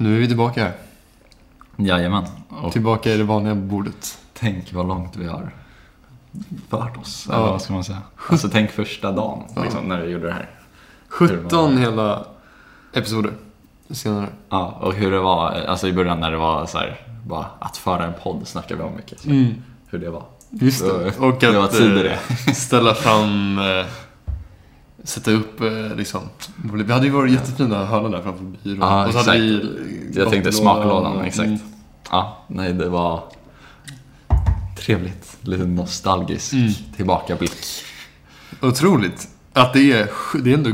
[0.00, 0.72] Nu är vi tillbaka här.
[1.76, 2.24] Jajamän.
[2.48, 4.18] Och Tillbaka i det vanliga bordet.
[4.34, 5.50] tänk vad långt vi har
[6.68, 7.26] fört oss.
[7.28, 7.34] Ja.
[7.34, 7.98] Eller vad ska man säga?
[8.30, 10.50] Alltså tänk första dagen liksom, när vi gjorde det här.
[11.08, 12.24] 17 hela
[12.92, 13.32] episoder
[13.90, 14.26] senare.
[14.48, 17.76] Ja, och hur det var, alltså i början när det var så här, bara att
[17.76, 19.20] föra en podd snackade vi om mycket.
[19.20, 19.28] Så
[19.86, 20.24] Hur det var.
[20.50, 21.04] Just det.
[21.04, 23.86] Det- Och det att eh, ställa fram, eh,
[25.04, 26.20] sätta upp eh, liksom.
[26.74, 28.78] Vi hade ju våra jättefina hörnor där framför byrån.
[28.80, 29.40] Ja, och så hade exakt.
[29.40, 31.46] vi Jag tänkte smaklådan, exakt.
[31.46, 31.58] Mm.
[32.10, 33.22] Ja, nej det var
[34.78, 35.36] trevligt.
[35.40, 36.72] Lite nostalgisk Mm.
[36.96, 37.52] tillbakablick.
[38.60, 39.28] Otroligt.
[39.52, 40.10] Att det är,
[40.42, 40.70] det är ändå,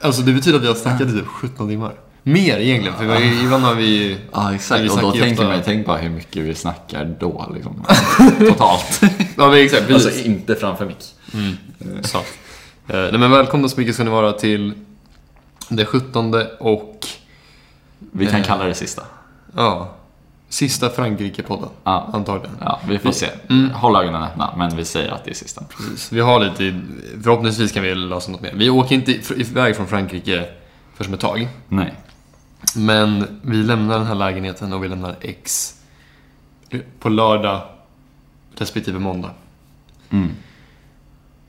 [0.00, 1.92] alltså det betyder att vi har snackat i typ 17 timmar.
[2.22, 4.90] Mer egentligen, för vi ibland har vi Ja, Vi exakt.
[4.92, 7.84] Och då tänker man ju, tänk bara hur mycket vi snackar då liksom.
[8.38, 9.00] Totalt.
[9.36, 10.06] Ja men exakt, precis.
[10.06, 11.14] alltså inte framför mick.
[12.02, 12.26] Sant.
[12.26, 12.49] Eh,
[12.92, 14.72] nej men välkomna så mycket ska ni vara till
[15.68, 17.06] det 17 och
[18.12, 18.46] Vi kan Eh.
[18.46, 19.02] kalla det sista.
[19.56, 19.94] ja,
[20.48, 21.68] sista Frankrike-podden.
[21.84, 22.10] Ja.
[22.12, 22.56] Antagligen.
[22.60, 23.26] Ja, vi får se.
[23.48, 23.70] Mm.
[23.70, 25.64] Håll ögonen öppna, men vi säger att det är sista.
[25.64, 26.12] Precis.
[26.12, 26.80] Vi har lite,
[27.22, 28.52] förhoppningsvis kan vi lösa något mer.
[28.54, 30.48] Vi åker inte iväg från Frankrike
[30.96, 31.48] för som ett tag.
[31.68, 31.94] Nej.
[32.76, 35.74] Men vi lämnar den här lägenheten och vi lämnar X
[37.00, 37.62] på lördag
[38.56, 39.30] respektive måndag.
[40.10, 40.28] Mm.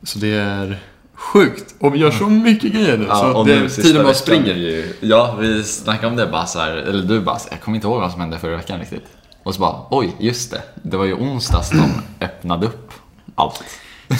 [0.04, 0.80] Så det är
[1.22, 1.76] sjukt.
[1.80, 3.06] Och vi gör så mycket grejer nu.
[3.06, 4.56] så och det, nu tiden bara springer.
[4.56, 7.76] Ju, ja, vi snackade om det bara så här, eller du bara, så jag kommer
[7.76, 9.06] inte ihåg vad som hände förra veckan riktigt.
[9.44, 10.62] Och så bara, oj, just det.
[10.84, 11.92] Det var ju onsdags de
[12.26, 12.92] öppnade upp
[13.36, 13.64] allt.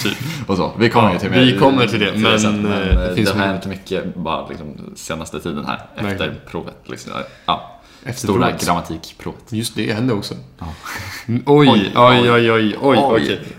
[0.02, 0.12] Typ.
[0.46, 0.72] Och så.
[0.78, 3.14] Vi kommer Ja, ju till vi kommer till det, men, sen, eh, eh, det det,
[3.14, 3.50] finns har mycket.
[3.52, 5.80] hänt mycket bara liksom senaste tiden här.
[5.94, 6.34] Efter Verkligen.
[6.50, 6.76] provet.
[6.86, 7.12] Liksom.
[7.46, 7.80] Ja.
[8.04, 8.64] Efter Stora provet.
[8.66, 9.40] grammatikprovet.
[9.48, 10.34] Just det hände också.
[10.58, 10.66] Ja.
[11.28, 12.98] Mm, Oj, oj, oj, oj, oj, oj,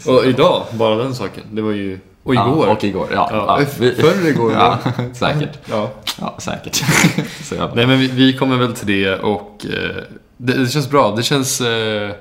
[0.05, 0.15] Oj.
[0.15, 1.43] Och idag, bara den saken.
[1.51, 1.99] Det var ju...
[2.23, 2.67] Och igår.
[2.67, 3.07] Ja, och igår.
[3.13, 4.77] Ja, Ja, förr igår, Ja,
[5.13, 5.59] säkert.
[5.69, 5.89] Ja.
[6.19, 6.83] Ja, säkert.
[7.75, 10.03] Nej men vi, vi kommer väl till det och eh,
[10.37, 11.11] det, det känns bra.
[11.15, 11.61] Det känns...
[11.61, 12.11] Eh,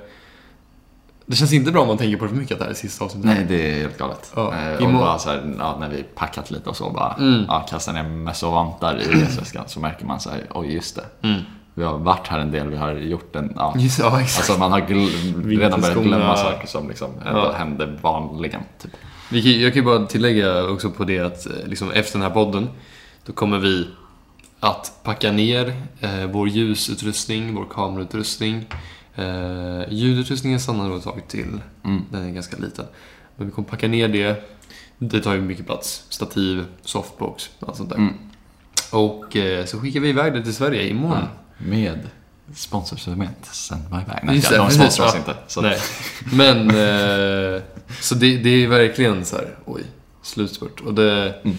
[1.27, 2.75] det känns inte bra om man tänker på det för mycket att det här är
[2.75, 3.31] sista avsnittet.
[3.31, 4.32] Nej, det är helt galet.
[4.37, 7.44] Ja, Eh, och bara så här, ja, när vi packat lite och så bara Mm.
[7.49, 10.97] ja, kastar ner mössa och vantar i resväskan så märker man så här, oj just
[10.97, 11.28] det.
[11.28, 11.41] Mm.
[11.75, 13.75] Vi har varit här en del, vi har gjort en, ja.
[13.78, 14.38] Just, ja, exakt.
[14.50, 17.53] Alltså man har gl- redan börjat glömma saker som liksom Ja.
[17.53, 18.60] händer vanligen.
[18.82, 18.91] Typ.
[19.32, 22.34] Vi jag kan ju bara tillägga också på det att eh, liksom, efter den här
[22.34, 22.69] podden
[23.26, 23.88] då kommer vi
[24.60, 28.65] att packa ner eh, vår ljusutrustning, vår kamerautrustning.
[29.15, 31.60] Eh, ljudutrustningen stannar nog ett tag till.
[31.84, 32.03] Mm.
[32.10, 32.84] Den är ganska liten.
[33.37, 34.48] Men vi kommer packa ner det.
[34.98, 36.06] Det tar ju mycket plats.
[36.09, 37.97] Stativ, softbox, allt sånt där.
[37.97, 38.14] Mm.
[38.93, 41.28] Och eh, så skickar vi iväg det till Sverige imorgon.
[41.59, 42.09] Med
[42.54, 44.20] sponsorsegment Send My Bag.
[44.22, 45.18] Nej, Just det, de precis, sponsrar oss ja.
[45.18, 45.34] inte.
[45.46, 45.78] Så Nej.
[46.32, 47.62] Men, eh,
[48.00, 49.82] så det, det är verkligen så här, oj,
[50.22, 50.80] slutspurt.
[50.80, 51.56] Och, det, Mm.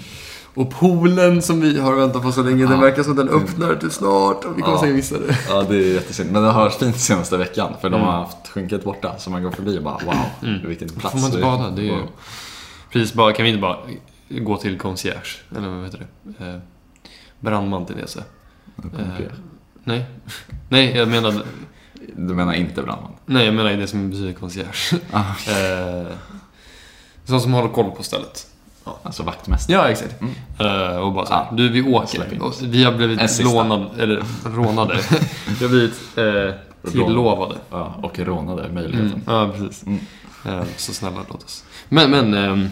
[0.54, 2.78] och poolen som vi har väntat på så länge, den Ja.
[2.80, 4.46] verkar som den öppnar till snart.
[4.46, 4.82] Och vi kommer Ja.
[4.82, 5.38] säkert missa det.
[5.50, 6.32] Ja, det är jättesynd.
[6.32, 7.74] Men det har varit fint senaste veckan.
[7.82, 8.08] För de Mm.
[8.08, 9.16] har haft skynket borta.
[9.18, 10.16] Så man går förbi och bara wow,
[10.68, 11.12] vilken plats.
[11.14, 11.70] Får man inte bada?
[11.70, 12.00] Det är ju...
[12.92, 13.78] Precis, bara, kan vi inte bara
[14.30, 15.38] gå till concierge?
[15.58, 16.46] Eller vad heter det?
[16.46, 16.60] Eh,
[17.40, 18.20] brandman till det så.
[18.20, 18.26] Eh,
[19.84, 20.06] nej.
[20.70, 21.34] nej, jag menar,
[22.16, 23.12] Du menar inte brandman?
[23.26, 25.00] nej, jag menar det som betyder concierge.
[25.12, 25.20] Ah,
[25.52, 26.08] eh,
[27.26, 28.48] sån som håller koll på stället.
[29.04, 29.78] alltså vaktmästare.
[29.78, 30.22] Ja, exakt.
[30.22, 30.34] Mm.
[30.60, 31.56] Eh, och bara så här, Ja.
[31.58, 32.42] du vi åker.
[32.44, 35.00] Och vi har blivit lånade, eller rånade.
[35.60, 37.56] vi har blivit eh, tilllovade.
[37.70, 39.08] Ja, och rånade möjligheten.
[39.08, 39.22] Mm.
[39.28, 39.84] Ja, precis.
[39.86, 40.00] Mm.
[40.46, 41.64] Eh, så snälla, låt oss.
[41.90, 42.34] Men, men.
[42.34, 42.70] ehm,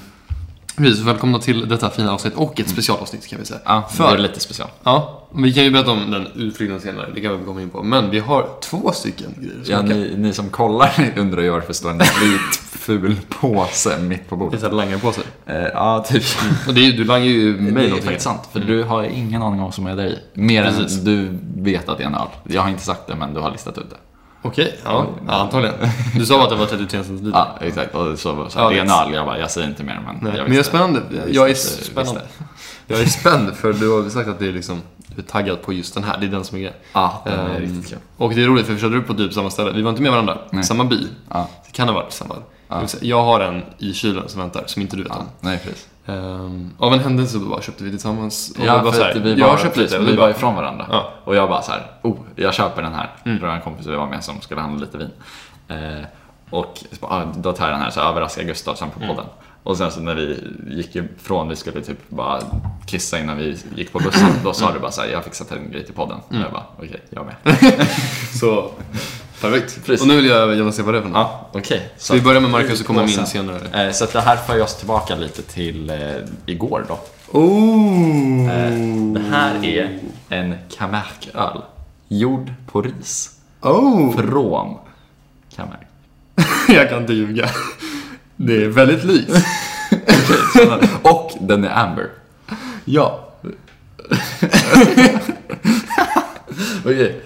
[0.77, 3.59] Precis, välkomna till detta fina avsnitt och ett specialavsnitt kan vi säga.
[3.65, 4.69] Ja, För- det är lite special.
[4.83, 7.83] Ja, vi kan ju berätta om den utflykten senare, det kan vi komma in på.
[7.83, 9.87] Men vi har två stycken grejer som Ja, kan...
[9.87, 14.35] ni, ni som kollar undrar ju varför det står en vit ful påse mitt på
[14.35, 14.59] Det är bordet.
[14.59, 15.23] så här langar på sig.
[15.45, 16.23] Eh, ja, typ.
[16.67, 18.01] Och det är, du langar ju Det mig är någonting.
[18.05, 20.17] faktiskt sant, för du har ingen aning om vad som är där i.
[20.33, 20.97] Mer Precis.
[20.99, 22.27] än du vet att det är en öl.
[22.43, 23.95] Jag har inte sagt det, men du har listat ut det.
[24.44, 25.75] Okej, ja, ja, antagligen.
[26.16, 27.40] Du sa att det var 33 centiliter.
[27.40, 27.96] Ja, exakt.
[27.96, 29.13] Och så, Ja, det är en det- öl.
[29.13, 31.02] Jag bara, jag säger inte mer, men Nej, jag men jag är spännande.
[31.12, 32.22] Jag Jag är spännande.
[32.88, 34.81] Jag är spänd för du har sagt att det är liksom,
[35.16, 36.18] du är taggad på just den här.
[36.18, 36.75] Det är den som är grejen.
[36.94, 37.98] Ja, den är Ehm, riktigt kul.
[38.18, 39.71] Och det är roligt för vi körde upp på typ samma ställe.
[39.71, 40.38] Vi var inte med varandra.
[40.51, 40.63] Nej.
[40.63, 41.07] Samma by.
[41.30, 42.36] Ja, Det kan ha varit samma.
[42.68, 42.81] Ja.
[43.01, 45.19] Jag har en i kylen som väntar, som inte du vet ja.
[45.19, 45.25] om.
[45.39, 45.88] Nej, precis.
[46.12, 48.52] Ehm, av en händelse så bara köpte vi tillsammans.
[48.52, 50.04] Och det Ja, var för här, att vi jag har var, köpt precis, lite.
[50.04, 50.86] Och vi bara, ifrån varandra.
[50.92, 51.12] Ja.
[51.24, 53.10] Och jag bara så här, oh, jag köper den här.
[53.25, 53.40] Mm.
[53.40, 55.12] Det var en kompis vi var med som skulle handla lite vin.
[55.68, 56.06] Eh,
[56.50, 59.16] och så bara, ah, då tar jag den här, så överraskar Gustav sen på Mm.
[59.16, 59.30] podden.
[59.63, 62.40] Och sen så när vi gick ifrån, vi skulle typ bara
[62.86, 64.30] kissa innan vi gick på bussen.
[64.44, 66.18] Då sa du bara så här, jag fixar till en grej till podden.
[66.28, 67.58] Och jag bara, okej, jag med.
[68.40, 68.72] så,
[69.41, 69.85] perfekt.
[69.85, 70.01] Precis.
[70.01, 71.17] Och nu vill jag gärna se vad det är för något.
[71.17, 71.89] Ja, okej.
[71.97, 73.85] Så vi börjar med Marcus och kommer min sen- senare.
[73.88, 75.97] Eh, Så att det här för oss tillbaka lite till eh,
[76.45, 76.99] igår då.
[77.39, 78.49] Oh!
[78.51, 78.71] Eh,
[79.13, 79.99] det här är
[80.29, 81.61] en Camargue-öl.
[82.07, 83.29] gjord på ris.
[83.61, 84.15] Oh!
[84.17, 84.77] Från
[85.55, 85.88] Camargue.
[86.67, 87.49] jag kan inte ljuga.
[88.35, 89.31] Det är väldigt likt.
[91.01, 92.09] Och den är amber.
[92.85, 93.27] ja.
[96.85, 97.21] Okej.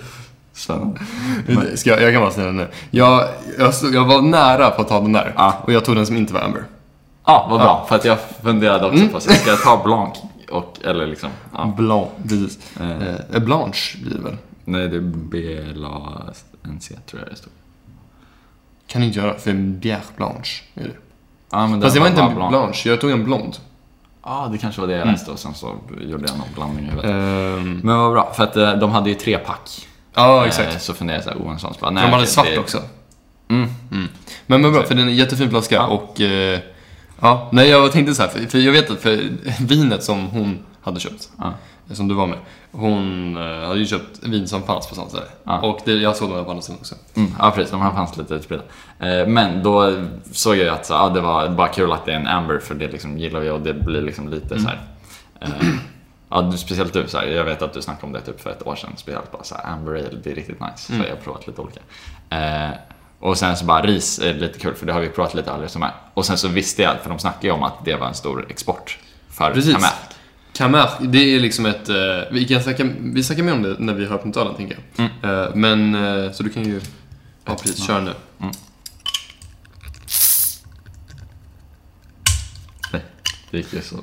[0.66, 1.00] Spännande.
[1.78, 2.68] Ska jag, jag kan vara snäll nu.
[2.92, 3.28] Jag,
[3.60, 5.34] jag, stod, jag var nära på att ta den där.
[5.36, 5.62] Ja.
[5.64, 6.64] Och jag tog den som inte var Amber.
[7.26, 7.86] Ja, vad bra.
[7.90, 10.18] För att jag funderade också på, så ska jag ta Blanc?
[10.52, 11.74] Och, eller liksom, ja.
[11.78, 12.78] Blanc, precis.
[12.80, 13.16] Eh.
[13.34, 14.38] Eh, Blanche blir det väl?
[14.66, 17.52] Nej, det är B-L-A-N-C tror jag det stod.
[18.88, 20.96] Kan du inte göra, för Bière Blanche är det.
[21.52, 22.52] Ja, men Fast det var inte bara en Blanc.
[22.52, 23.56] Blanche, jag tog en blond.
[24.24, 26.90] Ja, det kanske var det jag läste och sen så gjorde jag någon blandning i
[26.90, 27.12] huvudet.
[27.12, 29.88] Ehm, Men vad bra, för att eh, de hade ju tre pack.
[30.16, 30.74] Ja, exakt.
[30.74, 31.74] Eh, Så funderade jag såhär, oh en sån.
[31.74, 32.82] Så bara, de nej, hade okej, svart det- också.
[33.50, 33.70] Mm.
[34.46, 35.88] Men, men bra, för det är en jättefin flaska Ja.
[35.88, 36.22] och...
[36.22, 36.60] Eh,
[37.22, 39.20] ja, nej jag tänkte så här, för, för jag vet att för
[39.68, 41.54] vinet som hon hade köpt, Ja.
[41.94, 42.38] som du var med,
[42.72, 45.26] hon eh, hade ju köpt vin som fanns på samma ställe.
[45.44, 45.60] Ja.
[45.60, 46.96] Och det, jag såg den på andra sidan också.
[47.16, 47.72] Mm, ja, precis.
[47.72, 48.64] De här fanns lite utspridda.
[49.00, 49.94] Eh, Men då
[50.32, 52.60] såg jag ju att så, ja, det var bara kul att det är en Amber
[52.60, 54.80] för det liksom gillar vi och det blir liksom lite så här.
[55.42, 55.50] eh,
[56.30, 58.50] Ja, du, speciellt du, så här, jag vet att du snackade om det typ för
[58.50, 58.90] ett år sedan.
[58.98, 60.78] Speciellt bara så här, Amber Ale, det är riktigt nice.
[60.78, 61.80] Så jag har provat lite olika.
[62.30, 62.72] Eh,
[63.20, 65.70] och sen så bara ris är lite kul för det har vi provat lite aldrig
[65.70, 65.92] som är.
[66.14, 68.46] Och sen så visste jag, för de snackade ju om att det var en stor
[68.50, 69.00] export
[69.30, 69.74] för Precis.
[69.74, 69.98] Camargue.
[70.54, 71.90] Camargue, det är liksom ett...
[71.90, 71.96] Eh,
[72.32, 75.06] vi kan snacka, vi snackar mer om det när vi har öppnat ölen, tänker jag.
[75.24, 76.82] Eh, men, eh, så du kan ju...
[77.46, 77.88] Ja, precis.
[77.88, 78.14] Kör nu.
[82.92, 83.02] Nej,
[83.52, 83.96] det gick ju så.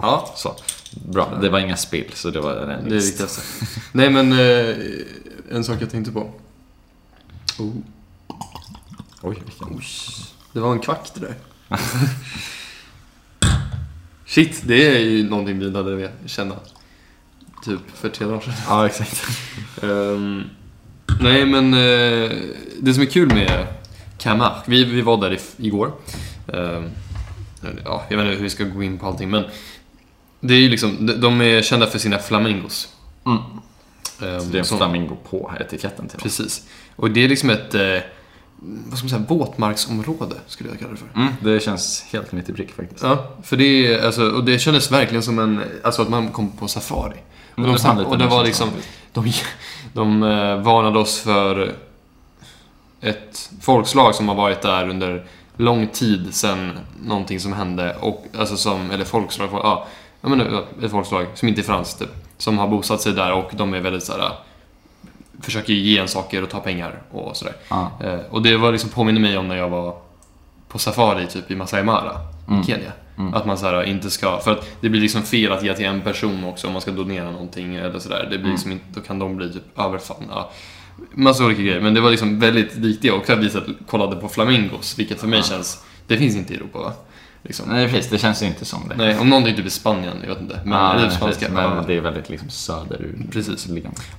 [0.00, 0.56] Ja, så.
[0.92, 3.66] Bra, det var inga spill så det var en det är viktigaste.
[3.92, 4.76] Nej, men eh,
[5.50, 6.30] en sak jag tänkte på.
[7.58, 7.72] Oh,
[9.22, 9.80] Oj, vilken...
[10.52, 11.34] det var en kvack det där.
[14.26, 16.54] Shit, det är ju någonting vi hade känna.
[17.64, 18.54] Typ för tre dagar sedan.
[18.68, 19.26] Ja, exakt.
[19.82, 20.42] Ehm,
[21.20, 22.30] nej, men eh,
[22.80, 23.66] det som är kul med
[24.18, 25.92] Camargue, vi, vi var där i, igår.
[26.52, 26.90] Ehm,
[27.84, 29.44] ja, jag vet inte hur vi ska gå in på allting, men
[30.40, 32.88] det är ju liksom, de, är kända för sina flamingos.
[33.26, 33.38] Mm.
[33.38, 36.18] Ehm, Det är en som- flamingo på etiketten till.
[36.20, 36.62] Precis.
[36.96, 37.80] Och det är liksom ett, eh,
[38.60, 41.08] vad ska man säga, våtmarksområde skulle jag kalla det för.
[41.20, 43.02] Mm, det känns helt mitt i prick faktiskt.
[43.02, 43.64] Ja, för det
[43.94, 47.16] är, alltså, och det kändes verkligen som en, alltså att man kom på safari.
[47.52, 48.68] Och, Mm, de, det och det var liksom,
[49.12, 49.32] som de,
[49.92, 51.74] de eh, varnade oss för
[53.00, 55.26] ett folkslag som har varit där under
[55.56, 57.96] lång tid sedan någonting som hände.
[58.00, 59.86] Och, alltså som, eller folkslag, ja,
[60.30, 62.08] jag menar, ett folkslag som inte är franskt typ.
[62.38, 64.32] Som har bosatt sig där och de är väldigt såhär,
[65.40, 67.54] försöker ge en saker och ta pengar och sådär.
[67.68, 67.90] Ja.
[68.04, 69.96] Eh, och det var liksom påminner mig om när jag var
[70.68, 72.12] på safari typ i Masai Mara
[72.62, 72.92] i Kenya.
[73.34, 75.84] Att man så här, inte ska, för att det blir liksom fel att ge till
[75.86, 78.28] en person också om man ska donera någonting eller sådär.
[78.30, 80.26] Det blir liksom inte, då kan de bli typ överfallna.
[80.30, 80.50] Ja.
[81.12, 81.80] Massa olika grejer.
[81.80, 85.20] Men det var liksom väldigt likt det också att vi satt- kollade på flamingos, vilket
[85.20, 86.92] för mig känns, det finns inte i Europa va?
[87.48, 87.68] Liksom.
[87.68, 88.10] Nej, precis.
[88.10, 88.94] Det känns ju inte som det.
[88.96, 90.60] Nej, om någonting typ i Spanien, jag vet inte.
[90.64, 91.26] Men, Ja, eller spanska.
[91.26, 91.48] precis.
[91.54, 93.16] Men det är väldigt liksom söderut.
[93.32, 93.68] Precis.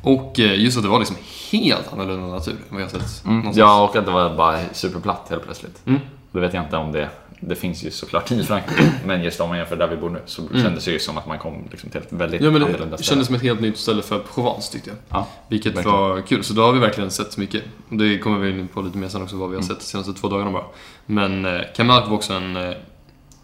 [0.04, 1.16] Och eh, just att det var liksom
[1.52, 3.58] helt annorlunda natur än vad jag sett någonstans.
[3.58, 5.82] Ja, och att det var bara superplatt helt plötsligt.
[5.88, 6.00] Mm.
[6.32, 7.10] Då vet jag inte om det...
[7.42, 10.22] Det finns ju såklart i Frankrike, men just om man jämför där vi bor nu
[10.26, 12.86] så kändes det ju som att man kom liksom till ett väldigt Ja, men annorlunda
[12.86, 13.04] det ställe.
[13.04, 14.98] kändes som ett helt nytt ställe för Provence tyckte jag.
[15.10, 15.98] Ja, Vilket verkligen.
[16.00, 17.64] var kul, så då har vi verkligen sett mycket.
[17.90, 19.68] Och det kommer vi in på lite mer sen också, vad vi har Mm.
[19.76, 20.64] sett de senaste två dagarna bara.
[21.06, 22.56] Men eh, Camargue var också en...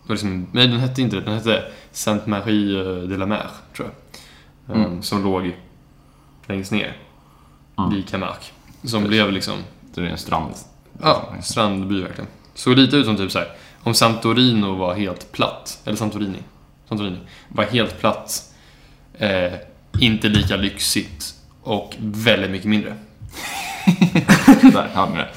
[0.08, 3.90] Liksom, nej, den hette inte det, den hette Sainte-Marie eh, de la Mer, tror
[4.68, 4.76] jag.
[4.78, 4.94] Mm.
[4.96, 5.56] Eh, som låg
[6.48, 6.98] längst ner
[7.80, 7.90] Mm.
[7.96, 8.44] vid Camargue.
[8.84, 9.58] Som blev liksom,
[9.94, 10.54] det är en strand.
[11.02, 12.28] ja, strandby verkligen.
[12.54, 13.52] Såg lite ut som typ så här.
[13.84, 16.38] om Santorino var helt platt, eller Santorini,
[16.90, 17.18] Santorini
[17.50, 18.54] var helt platt,
[19.18, 19.54] eh,
[20.00, 21.34] inte lika lyxigt
[21.64, 22.96] och väldigt mycket mindre.
[24.74, 25.30] Där har ni det.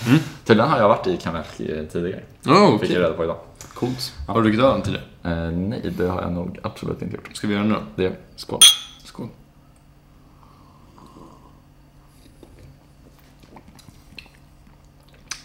[0.44, 2.22] Tydligen har jag varit i Camargue tidigare.
[2.46, 3.36] Oh, Fick jag reda på idag.
[3.78, 4.12] Coolt.
[4.26, 5.04] Har du druckit öl tidigare?
[5.22, 7.36] Eh, nej, det har jag nog absolut inte gjort.
[7.36, 7.82] Ska vi göra det nu då?
[8.02, 8.60] Det, skål.
[9.04, 9.28] Skål.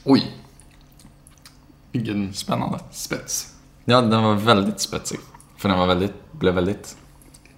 [0.04, 0.32] Oj.
[1.92, 2.80] Vilken Spännande.
[2.92, 3.56] spets.
[3.86, 5.20] Ja, den var väldigt spetsig.
[5.58, 6.98] För den var väldigt, blev väldigt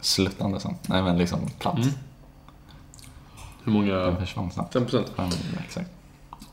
[0.01, 0.75] sluttande sen.
[0.87, 1.77] Nej, men liksom platt.
[1.77, 1.89] Mm.
[3.63, 3.93] Hur många?
[3.95, 4.75] Den försvann snabbt.
[4.75, 5.05] 5%.
[5.15, 5.29] Ja,
[5.65, 5.89] exakt.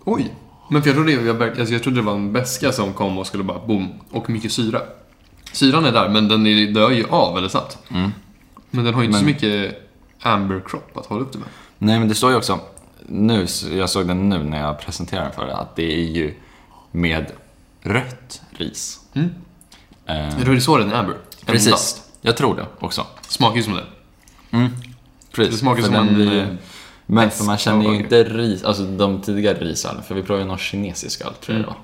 [0.05, 0.35] Oj.
[0.69, 3.27] Men för jag trodde, jag, alltså jag trodde det var en beska som kom och
[3.27, 3.89] skulle bara boom.
[4.11, 4.81] Och mycket syra.
[5.53, 7.79] Syran är där, men den är, dör ju av väldigt snabbt.
[7.91, 8.11] Mm.
[8.71, 9.79] Men den har ju inte så Men- mycket
[10.21, 11.49] amber crop att hålla upp det med.
[11.79, 12.61] Nej, men det står ju också,
[13.07, 16.35] nu, jag såg den nu när jag presenterade den för dig, att det är ju
[16.91, 17.27] med
[17.83, 19.01] rött ris.
[19.15, 19.29] Mm.
[20.07, 21.17] Eh, Jag tror det är så den är amber.
[21.47, 21.67] precis.
[21.67, 22.03] Endast.
[22.21, 23.07] Jag tror det också.
[23.29, 23.85] Smakar ju som det.
[24.51, 24.71] Mm.
[25.33, 25.55] Precis.
[25.55, 26.47] Det smakar För som en, blir- eh,
[27.07, 30.49] Men för man känner ju inte ris, alltså de tidigare risölen, för vi provade ju
[30.49, 31.75] någon kinesisk öl tror jag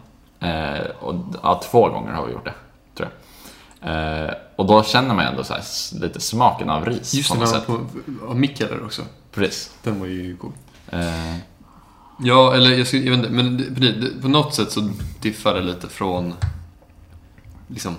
[0.40, 0.74] Mm.
[0.74, 2.54] Eh, och ja, två gånger har vi gjort det,
[2.94, 3.08] tror
[3.80, 4.26] jag.
[4.26, 5.62] Eh, och då känner man ju ändå så här,
[6.00, 7.66] lite smaken av ris Just det, sätt.
[7.66, 7.86] på,
[8.28, 9.02] av Mikkeler också.
[9.32, 9.72] Precis.
[9.82, 10.52] Den var ju cool.
[10.88, 11.36] Eh,
[12.20, 15.60] Ja, eller jag, skulle, jag vet inte, men det, på något sätt så diffar det
[15.60, 16.34] lite från
[17.68, 17.96] liksom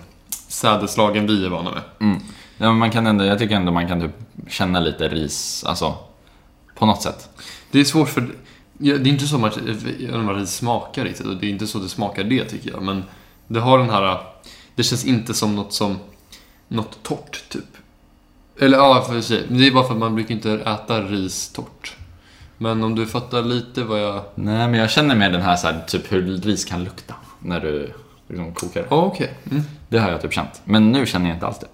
[0.48, 1.82] sädeslagen vi är vana med.
[2.00, 2.20] mm.
[2.58, 4.12] ja, men man kan ändå, jag tycker ändå man kan typ
[4.48, 5.96] känna lite ris, alltså
[6.80, 7.30] på något sätt.
[7.72, 8.30] Det är svårt för...
[8.78, 9.58] Ja, det är inte så att
[10.38, 12.84] ris smakar riktigt och det är inte så det smakar det tycker jag.
[12.84, 13.04] Men
[13.48, 14.18] det har den här...
[14.76, 15.98] Det känns inte som något som...
[16.68, 17.78] Något torrt, typ.
[18.60, 19.44] Eller ja, för sig.
[19.50, 21.96] Det är bara för att man brukar inte äta ris torrt.
[22.58, 24.24] Men om du fattar lite vad jag...
[24.36, 27.60] Nej, men jag känner mer den här, så här typ hur ris kan lukta när
[27.60, 27.94] du
[28.28, 28.88] liksom kokar det.
[28.90, 29.34] Okej.
[29.52, 29.64] Mm.
[29.90, 30.62] Det har jag typ känt.
[30.64, 31.68] Men nu känner jag inte alls det.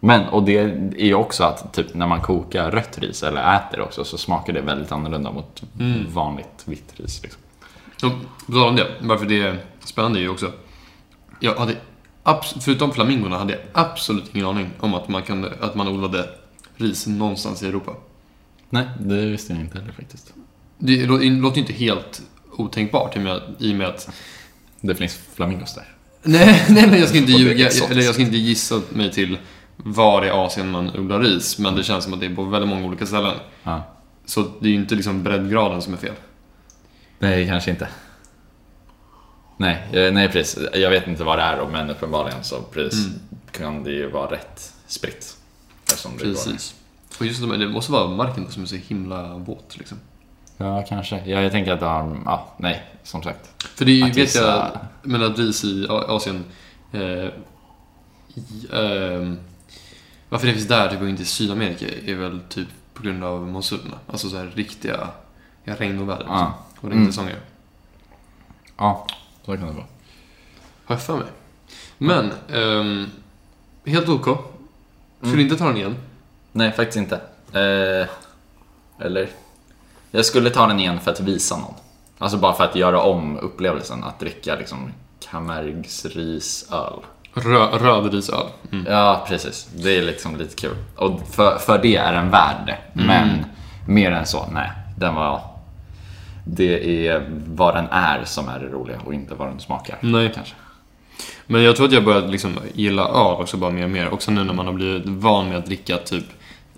[0.00, 3.80] Men, och det är ju också att typ när man kokar rött ris eller äter
[3.80, 5.62] också så smakar det väldigt annorlunda mot
[6.08, 7.22] vanligt vitt ris.
[7.22, 7.42] Liksom.
[8.02, 8.12] Och
[8.46, 10.52] på tal om det, varför det är spännande är ju också...
[11.40, 11.76] Jag hade,
[12.60, 16.28] förutom flamingorna hade jag absolut ingen aning om att man, kunde, att man odlade
[16.76, 17.92] ris någonstans i Europa.
[18.70, 20.34] Nej, det visste jag inte heller faktiskt.
[20.78, 22.22] Det lå- det låter ju inte helt
[22.56, 23.16] otänkbart
[23.58, 24.10] i och med att...
[24.80, 25.84] Det finns flamingos där.
[26.22, 29.38] Nej, nej men jag ska inte ljuga, eller jag ska inte gissa mig till
[29.76, 32.68] var i Asien man odlar ris, men det känns som att det är på väldigt
[32.68, 33.36] många olika ställen.
[33.62, 33.82] Ja.
[34.24, 36.14] Så det är ju inte liksom breddgraden som är fel.
[37.18, 37.88] Nej, kanske inte.
[39.56, 40.64] Nej, eh, nej precis.
[40.74, 43.06] Jag vet inte vad det är då, men uppenbarligen så precis,
[43.52, 45.36] kan det ju vara rätt spritt.
[46.18, 46.74] Precis.
[47.18, 49.98] Och just det, det måste vara marken som är så himla våt liksom.
[50.60, 51.22] Ja, kanske.
[51.24, 53.64] Ja, jag tänker att de, ja, nej, som sagt.
[53.64, 56.44] För det är ju, vet jag, men att ris i Asien,
[56.92, 57.00] eh,
[58.34, 59.38] i, ehm,
[60.28, 63.48] varför det finns där typ och inte i Sydamerika är väl typ på grund av
[63.48, 63.98] monsunerna.
[64.06, 65.08] Alltså så här riktiga
[65.64, 66.36] ja, regn och väder liksom.
[66.36, 66.54] Ja.
[66.80, 67.40] och regnsäsonger.
[68.76, 69.06] Ja,
[69.44, 69.86] så kan det vara.
[70.84, 71.28] Har jag för mig.
[71.98, 73.10] Men, ehm,
[73.86, 74.38] helt OK.
[75.22, 75.96] Skulle inte ta den igen.
[76.52, 77.16] Nej, faktiskt inte.
[77.52, 78.08] Eh,
[79.06, 79.28] eller?
[80.10, 81.74] Jag skulle ta den igen för att visa någon.
[82.18, 84.92] Alltså bara för att göra om upplevelsen att dricka liksom
[85.30, 87.00] Camargues risöl.
[87.34, 88.46] Rö, rödrisöl.
[88.72, 88.86] Mm.
[88.88, 89.68] Ja, precis.
[89.74, 90.76] Det är liksom lite kul.
[90.96, 92.78] Och för, för det är den värd det.
[92.92, 93.44] Men
[93.88, 94.70] mer än så, nej.
[94.98, 95.40] Den var...
[96.44, 99.98] Det är vad den är som är det roliga och inte vad den smakar.
[100.00, 100.32] Nej.
[100.34, 100.54] Kanske.
[101.46, 104.08] Men jag tror att jag börjat liksom gilla öl också bara mer och mer.
[104.08, 106.24] Också nu när man har blivit van med att dricka typ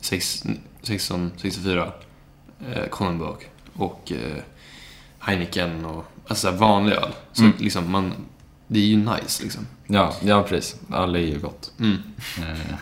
[0.00, 0.44] 6,
[0.82, 1.92] 16, 64
[2.74, 3.36] eh, Kronenbourg
[3.76, 4.42] och eh,
[5.18, 7.12] Heineken och alltså vanlig öl.
[7.32, 7.54] Så Mm.
[7.58, 8.12] liksom man,
[8.66, 9.66] det är ju nice liksom.
[9.86, 10.76] Ja, ja, precis.
[10.94, 11.72] Öl är ju gott.
[11.80, 11.96] Mm.
[12.38, 12.74] Eh,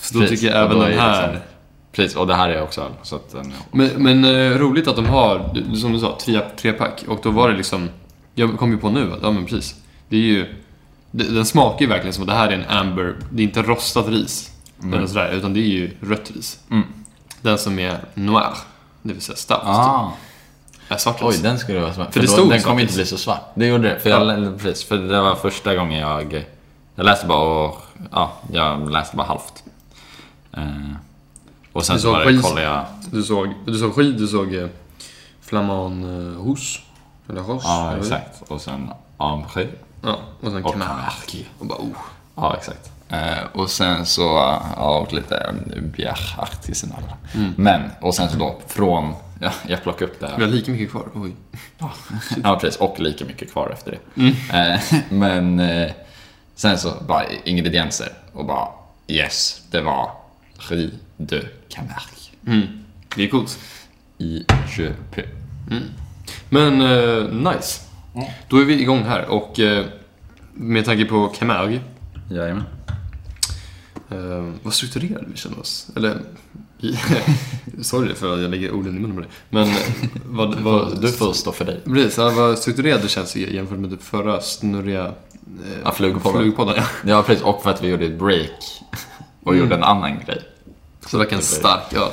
[0.00, 1.32] Så då tycker jag även den är här.
[1.32, 1.48] liksom-
[1.92, 2.90] Precis, och det här är också öl.
[3.02, 7.04] Så att den, Men, men eh, roligt att de har, som du sa, tre, trepack.
[7.08, 7.88] Och då var det liksom,
[8.34, 9.74] jag kom ju på nu att, ja men precis.
[10.08, 10.54] Det är ju,
[11.10, 13.62] det, den smakar ju verkligen som att det här är en amber, det är inte
[13.62, 14.50] rostat ris.
[14.82, 16.58] Eller sådär, utan det är ju rött ris.
[16.70, 16.84] Mm.
[17.42, 18.54] Den som är noir,
[19.04, 19.58] det vill säga stout.
[19.62, 20.10] Ah,
[20.88, 22.12] Är svart oj, den skulle vara svart.
[22.12, 23.50] För det då- stod Den kommer inte bli så svart.
[23.54, 24.00] Det gjorde det.
[24.00, 24.34] För, Ja.
[24.34, 26.44] jag, precis, för det var första gången jag...
[26.94, 27.82] Jag läste bara och...
[28.12, 29.64] Ja, jag läste bara halvt.
[30.52, 30.62] Eh,
[31.72, 32.84] och sen Du så såg bara kollade jag...
[33.10, 34.66] Du såg, du såg skid, du såg eh,
[35.40, 36.78] Flamand eh, Hous.
[37.28, 37.62] Eller Roche.
[37.64, 38.42] Ja, exakt.
[38.50, 39.68] Och sen Amré.
[40.02, 40.62] Ja, och sen.
[40.62, 41.44] Camargue.
[41.58, 41.96] Och bara, oh.
[42.36, 42.90] Ja, exakt.
[43.08, 44.22] Eh, och sen så,
[44.76, 47.02] ja, och lite eh, Bière Artisanal.
[47.56, 50.36] Men, och sen så då från, ja, jag plockade upp det här.
[50.36, 51.08] Vi har lika mycket kvar.
[51.14, 51.32] Oj.
[52.42, 52.80] Ja, precis.
[52.80, 54.22] Och lika mycket kvar efter det.
[54.58, 55.90] Eh, men eh,
[56.54, 58.68] sen så bara ingredienser och bara
[59.06, 60.10] yes, det var
[60.70, 62.84] Riz de Camargue Mm.
[63.16, 63.58] Det är coolt.
[64.18, 64.44] i
[64.76, 65.22] Köpö.
[66.48, 67.80] Men eh, nice.
[68.48, 69.84] Då är vi igång här och eh,
[70.54, 71.80] med tanke på Camargue,
[72.34, 72.64] Jajamän.
[74.10, 75.86] eh, vad strukturerade vi känner oss?
[75.96, 76.20] Eller,
[77.82, 79.30] sorry för att jag lägger orden i munnen på dig.
[79.50, 79.76] Men eh,
[80.26, 81.80] vad, vad, Du får stå för dig.
[81.84, 85.12] Precis, ja, vad strukturerad det känns jämfört med typ förra snurriga eh,
[85.84, 86.40] Ja, flugpodden.
[86.40, 86.74] flugpodden.
[86.76, 86.84] Ja.
[87.06, 87.44] Ja, precis.
[87.44, 88.82] Och för att vi gjorde ett break
[89.44, 90.42] och gjorde en annan grej.
[91.06, 92.10] Så det var en stark öl.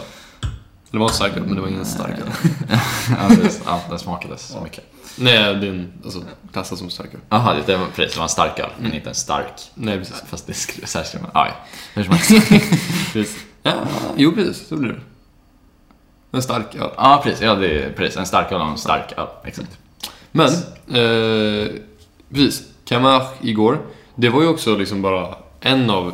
[0.91, 2.31] Det var en stark öl, men det var ingen stark öl.
[3.09, 3.61] ja, precis.
[3.65, 4.83] Ja, den smakade så mycket.
[5.17, 7.19] Nej, det är en, alltså, klassas som stark öl.
[7.29, 8.13] Jaha, det var, precis.
[8.13, 9.71] Det var en stark öl, men inte en stark.
[9.75, 10.23] Nej, precis.
[10.27, 11.31] Fast det skulle man...
[11.33, 11.53] Ja, ja.
[11.93, 12.49] Hur som helst.
[13.13, 13.37] precis.
[13.63, 13.73] Ja,
[14.15, 14.67] jo, precis.
[14.67, 14.99] Så blir det.
[16.37, 16.89] En stark öl.
[16.97, 17.41] Ja, precis.
[17.41, 18.17] Ja, det är precis.
[18.17, 19.27] En stark öl och en stark öl.
[19.43, 19.77] Exakt.
[20.31, 20.47] Men,
[20.87, 21.67] eh,
[22.33, 22.63] precis.
[22.85, 23.81] Camargue igår.
[24.15, 26.13] Det var ju också liksom bara en av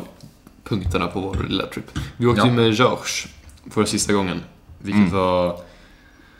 [0.64, 1.98] punkterna på vår lilla trip.
[2.16, 2.46] Vi åkte Ja.
[2.46, 3.26] ju med Georges
[3.70, 4.40] för sista gången.
[4.78, 5.12] Vilket Mm.
[5.12, 5.60] var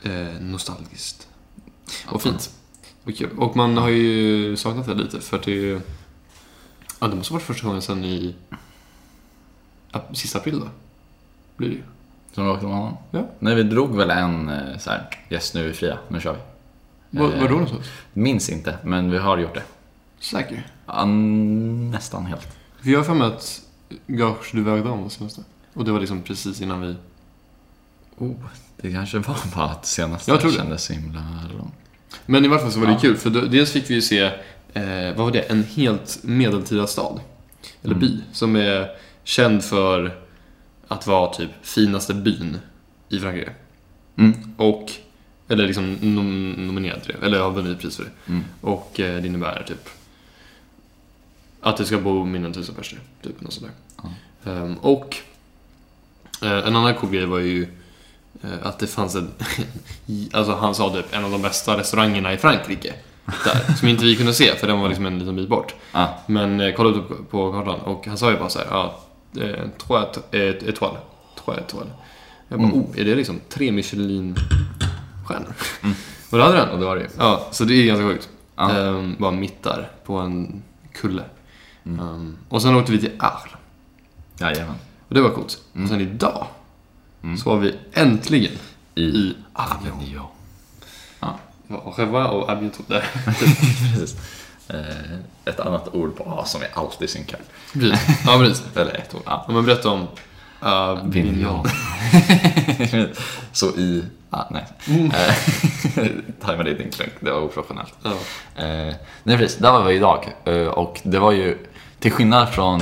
[0.02, 1.27] eh, nostalgiskt.
[2.06, 2.50] Och fint.
[3.04, 3.38] Och kul.
[3.38, 5.80] Och man har ju saknat det lite för att det är ju...
[7.00, 8.34] Ja, det måste ha varit första gången sedan i...
[10.12, 10.68] Sista april då?
[11.56, 11.82] Blir det ju.
[12.32, 12.96] Som åkte med honom?
[13.10, 13.26] Ja.
[13.38, 16.32] Nej, vi drog väl en eh, så här, yes nu är vi fria, nu kör
[16.32, 17.18] vi.
[17.18, 17.86] Var, var då någonstans?
[18.12, 19.62] Minns inte, men vi har gjort det.
[20.20, 20.66] Säker?
[20.86, 22.56] Ja, nästan helt.
[22.82, 23.62] För jag har för mig att
[24.06, 25.42] Gage, du vägde om senaste.
[25.74, 26.96] Och det var liksom precis innan vi...
[28.18, 28.34] Oh,
[28.82, 30.56] det kanske var bara att senaste Jag tror det.
[30.56, 31.24] kändes så himla
[31.58, 31.74] långt.
[32.26, 32.98] Men i varje fall så var det Ja.
[32.98, 34.20] kul, för dels fick vi ju se,
[34.72, 37.20] eh, vad var det, en helt medeltida stad.
[37.82, 38.08] Eller Mm.
[38.08, 38.88] by, som är
[39.24, 40.18] känd för
[40.88, 42.58] att vara typ finaste byn
[43.08, 43.52] i Frankrike.
[44.16, 44.54] Mm.
[44.56, 44.92] Och,
[45.48, 48.10] eller liksom nom nominerad till det, eller har vunnit pris för det.
[48.32, 48.44] Mm.
[48.60, 49.88] Och eh, det innebär typ
[51.60, 53.02] att det ska bo mindre än tusen personer.
[53.22, 53.70] Typ något sånt
[54.44, 54.52] där.
[54.52, 55.16] Ehm, och
[56.42, 57.66] eh, en annan cool grej var ju
[58.62, 59.30] att det fanns en,
[60.32, 62.94] alltså han sa typ en av de bästa restaurangerna i Frankrike.
[63.44, 65.74] Där, som inte vi kunde se för den var liksom en liten bit bort.
[65.92, 68.66] Ah, Men eh, kollade upp på- på kartan och han sa ju bara så här,
[68.70, 68.98] ja,
[69.40, 70.98] eh, trois étoiles.
[71.44, 71.92] Trois étoiles.
[72.48, 72.80] Jag bara, Mm.
[72.82, 75.54] oh, är det liksom tre Michelin-stjärnor?
[75.82, 75.94] Mm.
[76.30, 76.68] Och det hade den.
[76.70, 77.06] och det var det.
[77.18, 78.28] Ja, så det är ganska sjukt.
[78.56, 78.70] Ja.
[78.70, 81.22] Ehm, bara mitt där, på en kulle.
[81.86, 82.00] Mm.
[82.00, 83.52] Ehm, och sen åkte vi till Arles.
[84.40, 84.74] Jajamän.
[85.08, 85.58] Och det var coolt.
[85.74, 85.84] Mm.
[85.84, 86.46] Och sen idag
[87.22, 87.36] Mm.
[87.38, 88.52] så var vi äntligen
[88.94, 90.04] I, i Avignon.
[91.20, 91.38] ja.
[91.96, 92.50] Revoir och.
[92.86, 93.04] Där.
[93.94, 94.16] Precis.
[94.68, 97.40] Eh, ett annat ord på A som vi alltid synkar.
[97.72, 98.00] Precis.
[98.26, 98.64] Ja, precis.
[98.76, 99.22] Eller ett ord.
[99.26, 99.44] Ja.
[99.48, 100.06] Om man berättar om
[100.60, 101.66] Avignon.
[103.52, 104.04] Så i...
[104.30, 104.64] Ah, nej.
[104.88, 105.10] Mm.
[105.10, 106.06] Eh,
[106.40, 107.94] Tajmade din klunk, det var oprofessionellt.
[108.02, 108.10] Ja.
[108.64, 110.32] Eh, nej precis, där var vi idag.
[110.74, 111.58] Och det var ju,
[112.00, 112.80] till skillnad från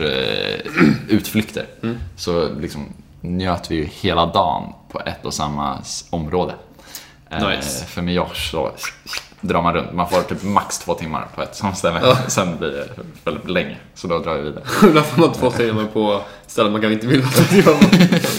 [0.00, 0.60] eh,
[1.08, 1.98] utflykter, Mm.
[2.16, 2.92] så liksom
[3.24, 5.78] njöt vi ju hela dagen på ett och samma
[6.10, 6.54] område.
[7.30, 7.84] Eh, Nice.
[7.84, 8.70] För med Georges så
[9.40, 12.00] drar man runt, man får typ max två timmar på ett sånt ställe.
[12.02, 12.16] Ja.
[12.28, 12.88] Sen blir det
[13.24, 14.64] väldigt länge, så då drar vi vidare.
[14.94, 17.86] Där får man två timmar på ställen man kanske inte vill två timmar på.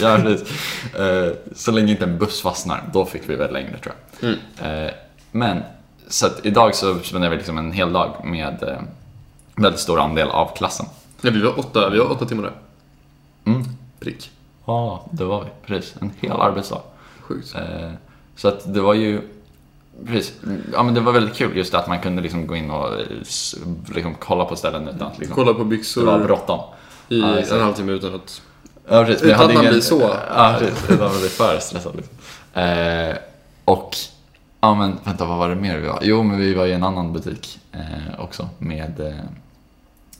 [0.02, 0.94] ja, precis.
[0.94, 4.28] Eh, så länge inte en buss fastnar, då fick vi väl längre tror jag.
[4.28, 4.86] Mm.
[4.86, 4.92] Eh,
[5.30, 5.62] men,
[6.08, 8.78] så att idag så spenderar vi liksom en hel dag med
[9.54, 10.86] väldigt stor andel av klassen.
[11.20, 12.52] Nej, vi var åtta, vi var åtta timmar där.
[13.52, 13.64] Mm.
[14.00, 14.30] Prick.
[14.66, 15.50] Ja, det var vi.
[15.66, 16.80] Precis, en hel arbetsdag.
[17.20, 17.54] Sjukt.
[17.54, 17.90] Eh,
[18.36, 19.20] så att det var ju,
[20.06, 20.34] precis,
[20.72, 22.90] ja men det var väldigt kul just att man kunde liksom gå in och
[23.94, 26.60] liksom kolla på ställen utan att liksom, Kolla på det var byxor bråttom.
[27.08, 28.42] i Ja, en halvtimme utan att...
[28.88, 29.22] Ja, precis.
[29.22, 30.84] Utan hade att man ingen- blir så- Ja, precis.
[30.90, 31.96] Utan att man blir för stressad.
[31.96, 32.14] Liksom.
[32.62, 33.16] Eh,
[33.64, 33.96] och,
[34.60, 35.98] ja men vänta, vad var det mer vi var?
[36.02, 37.80] Jo, men vi var i en annan butik eh,
[38.20, 39.14] också med eh,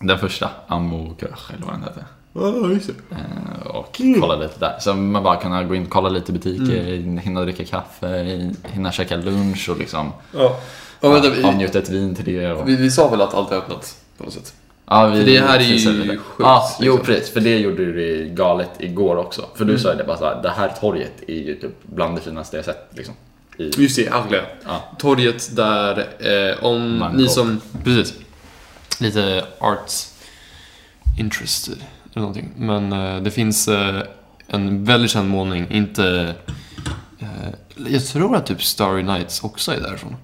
[0.00, 2.04] den första, Amour, eller vad den hette.
[2.36, 3.14] Ja, just det.
[3.14, 4.76] Eh, och kolla lite där.
[4.80, 7.18] Så man bara kunna gå in och kolla lite butiker, Mm.
[7.18, 10.56] hinna dricka kaffe, hinna käka lunch och liksom Ja.
[11.00, 12.52] Ja, vänta, ja, vi, njuta ett vin till det.
[12.52, 14.54] Och, vi, vi sa väl att allt är öppnat på något sätt?
[14.86, 17.06] ja, vi, För det här är ju sjukt, Ja, jo liksom.
[17.06, 17.32] precis.
[17.32, 19.44] För det gjorde du galet igår också.
[19.54, 19.82] För du Mm.
[19.82, 22.64] sa ju det bara såhär, det här torget är ju typ bland det finaste jag
[22.64, 23.14] sett liksom.
[23.58, 24.42] I, Just det, Arles.
[24.66, 24.84] ja.
[24.98, 27.18] Torget där, eh, om Bangkok.
[27.20, 27.60] ni som...
[27.84, 28.14] Precis.
[29.00, 30.12] Lite arts
[31.18, 31.78] interested
[32.16, 32.50] eller någonting.
[32.56, 34.02] Men eh, det finns eh,
[34.48, 36.34] en väldigt känd målning, inte...
[37.18, 37.26] Eh,
[37.92, 40.16] jag tror att typ Starry Nights också är därifrån.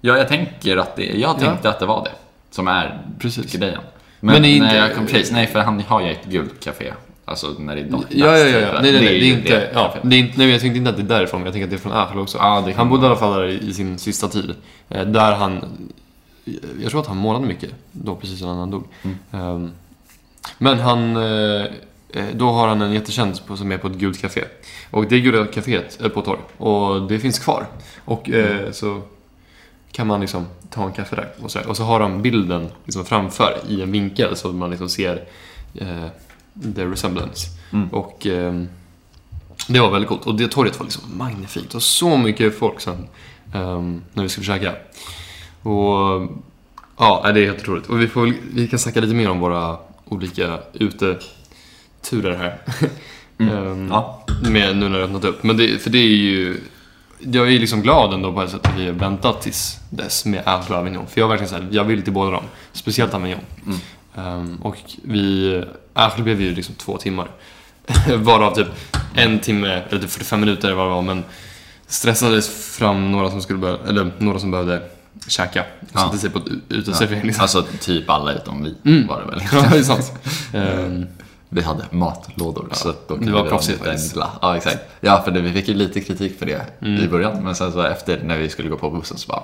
[0.00, 2.10] ja, jag tänker att det, jag tänkte att det var det.
[2.50, 3.52] Som är Precis.
[3.52, 3.80] grejen.
[4.20, 6.24] Men Men, det är inte- när jag kom precis, nej för han har ju ett
[6.24, 6.92] gult café.
[7.24, 8.04] Alltså när det är dags.
[8.08, 8.58] Ja, ja, ja.
[8.58, 8.80] ja.
[8.82, 9.20] Nej, nej, nej.
[9.20, 9.70] Det är inte...
[9.74, 11.64] Ja, det är inte nej, jag tänkte inte att det är därifrån, men jag tänker
[11.66, 12.38] att det är från Arles också.
[12.38, 14.54] Ja, det kan Han bodde i alla fall där i sin sista tid.
[14.88, 15.64] Eh, Där han...
[16.82, 18.84] Jag tror att han målade mycket då, precis innan han dog.
[19.02, 19.16] Mm.
[19.32, 19.70] Ehm,
[20.58, 21.16] Men han...
[21.16, 21.64] eh,
[22.10, 24.44] eh, Då har han en jättekänd som är på ett gult café.
[24.90, 26.40] Och det gula caféet är på torg.
[26.56, 27.66] Och det finns kvar.
[28.04, 28.64] Och Mm.
[28.64, 29.02] eh, så
[29.92, 31.28] kan man liksom ta en kaffe där.
[31.42, 34.70] Och så, och så har de bilden liksom framför i en vinkel så att man
[34.70, 35.24] liksom ser
[35.74, 36.06] eh,
[36.74, 37.48] the resemblance.
[37.72, 37.88] Mm.
[37.88, 38.68] Och ehm,
[39.68, 40.26] det var väldigt coolt.
[40.26, 41.74] Och det torget var liksom magnifikt.
[41.74, 43.08] Och så mycket folk sen
[43.54, 44.72] ehm, när vi skulle käka.
[45.62, 46.22] Och
[46.98, 47.86] ja, det är helt otroligt.
[47.86, 49.76] Och vi, får, vi kan snacka lite mer om våra
[50.08, 52.58] olika uteturer här.
[53.38, 53.54] Mm.
[53.56, 54.24] Ehm, Ja.
[54.42, 55.42] med, nu när det öppnat upp.
[55.42, 56.60] Men det, för det är ju...
[57.18, 60.42] Jag är liksom glad ändå på ett sätt att vi har väntat tills dess med
[60.46, 61.06] Arles och Avignon.
[61.06, 62.44] För jag har verkligen såhär, jag vill till båda dem.
[62.72, 63.40] Speciellt Avignon.
[63.66, 63.78] Mm.
[64.16, 65.64] Ehm, och vi...
[65.94, 67.28] Arles blev ju liksom två timmar.
[68.16, 68.68] Varav typ
[69.14, 71.24] en timme, eller typ 45 minuter vad det var, men
[71.86, 74.82] stressades fram några som skulle börja, eller några som behövde
[75.28, 75.60] käka.
[75.80, 76.00] Och Ja.
[76.00, 77.42] satte sig på uteservering liksom.
[77.42, 79.06] Alltså typ alla utom vi Mm.
[79.06, 79.42] var det väl.
[79.52, 80.12] Ja, det är sant.
[80.54, 81.06] Ehm,
[81.48, 82.68] vi hade matlådor.
[82.72, 84.16] så att då det kunde var vi proffsigt använda faktiskt.
[84.16, 84.78] en gla- Ja, exakt.
[85.00, 87.04] Ja, för det, vi fick ju lite kritik för det Mm.
[87.04, 87.44] i början.
[87.44, 89.42] Men sen så efter när vi skulle gå på bussen så bara,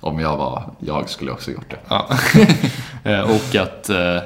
[0.00, 1.78] om jag var jag skulle jag också gjort det.
[1.88, 2.08] Ja.
[3.04, 3.90] Eh, och att...
[3.90, 4.16] Eh,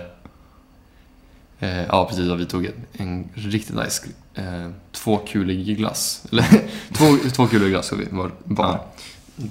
[1.60, 2.30] eh, ja, precis.
[2.32, 6.22] Vi tog en, en riktigt nice eh, tvåkulig glass.
[6.32, 6.44] Eller
[6.92, 8.80] två, tvåkulig glass var bar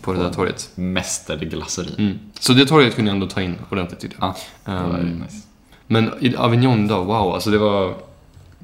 [0.02, 0.70] på det där torget.
[0.76, 1.96] Mästerglasseri.
[1.98, 2.20] Mm.
[2.40, 4.36] Så det torget kunde jag ändå ta in ordentligt tyckte jag.
[4.66, 5.48] Ja, det var ju Ehm, nice.
[5.88, 7.96] Men i Avignon då, wow, alltså det var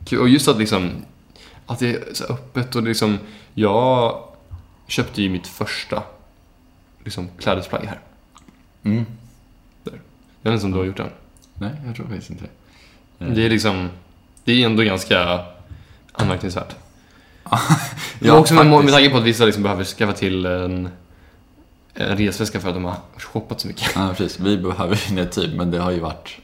[0.05, 0.19] kul.
[0.19, 0.91] Och just att liksom,
[1.65, 3.19] att det är så öppet och det liksom,
[3.53, 4.23] jag
[4.87, 6.03] köpte ju mitt första
[7.03, 7.99] liksom, klädesplagg här.
[8.83, 9.05] Mm.
[10.41, 11.09] Jag vet inte om du har gjort det än.
[11.53, 12.43] Nej, jag tror faktiskt inte
[13.17, 13.25] det.
[13.25, 13.89] Det är liksom,
[14.43, 15.45] det är ändå ganska
[16.11, 16.75] anmärkningsvärt.
[18.21, 18.95] Ja, också med, med faktiskt.
[18.95, 20.89] tanke på att vissa liksom behöver skaffa till en
[21.93, 23.91] resväska för att de har shoppat så mycket.
[23.95, 24.39] Ja, precis.
[24.39, 26.37] Vi behöver ju en typ, men det har ju varit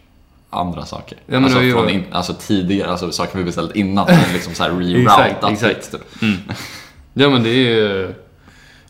[0.50, 1.18] andra saker.
[1.26, 4.64] Ja, alltså, ju från in, alltså tidigare, alltså saker vi beställt innan, men liksom så
[4.64, 5.52] här reroutat.
[5.52, 5.96] exakt.
[6.22, 6.38] Mm.
[7.14, 8.16] Ja men det är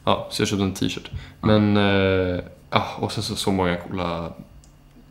[0.06, 1.12] Ja, så jag köpte en t-shirt.
[1.42, 2.40] Men, eh,
[2.72, 4.26] ja, och sen så, så många coola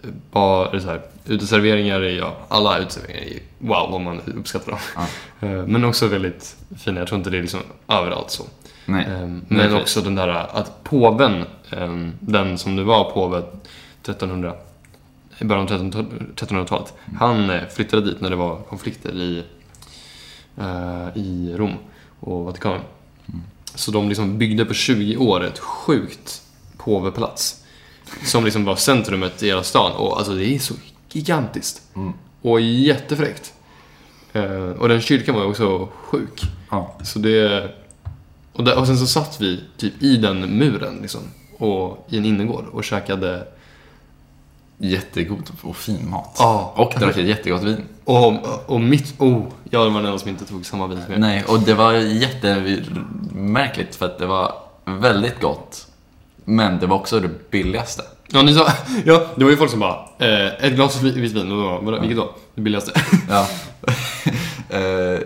[0.02, 4.80] eh, bar, så här, uteserveringar är, ja, alla uteserveringar är wow vad man uppskattar dem.
[5.40, 8.44] Eh, Men också väldigt fina, jag tror inte det är liksom överallt så.
[8.86, 9.04] Nej.
[9.04, 9.80] Eh, Nej, Men precis.
[9.80, 13.42] också den där att påven, eh, den som nu var påve
[14.02, 14.54] 1300,
[15.38, 19.44] i början av 1300 1300-talet, han eh, flyttade dit när det var konflikter i,
[20.58, 21.74] eh, i Rom
[22.20, 22.80] och Vatikanen.
[23.74, 26.42] Så de liksom byggde på 20 år ett sjukt
[26.76, 27.64] påveplats.
[28.24, 29.92] Som liksom var centrumet i hela stan.
[29.92, 30.74] Och alltså det är så
[31.12, 31.82] gigantiskt.
[31.96, 32.12] Mm.
[32.42, 33.52] Och jättefräckt.
[34.32, 36.42] Eh, och den kyrkan var också sjuk.
[36.70, 36.98] Ja.
[37.04, 37.70] Så det...
[38.54, 41.20] Och, där, och sen så satt vi typ i den muren liksom.
[41.58, 43.46] Och i en innergård och käkade...
[44.78, 46.36] Jättegod och fin mat.
[46.38, 46.72] Ja.
[46.76, 47.84] Och drack ett jättegott vin.
[48.04, 48.34] Och,
[48.66, 49.20] och mitt...
[49.20, 51.20] Oh, jag var den enda som inte tog samma vin som jag.
[51.20, 54.52] Nej, och det var jättemärkligt för att det var
[54.84, 55.86] väldigt gott.
[56.44, 58.02] Men det var också det billigaste.
[58.28, 58.68] Ja, ni sa,
[59.04, 62.00] ja, det var ju folk som bara, eh, ett glas vitt vin, och då, vadå,
[62.00, 62.34] vilket då?
[62.54, 62.92] Det billigaste?
[63.28, 63.48] Ja.
[64.68, 65.18] Eh,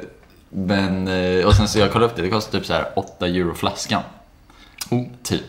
[0.51, 3.27] Men, eh, och sen så jag kollade upp det, det kostar typ så här 8
[3.27, 4.03] euro flaskan.
[4.91, 5.05] Oh.
[5.23, 5.43] Typ.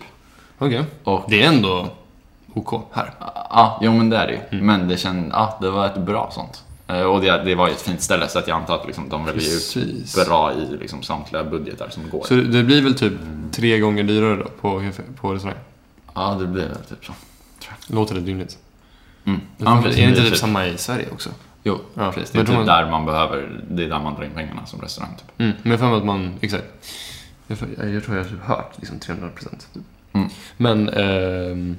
[0.58, 0.84] Okej.
[1.04, 1.90] Och Det är ändå
[2.54, 3.14] OK här.
[3.50, 4.40] Ja, jo men det är det ju.
[4.52, 4.66] Mm.
[4.66, 6.64] Men det känd, ja, det var ett bra sånt.
[6.88, 9.10] Eh, Och det, det var ju ett fint ställe så att jag antar att liksom,
[9.10, 12.24] de väljer ut bra i liksom, samtliga budgetar som går.
[12.28, 13.14] Så det blir väl typ
[13.52, 14.90] tre gånger dyrare då på,
[15.22, 15.58] på restaurang?
[16.16, 17.14] Ja, det blir väl typ så.
[17.88, 18.58] Låter det rimligt?
[19.26, 19.42] Mm.
[19.58, 21.30] Ja, är det inte typ typ- samma i Sverige också?
[21.70, 22.32] Jo, Ja, precis.
[22.32, 24.82] Det är typ man- där man behöver, det är där man drar in pengarna som
[24.82, 25.40] restaurang typ.
[25.40, 26.64] Mm, men jag för att man, exakt.
[27.48, 27.58] Jag,
[27.96, 29.68] jag, tror jag har typ hört liksom 300 procent.
[29.74, 29.84] Typ.
[30.14, 30.30] Mm.
[30.58, 31.78] Men, ehm,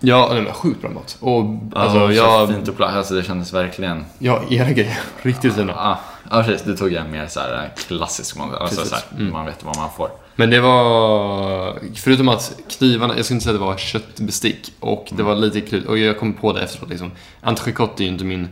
[0.00, 1.16] ja, nej, men sjukt bra mat.
[1.20, 1.44] Och
[1.74, 4.04] alltså, så jag, Fint och platt, alltså det kändes verkligen...
[4.18, 5.72] ja, era grejer, riktigt fina.
[5.76, 6.66] Ja, ja precis.
[6.66, 8.54] Det tog jag en mer så här klassisk mat.
[8.60, 9.32] Alltså så här, Mm.
[9.32, 10.10] man vet vad man får.
[10.36, 15.08] Men det var, förutom att knivarna, jag skulle inte säga att det var köttbestick och
[15.12, 15.88] det var lite klurigt.
[15.88, 17.10] Och jag kom på det efteråt liksom.
[17.40, 18.48] Entrecote är ju inte min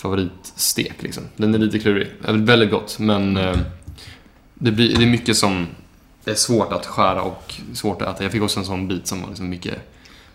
[0.00, 1.22] favoritstek liksom.
[1.36, 2.08] Den är lite klurig.
[2.20, 3.58] Väldigt gott, men eh,
[4.54, 5.66] det, blir, det är mycket som
[6.24, 8.22] är svårt att skära och svårt att äta.
[8.22, 9.74] Jag fick också en sån bit som var liksom mycket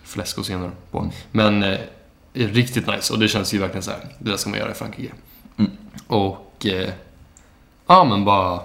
[0.04, 1.00] fläsk och senare på.
[1.00, 1.12] Mm.
[1.32, 1.80] Men eh,
[2.34, 4.00] är riktigt nice och det känns ju verkligen så här.
[4.20, 5.14] det där ska man göra i Frankrike.
[5.58, 5.72] Mm.
[6.08, 6.90] Och, eh,
[7.88, 8.62] ja men bara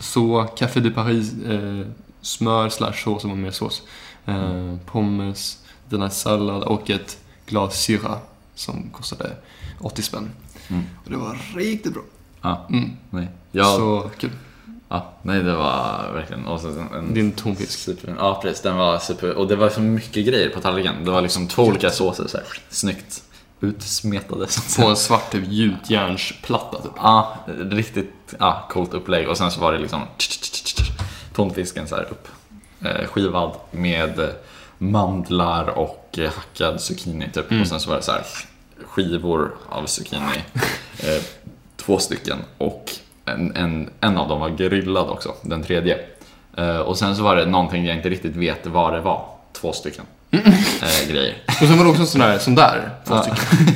[0.00, 1.86] så, Café de Paris, eh,
[2.20, 3.82] smör slash sås som var mer sås.
[4.26, 8.18] Eh, pommes, den här sallad och ett glas syra
[8.54, 9.36] som kostade
[9.80, 10.30] 80 spänn.
[10.68, 10.84] Mm.
[11.04, 12.02] Och det var riktigt bra.
[12.42, 12.90] Ja, Mm.
[13.10, 13.28] nej.
[13.52, 14.30] Ja, Så kul.
[14.88, 16.46] ja, nej det var verkligen...
[16.46, 16.60] Och
[16.96, 17.78] en, Din tonfisk.
[17.78, 19.34] Super, ja precis, den var super.
[19.34, 21.04] Och det var så mycket grejer på tallriken.
[21.04, 23.22] Det var liksom två olika såser så här, snyggt
[23.60, 24.48] utsmetade.
[24.48, 26.92] Så På en svart typ gjutjärnsplatta typ.
[26.96, 27.36] Ja,
[27.70, 29.28] riktigt ja, coolt upplägg.
[29.28, 30.02] Och sen så var det liksom
[31.34, 32.28] tonfisken så här upp.
[32.84, 34.28] Eh, skivad med eh,
[34.78, 37.50] mandlar och eh, hackad zucchini typ.
[37.50, 37.62] Mm.
[37.62, 38.24] Och sen så var det så här
[38.84, 40.44] skivor av zucchini.
[41.02, 41.22] Eh,
[41.76, 42.36] två stycken.
[42.58, 42.90] Och
[43.24, 45.98] en, en, en av dem var grillad också, den tredje.
[46.56, 49.26] Eh, och sen så var det någonting jag inte riktigt vet vad det var.
[49.52, 51.34] Två stycken eh, grejer.
[51.46, 53.22] Och sen var det också sån där, sån där två Ja.
[53.22, 53.70] stycken.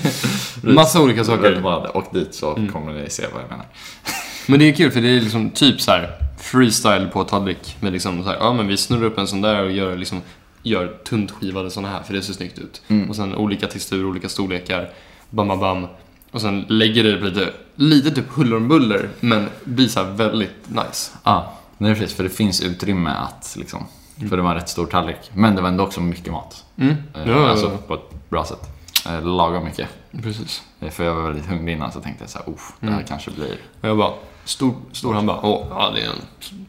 [0.74, 1.96] Massa olika saker.
[1.96, 2.72] Och dit så Mm.
[2.72, 3.66] kommer ni se vad jag menar.
[4.46, 7.76] Men det är kul för det är liksom typ så här freestyle på tallrik.
[7.80, 10.22] Med liksom så här, ja men vi snurrar upp en sån där och gör liksom
[10.62, 12.82] gör tunt skivade såna här för det ser snyggt ut.
[12.88, 13.10] Mm.
[13.10, 14.90] Och sen olika texturer, olika storlekar.
[15.30, 15.86] Bam, bam, bam.
[16.30, 21.12] Och sen lägger det lite, lite typ huller om buller men blir så väldigt nice.
[21.24, 22.16] Ja, nej precis.
[22.16, 23.86] För det finns utrymme att liksom,
[24.28, 25.30] för det var en rätt stor tallrik.
[25.34, 26.64] Men det var ändå också mycket mat.
[26.76, 26.94] Mm.
[27.14, 28.68] Eh, Ja, alltså ja, på ett bra sätt.
[29.06, 29.88] Eh, lagom mycket.
[30.22, 30.62] precis.
[30.80, 32.92] Eh, För jag var väldigt hungrig innan så tänkte jag så här, "Uff, det här
[32.94, 33.06] Mm.
[33.06, 33.56] kanske blir...
[33.80, 34.12] Och jag bara,
[34.44, 36.16] stor, stor han bara, åh, ja det är en,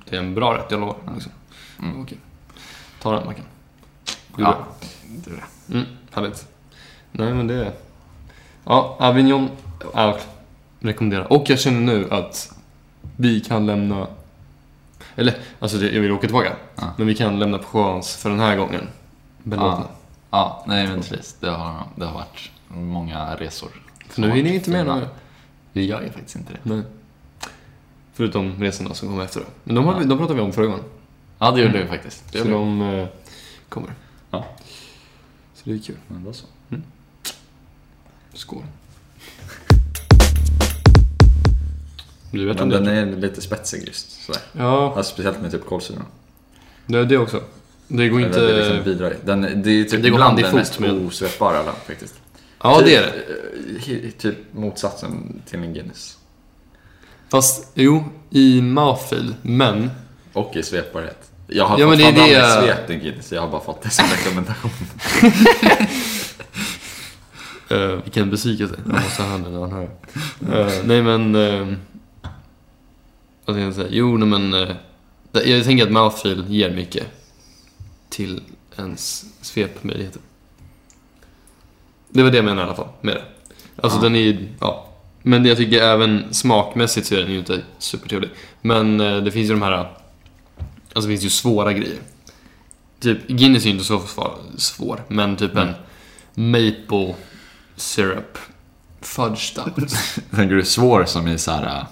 [0.10, 0.96] det är en bra rätt, jag lovar.
[1.14, 1.32] Liksom.
[1.80, 2.02] Mm.
[2.02, 2.18] Okej.
[3.02, 3.46] Ta den Mackan.
[4.38, 4.66] Gjorde Ja,
[5.26, 5.74] det är det.
[5.78, 6.48] Mm, härligt.
[7.12, 7.72] Nej men det...
[8.66, 9.50] Ja, Avignon,
[9.94, 10.18] ja,
[10.80, 11.34] rekommenderar.
[11.34, 12.54] Och jag känner nu att
[13.18, 14.08] vi kan lämna...
[15.16, 16.54] Eller, alltså det, jag vill åka tillbaka.
[16.76, 16.94] Ja.
[16.98, 18.88] Men vi kan lämna Provence för den här gången.
[19.44, 19.86] Belåtna.
[20.32, 21.36] Ja, nej men precis.
[21.40, 23.70] Det har, det har varit många resor.
[24.10, 25.08] För nu hinner vi inte med några.
[25.74, 26.60] Vi gör ju faktiskt inte det.
[26.64, 26.82] Nej.
[28.14, 29.46] Förutom resorna som kommer efter då.
[29.64, 30.00] Men de, har, Ja.
[30.04, 30.84] de pratade vi om förra gången.
[31.40, 31.82] Ja, det gjorde Mm.
[31.84, 32.24] vi faktiskt.
[32.32, 33.08] Det Så gjorde de eh,
[33.70, 33.94] kommer.
[34.32, 34.46] Ja.
[35.54, 35.98] Så det är kul.
[36.08, 36.46] Men då så.
[38.34, 38.64] Skål.
[42.32, 42.92] Du vet Men den det?
[42.92, 44.12] är lite spetsig just.
[44.26, 44.42] Sådär.
[44.54, 46.06] Ja, Alltså, speciellt med typ kolsyran.
[46.88, 47.44] det är det också.
[47.88, 48.40] Det går Det inte...
[48.52, 49.16] är liksom bidrar.
[49.26, 52.16] Den, det är typ Det går i den mest med- osvepbara ölen faktiskt.
[52.64, 53.02] Ja, typ, det är
[53.88, 54.02] det.
[54.02, 54.12] det.
[54.12, 56.18] Typ motsatsen till en Guinness.
[57.30, 59.90] Fast, jo, i mouthfeel, men...
[60.34, 61.31] Och i svepbarhet.
[61.54, 63.50] Jag har Ja, men fått det är fan aldrig det- svept en Guinness, jag har
[63.50, 64.72] bara fått det som rekommendation.
[67.72, 68.76] Uh, vilken besvikelse.
[68.86, 69.90] Jag måste höra när han hör.
[70.60, 71.36] Eh, nej men...
[71.36, 71.74] Uh,
[73.46, 73.88] vad ska jag säga?
[73.92, 74.54] Jo, nej men...
[74.54, 74.76] eh,
[75.32, 77.08] det- jag tänker att mouthfeel ger mycket
[78.10, 78.42] till
[78.78, 80.22] ens svepmöjligheter.
[82.10, 83.24] Det var det jag menade i alla fall med det.
[83.82, 84.04] Alltså Ja.
[84.04, 84.88] den är ja.
[85.24, 88.30] Men jag tycker även smakmässigt så är den ju inte supertrevlig.
[88.62, 89.92] Men eh, det finns ju de här...
[90.94, 91.98] Alltså det finns ju svåra grejer.
[93.00, 94.02] Typ, Guinness är ju inte så
[94.58, 95.74] svår, men typ en
[96.34, 97.16] maple
[97.76, 98.38] syrup
[99.02, 99.76] fudge stout.
[100.36, 101.66] Tänker du svår som i så här.
[101.66, 101.84] äh,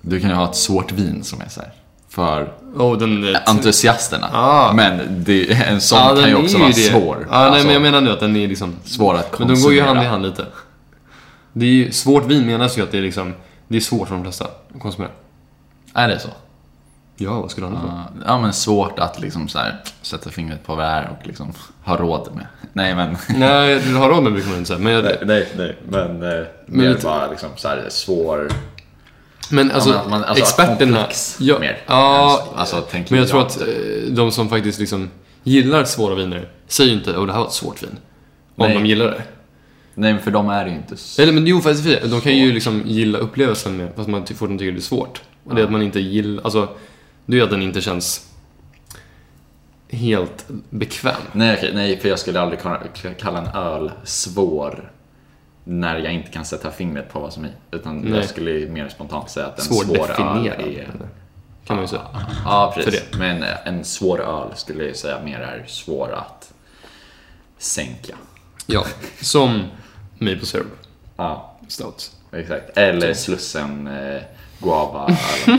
[0.00, 1.72] Du kan ju ha ett svårt vin som är så här.
[2.08, 3.48] För oh, den är...
[3.48, 4.30] entusiasterna.
[4.32, 4.72] Ah.
[4.72, 6.74] Men det, en sån Ja, kan ju också vara det.
[6.74, 7.16] svår.
[7.16, 8.74] Nej, Alltså, men jag menar nu att den är liksom...
[8.84, 9.54] svår att Men konsumera.
[9.56, 10.46] de går ju hand i hand lite.
[11.52, 13.34] Det är ju, svårt vin menas ju att det är liksom...
[13.68, 15.10] Det är svårt för de flesta att konsumera.
[15.94, 16.28] Är det så?
[17.16, 20.66] Ja, vad skulle han ha Ja, Ja, men svårt att liksom så här, sätta fingret
[20.66, 21.52] på vad det är och liksom
[21.84, 22.46] ha råd med.
[22.72, 23.16] Nej, men...
[23.38, 24.78] Nej, du har råd med inte säga.
[24.78, 28.48] Men, jag, nej, nej, men, eh, Men mer lite- bara liksom så här svår...
[29.50, 30.96] men alltså, men att man- alltså, experterna...
[30.98, 31.78] komplex ja, mer.
[31.86, 33.46] Ja, Alltså, tänk men jag tror jag.
[33.46, 33.66] att eh,
[34.14, 35.10] de som faktiskt liksom
[35.42, 37.96] gillar svåra viner säger ju inte att det här var ett svårt vin.
[38.56, 38.74] Om Nej.
[38.78, 39.22] de gillar det.
[39.94, 41.22] Nej, men för de är det ju inte så...
[41.22, 44.72] Eller men jo, faktiskt de kan ju liksom gilla upplevelsen med, fast man fortfarande tycker
[44.72, 45.22] det är svårt.
[45.44, 46.68] Och det är att man inte gillar, alltså,
[47.32, 48.30] är ju att den inte känns
[49.88, 51.20] helt bekväm.
[51.32, 52.78] Nej, okej, nej, för jag skulle aldrig kunna
[53.18, 54.90] kalla en öl svår
[55.64, 57.52] när jag inte kan sätta fingret på vad som är.
[57.70, 58.12] Utan Nej.
[58.20, 60.60] jag skulle mer spontant säga att en svår öl Svårdefinierad.
[60.60, 60.88] är...
[61.66, 62.02] Kan man ju säga.
[62.44, 63.02] Ja, precis.
[63.18, 66.52] Men eh, en svår öl skulle jag säga mer är svår att
[67.58, 68.14] sänka.
[68.66, 68.84] Ja,
[69.20, 69.62] som
[70.18, 70.66] maple syrup
[71.16, 72.10] Ja, stout.
[72.32, 72.76] exakt.
[72.76, 74.22] Eller Slussen eh,
[74.58, 75.06] guava
[75.46, 75.58] öl.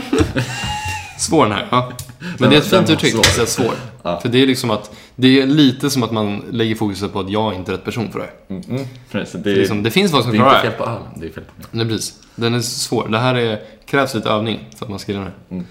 [1.18, 1.92] Svår den här, ja.
[2.38, 3.20] Men det är ett fint uttryck, svår.
[3.20, 3.74] att säga svår.
[4.02, 4.20] Ja.
[4.20, 7.30] För det är liksom att, det är lite som att man lägger fokuset på att
[7.30, 8.34] jag är inte rätt person för det här.
[8.56, 8.86] Mm, mm.
[9.10, 10.76] Precis, det, Det, är, är liksom, det finns folk som det är klarar inte det.
[10.76, 11.66] fel på ölen, det är fel på mig.
[11.70, 12.14] Nej, precis.
[12.34, 13.08] Den är svår.
[13.08, 15.32] Det här är, krävs lite övning för att man ska gilla den.
[15.50, 15.66] Mm.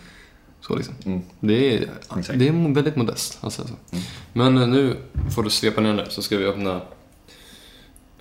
[0.62, 0.94] Så liksom.
[1.06, 1.22] Mm.
[1.40, 2.40] Det är, Exakt.
[2.40, 3.62] det är väldigt modest, alltså.
[3.62, 4.04] Mm.
[4.34, 4.98] Men eh, nu
[5.36, 6.82] får du svepa ner den så ska vi öppna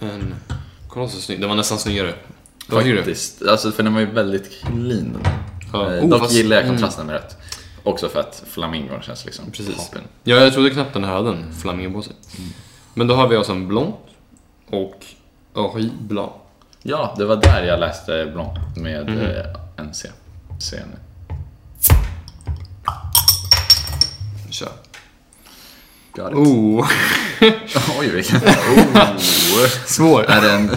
[0.00, 0.34] en...
[0.88, 1.40] Kolla så snygg.
[1.40, 2.14] Den var nästan snyggare.
[2.68, 3.42] Faktiskt.
[3.42, 5.18] Alltså, för den var ju väldigt clean.
[5.78, 5.94] Ja.
[5.94, 6.76] Eh, Oh, Dock fast- gillar jag mm.
[6.76, 7.36] kontrasten med rött.
[7.82, 9.76] Också för att flamingon känns liksom Precis.
[9.76, 10.02] toppen.
[10.24, 12.12] Ja, jag trodde knappt den här hade en flamingo på sig.
[12.94, 13.92] Men då har vi alltså en blond
[14.70, 15.04] och
[15.54, 16.30] Henri Blanc.
[16.82, 19.18] Ja, det var där jag läste Blanc med Mhm.
[19.18, 20.06] eh, NC.
[20.60, 20.96] Se nu.
[24.50, 24.68] Kör.
[26.14, 26.36] Got it.
[26.36, 26.88] Oh,
[28.00, 28.40] Oj, vilken...
[28.42, 29.66] Oh.
[29.86, 30.24] svår.
[30.28, 30.70] är den...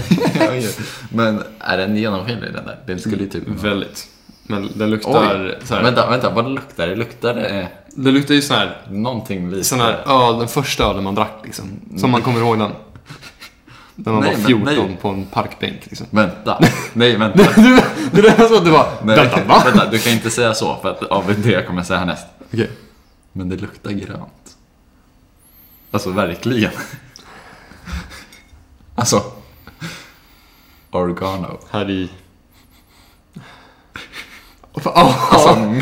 [1.09, 2.79] Men är den genomskinlig den där?
[2.87, 3.43] Den skulle ju typ...
[3.47, 4.07] Väldigt.
[4.47, 5.83] Men den luktar så här.
[5.83, 6.95] Vänta, vänta, vad luktar det?
[6.95, 9.63] Luktar det Det luktar ju sån här, någonting lite...
[9.63, 11.79] sån här öl, den första ölen man drack liksom.
[11.97, 12.71] Som man kommer ihåg den.
[13.95, 14.97] När man Nej, var men 14 nej.
[15.01, 16.07] på en parkbänk liksom.
[16.09, 16.59] Vänta.
[16.93, 17.43] Nej, vänta.
[18.11, 19.61] Du, det var så att du bara, Nej, vänta va?
[19.65, 22.27] vänta, du kan inte säga så för att av det jag kommer säga härnäst.
[22.53, 22.69] Okej.
[23.31, 24.57] Men det luktar grönt.
[25.91, 26.71] Alltså verkligen.
[28.95, 29.23] Alltså.
[30.91, 31.59] Oregano.
[31.71, 32.09] Här i...
[34.89, 35.73] Oh, Alltså,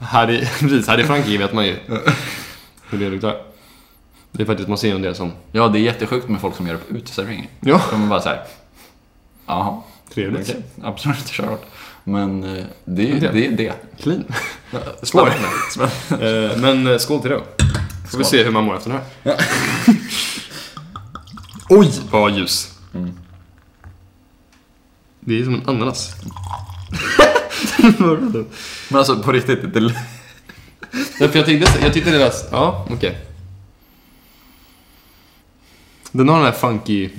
[0.00, 1.76] här i, precis, här i Frankrike vet man ju
[2.90, 3.36] hur det luktar.
[4.32, 6.66] Det är faktiskt, man ser ju det som, ja, det är jättesjukt med folk som
[6.66, 7.50] gör det på uteservering.
[7.60, 8.44] ja, De är bara såhär.
[9.46, 9.82] Jaha,
[10.14, 10.48] trevligt.
[10.50, 10.62] okej.
[10.82, 11.64] Absolut, kör hårt.
[12.04, 13.30] Men eh, det, är- Okej.
[13.32, 13.72] det är det.
[14.02, 14.24] Clean.
[15.02, 16.50] Spännande.
[16.50, 17.42] Eh, men eh, skål till det då.
[18.10, 18.38] Får vi Skål.
[18.38, 19.36] se hur man mår efter den här.
[21.68, 22.72] Oj, vad ljus.
[22.94, 23.12] Mm.
[25.20, 26.14] Det är som en ananas.
[28.88, 29.80] Men alltså på riktigt, det,
[30.90, 32.48] Nej, för jag tyckte, jag tyckte det lät...
[32.50, 33.18] Ja, okej.
[36.12, 37.10] Den har den här funky...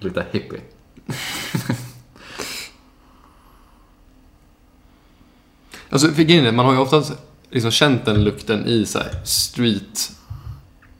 [0.00, 0.60] lite hippie.
[5.90, 7.12] Alltså, för grejen man har ju oftast
[7.50, 10.12] liksom känt den lukten i så här street...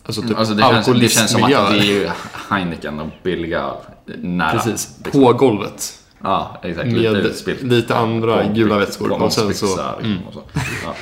[0.03, 2.11] Alltså typ Alltså det känns, det känns som att det är ju
[2.51, 3.75] Heineken och billiga
[4.07, 4.53] nära.
[4.53, 4.95] Precis.
[5.05, 5.23] liksom.
[5.23, 6.06] På golvet.
[6.23, 6.89] Ja, exakt.
[6.89, 7.63] Lite Med utspilt.
[7.63, 9.23] lite andra På- gula vätskor.
[9.23, 9.81] Och sen så...
[10.03, 10.19] Mm.
[10.27, 10.43] och så.
[10.85, 10.95] Ja,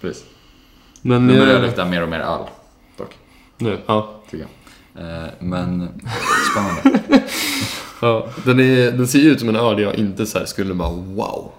[0.00, 0.24] precis.
[1.02, 1.26] Men...
[1.26, 2.40] Nu börjar eh, det lukta mer och mer öl,
[2.96, 3.16] dock.
[3.58, 4.20] Nu, ja.
[4.30, 4.46] Tycker
[4.94, 5.04] jag.
[5.24, 5.88] Eh, men
[6.52, 7.00] spännande.
[8.00, 8.28] ja.
[8.44, 11.52] Den, är, den ser ju ut som en öl jag inte så skulle bara wow.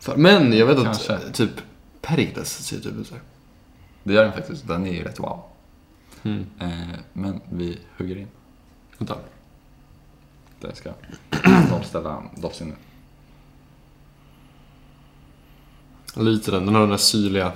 [0.00, 1.18] För, men jag vet att Kanske.
[1.32, 1.50] typ
[2.02, 3.22] Perikles ser typ ut så här.
[4.02, 4.68] Det gör den faktiskt.
[4.68, 5.42] Den är ju rätt wow.
[6.22, 6.46] Mm.
[6.60, 8.26] Eh, men vi hugger in.
[8.98, 9.14] Vänta.
[10.60, 10.92] Det ska
[11.70, 12.78] nollställa doftsinnet.
[16.14, 16.66] Lite den.
[16.66, 17.52] Den har den där syrliga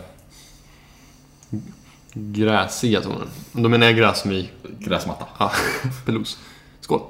[2.12, 3.28] gräsiga tonen.
[3.52, 5.26] Då menar jag gräs som i Gräsmatta.
[5.38, 5.52] ja,
[6.04, 6.38] pelos.
[6.80, 7.00] Skål.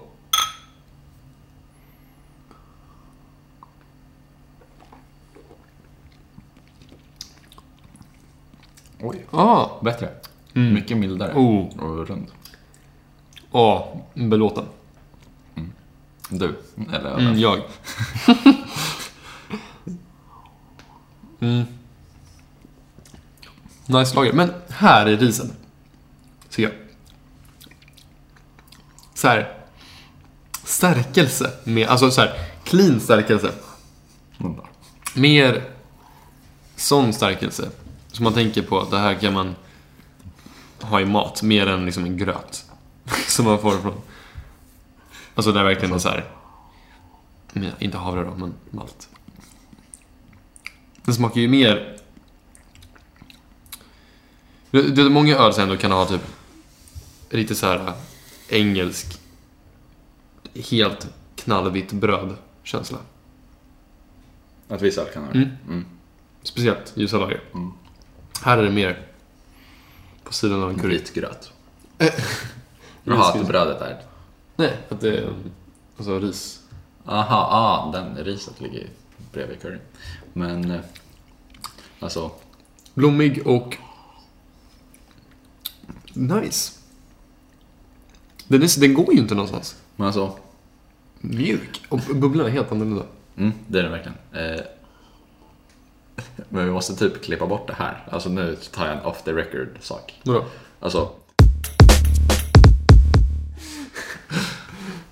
[9.00, 9.26] Oj.
[9.30, 9.68] Ah.
[9.82, 10.08] Bättre.
[10.54, 10.74] Mm.
[10.74, 11.32] Mycket mildare.
[11.34, 11.78] Oh.
[11.80, 12.26] Och rund.
[13.52, 14.64] Ja, belåten.
[16.30, 16.54] Du,
[16.92, 17.60] eller Mm, jag.
[21.40, 21.64] mm.
[23.86, 24.32] Nice lager.
[24.32, 25.52] Men här är risen.
[26.48, 26.72] Ser jag.
[29.14, 29.52] Så här.
[30.64, 31.50] Stärkelse.
[31.64, 32.48] Med, alltså så här.
[32.64, 33.52] Clean stärkelse.
[35.14, 35.64] Mer
[36.76, 37.70] sån stärkelse.
[38.12, 39.54] Som man tänker på att det här kan man
[40.80, 41.42] ha i mat.
[41.42, 42.64] Mer än liksom en gröt.
[43.28, 44.00] Som man får från...
[45.40, 46.24] Alltså det är verkligen någon så här...
[47.52, 49.08] men Inte havre då, men malt.
[51.04, 51.96] Den smakar ju mer...
[54.70, 56.20] Du, du, många öl sen ändå kan ha typ
[57.30, 57.94] lite så här äh,
[58.48, 59.20] engelsk
[60.70, 62.98] helt knallvitt bröd känsla.
[64.68, 65.38] Att vissa kan ha det.
[65.38, 65.50] Mm.
[65.68, 65.84] Mm.
[66.42, 67.40] Speciellt ljusa lager.
[67.54, 67.72] Mm.
[68.42, 69.06] Här är det mer
[70.24, 70.98] på sidan av en curry.
[70.98, 71.52] Vit gröt.
[73.04, 74.09] Jaha, att brödet är...
[74.60, 75.34] Nej, att det är
[75.96, 76.62] alltså ris.
[77.06, 78.86] Aha, ah, den riset ligger
[79.32, 79.80] bredvid curryn.
[80.32, 80.80] Men, eh,
[82.00, 82.30] alltså,
[82.94, 83.76] Blommig och
[86.14, 86.72] nice.
[88.48, 89.76] Den, är, den går ju inte någonstans.
[89.96, 90.38] men alltså,
[91.20, 91.82] Mjuk.
[91.88, 93.04] Och bubblan är helt annorlunda.
[93.36, 94.18] mm, det är det verkligen.
[94.32, 94.60] Eh,
[96.48, 98.06] men vi måste typ klippa bort det här.
[98.10, 100.20] Alltså nu tar jag en off the record sak.
[100.24, 100.44] Vadå?
[100.80, 101.10] Alltså,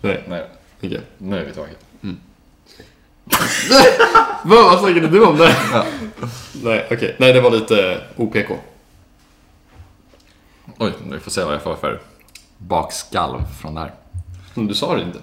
[0.01, 0.45] Nej, nej,
[0.77, 1.01] okej.
[1.19, 1.73] nu är vi tillbaka.
[4.45, 5.57] Vad, vad snackade du om där?
[6.63, 7.17] Nej, okej.
[7.19, 8.51] Nej, det var lite OPK.
[10.79, 12.01] Oj, vi får se vad jag får för
[12.59, 13.95] bakskalv från det här.
[14.55, 15.19] Men du sa det inte.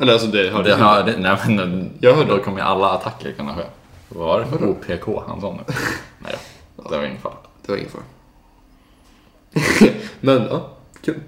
[0.00, 2.30] Eller alltså det hörde Det jag det, nej men Jag hörde.
[2.36, 3.62] då kommer ju alla attacker kunna ske.
[4.08, 5.74] Vad var det för OPK han sa nu?
[6.18, 6.36] nej
[6.76, 7.34] det var ingen fara.
[7.66, 8.02] Det var ingen fara.
[10.20, 10.68] Men, ja.
[11.04, 11.20] Kul.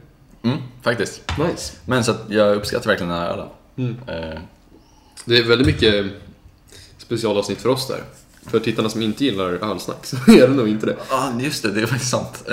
[0.45, 1.23] Mm, faktiskt.
[1.39, 1.73] Nice.
[1.87, 3.49] Men så att jag uppskattar verkligen den här ölen.
[3.77, 3.97] Mm.
[4.07, 4.39] Eh,
[5.25, 6.07] Det är väldigt mycket
[6.99, 8.03] specialavsnitt för oss där.
[8.47, 10.97] För tittarna som inte gillar ölsnack så är det nog inte det.
[11.11, 12.45] Ja, ah, just det, det är faktiskt sant.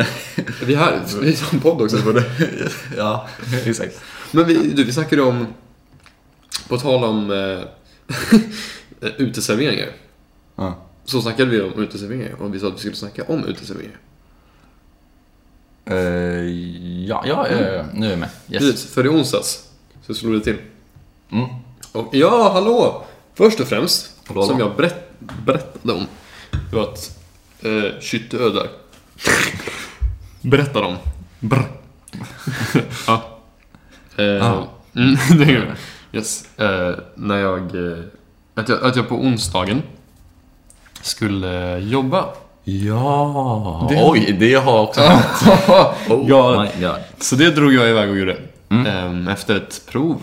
[0.66, 1.98] Vi är här, vi har en podd också.
[2.98, 3.28] ja,
[3.66, 4.02] exakt.
[4.32, 5.48] Men vi, du, vi snackade om,
[6.68, 7.60] på tal om eh,
[9.18, 9.90] uteserveringar.
[10.56, 10.86] Ja.
[11.06, 13.98] Så snackade vi om uteserveringar och vi sa att vi skulle snacka om uteserveringar.
[15.92, 18.30] Eh, ja, ja, ja, ja, nu är jag med.
[18.50, 18.60] Yes.
[18.64, 19.70] Precis, för i onsdags
[20.08, 20.58] så slog det till.
[21.32, 21.46] Mm.
[21.92, 23.04] Och ja, hallå!
[23.34, 25.12] Först och främst, Hallå, som jag berätt,
[25.46, 26.08] berättade om,
[26.70, 27.20] det var att
[27.62, 28.68] eh, Kytteödar
[30.42, 30.96] berättade om.
[31.40, 31.66] Brr.
[33.08, 33.40] ja.
[34.18, 34.68] Eh, Ja.
[34.96, 35.76] mm, det.
[36.18, 36.60] Yes.
[36.60, 37.98] Eh, när jag, eh,
[38.56, 38.84] att jag...
[38.84, 39.82] Att jag på onsdagen
[41.02, 42.26] skulle jobba.
[42.64, 45.26] Ja, Det- oj, det har också hänt.
[46.10, 46.62] Oh Ja.
[46.76, 46.96] my god.
[47.20, 48.38] Så det drog jag iväg och gjorde.
[48.70, 48.86] Mm.
[48.88, 50.22] Ehm, efter ett prov.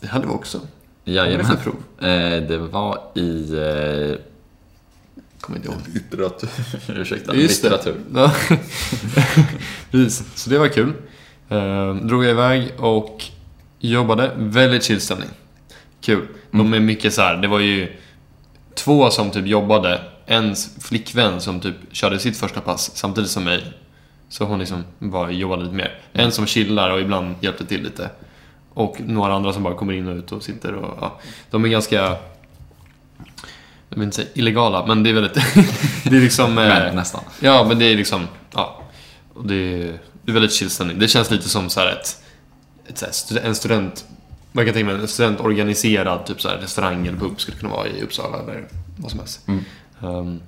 [0.00, 0.60] Det hade vi också.
[1.04, 1.46] Jajamän.
[1.48, 2.08] Vad det prov?
[2.10, 3.52] Eh, det var i...
[3.54, 4.18] Eh,
[5.40, 5.78] Kommer inte ihåg.
[5.94, 6.48] litteratur.
[7.00, 7.70] Ursäkta, Just det.
[7.70, 8.00] litteratur.
[8.14, 8.32] Ja.
[9.90, 10.92] Precis, så det var kul.
[11.48, 13.24] Ehm, drog jag iväg och
[13.80, 14.30] jobbade.
[14.36, 15.28] Väldigt chill stämning.
[16.00, 16.26] Kul.
[16.50, 17.96] De är mycket så här, det var ju
[18.74, 20.00] två som typ jobbade.
[20.26, 23.72] En flickvän som typ körde sitt första pass samtidigt som mig.
[24.28, 25.98] Så hon liksom var, jobbade lite mer.
[26.12, 28.10] En som chillar och ibland hjälpte till lite.
[28.74, 31.20] Och några andra som bara kommer in och ut och sitter och ja,
[31.50, 32.16] de är ganska
[33.88, 35.34] jag vill inte säga illegala, men det är väldigt...
[36.04, 36.58] det är liksom...
[36.58, 37.20] eh, Men, nästan.
[37.40, 38.28] Ja, men det är liksom...
[38.54, 38.82] Ja.
[39.34, 40.98] Och det är, det är väldigt chill stämning.
[40.98, 42.22] Det känns lite som så här ett...
[42.86, 44.04] ett så här, en student...
[44.52, 47.88] Man kan tänka mig en studentorganiserad typ så här, restaurang eller pub skulle kunna vara
[47.88, 49.48] i Uppsala eller vad som helst.
[49.48, 49.64] Mm.
[50.00, 50.40] Ehm,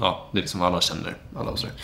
[0.00, 1.74] ja, det är liksom alla känner alla och sådär.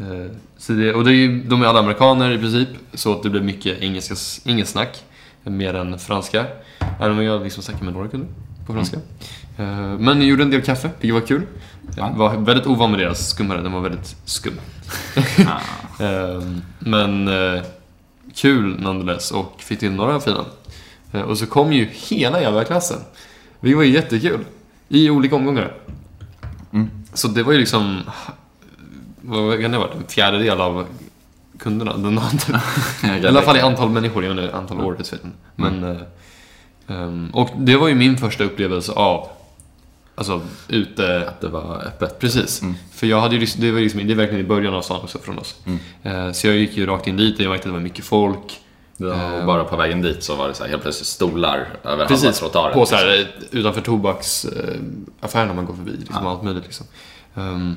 [0.00, 3.22] Uh, så det, och det är ju, de är alla amerikaner i princip, så att
[3.22, 4.14] det blir mycket engelska,
[4.50, 5.04] inget snack.
[5.44, 6.46] Mer än franska.
[7.00, 8.28] Även om jag liksom snackar med några kunder
[8.66, 8.96] på franska.
[9.58, 11.42] Eh, men jag gjorde en del kaffe, vilket var kul.
[11.96, 12.12] Jag Ja.
[12.16, 14.52] var väldigt ovan med deras skummare, den var väldigt skum.
[15.48, 16.04] Ah.
[16.04, 17.62] Ehm, Men eh,
[18.34, 20.44] kul nonetheless och fick till några fina.
[21.26, 22.98] Och så kom ju hela jävla klassen.
[23.60, 24.44] Det var ju jättekul.
[24.88, 25.72] I olika omgångar.
[26.72, 26.90] Mm.
[27.12, 28.00] Så det var ju liksom,
[29.20, 30.86] vad kan det ha varit, en fjärdedel av
[31.58, 31.96] kunderna.
[31.96, 32.60] Den andra,
[33.18, 35.18] I alla fall i antal människor, jag antal år, inte.
[35.56, 35.96] Men, eh,
[36.88, 39.28] ehm, och det var ju min första upplevelse av,
[40.14, 42.18] alltså ute Att det var öppet.
[42.18, 42.62] Precis.
[42.62, 42.74] Mm.
[42.92, 45.00] För jag hade ju, liksom- det var liksom, det är verkligen i början av stan
[45.00, 45.56] också från oss.
[45.66, 45.78] Mm.
[46.02, 48.04] Eh, Så jag gick ju rakt in dit och jag märkte att det var mycket
[48.04, 48.61] folk.
[49.08, 51.90] Var Eh, bara på vägen dit så var det så här helt plötsligt stolar över
[51.90, 52.74] halva Precis, trottoaren.
[52.74, 55.90] på så här, eh, utanför tobaksaffärerna man går förbi.
[55.90, 56.30] Liksom, Ja.
[56.30, 56.86] Allt möjligt liksom.
[57.34, 57.76] Ehm,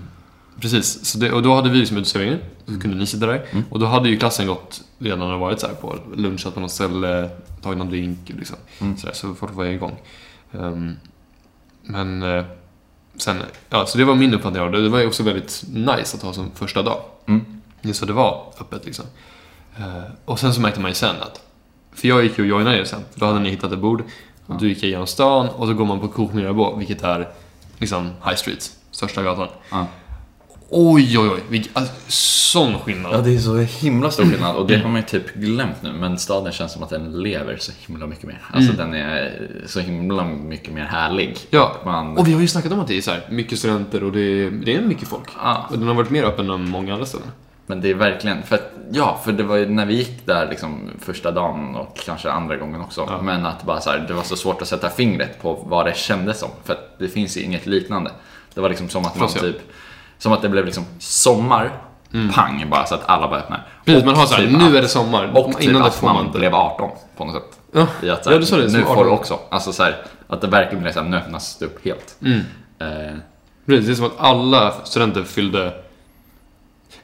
[0.61, 2.39] precis, så det, och då hade vi liksom uteserveringen.
[2.65, 3.45] Så kunde ni sitta där.
[3.51, 3.63] Mm.
[3.69, 6.71] Och då hade ju klassen gått redan och varit så här på lunchat på något
[6.71, 7.29] ställe,
[7.61, 8.57] tagit någon drink liksom.
[8.79, 8.97] Mm.
[8.97, 9.95] Så, där, så folk var igång.
[10.53, 10.95] Ehm,
[11.81, 12.43] men eh,
[13.17, 13.37] sen,
[13.69, 14.81] ja, så det var min uppfattning av det.
[14.81, 17.01] Det var ju också väldigt nice att ha som första dag.
[17.25, 17.45] Mm.
[17.81, 19.05] Just så det var öppet liksom.
[19.77, 21.41] Eh, och sen så märkte man ju sen att,
[21.93, 24.03] för jag gick ju och joinade er sen, då hade ni hittat ett bord.
[24.45, 27.27] Och då gick jag genom stan och så går man på Coop Mirabeau, vilket är
[27.77, 29.47] liksom High Street, största gatan.
[29.71, 29.87] Ja.
[30.69, 31.39] Oj, oj, oj.
[31.49, 33.13] Vilk, alltså, sån skillnad.
[33.13, 35.93] Ja, det är så himla stor skillnad och det har man ju typ glömt nu.
[35.93, 38.41] Men staden känns som att den lever så himla mycket mer.
[38.51, 41.37] Alltså den är så himla mycket mer härlig.
[41.49, 44.03] Ja, Man, och vi har ju snackat om att det är så här, mycket studenter
[44.03, 45.29] och det är, det är mycket folk.
[45.43, 47.27] ja, Och den har varit mer öppen än många andra ställen.
[47.67, 50.49] Men det är verkligen, för att, ja, för det var ju när vi gick där
[50.49, 53.05] liksom första dagen och kanske andra gången också.
[53.09, 53.21] Ja.
[53.21, 55.97] Men att bara så här, det var så svårt att sätta fingret på vad det
[55.97, 56.49] kändes som.
[56.63, 58.11] För att det finns ju inget liknande.
[58.53, 59.41] Det var liksom som att man ja.
[59.41, 59.57] typ,
[60.17, 61.71] som att det blev liksom sommar,
[62.33, 63.67] pang bara så att alla bara öppnar.
[63.85, 65.31] Precis, Och man har så här, typ nu att- är det sommar.
[65.37, 66.39] Och typ Innan att man inte.
[66.39, 67.59] blev 18 på något sätt.
[67.71, 68.63] Ja, I att så ja här, du sa det.
[68.63, 69.05] nu som får 18.
[69.05, 69.39] du också.
[69.49, 69.97] Alltså så här,
[70.27, 72.17] att det verkligen blev så här, nu öppnas det upp helt.
[72.21, 72.39] Mm.
[72.79, 73.15] Eh,
[73.65, 75.73] Precis, det är som att alla studenter fyllde...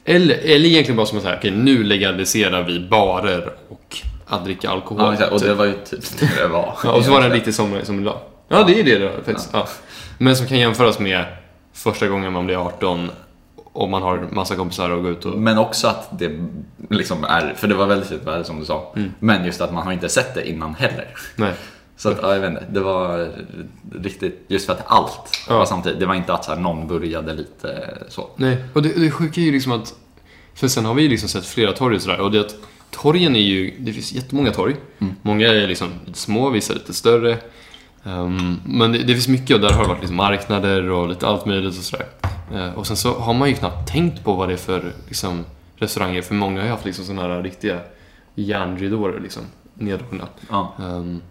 [0.06, 3.98] Eller, eller egentligen bara som att säga, okej nu legaliserar vi barer och
[4.28, 5.04] att dricka alkohol.
[5.04, 5.32] ja, exakt.
[5.32, 5.58] och det typ.
[5.58, 6.78] var ju typ det det var.
[6.84, 8.18] ja, och så var det riktigt som, som idag.
[8.48, 9.50] Ja, det är det då, faktiskt.
[9.54, 9.68] Ja.
[10.18, 11.26] Men som kan jämföras med
[11.74, 13.12] första gången man blir 18
[13.74, 15.40] och man har massa kompisar och går ut och...
[15.40, 16.32] Men också att det
[16.90, 18.94] liksom är, för det var väldigt fint väder som du sa.
[18.96, 19.12] Mm.
[19.20, 21.08] Men just att man har inte sett det innan heller.
[21.36, 21.54] Nej.
[22.02, 23.32] Så att, ja, jag vet inte, det var
[23.96, 25.58] riktigt, just för att allt Ja.
[25.58, 26.00] var samtidigt.
[26.00, 28.30] Det var inte att så här, någon började lite så.
[28.36, 29.94] Nej, och det, det sjuka är ju liksom att...
[30.54, 32.20] För sen har vi ju liksom sett flera torg och sådär.
[32.20, 32.56] Och det att
[32.92, 33.74] torgen är ju...
[33.80, 34.76] Det finns jättemånga torg.
[35.00, 35.16] Mm.
[35.22, 37.38] Många är liksom lite små, vissa är lite större.
[38.04, 41.28] Ehm, men det, det finns mycket och där har det varit liksom marknader och lite
[41.28, 42.06] allt möjligt och sådär.
[42.54, 45.46] Eh, och sen så har man ju knappt tänkt på vad det är för liksom,
[45.76, 46.22] restauranger.
[46.22, 47.80] För många har ju haft liksom sådana här riktiga
[48.36, 49.44] järnridåer liksom,
[49.74, 50.28] neddragna.
[50.50, 50.74] Ja.
[50.80, 51.22] Ehm,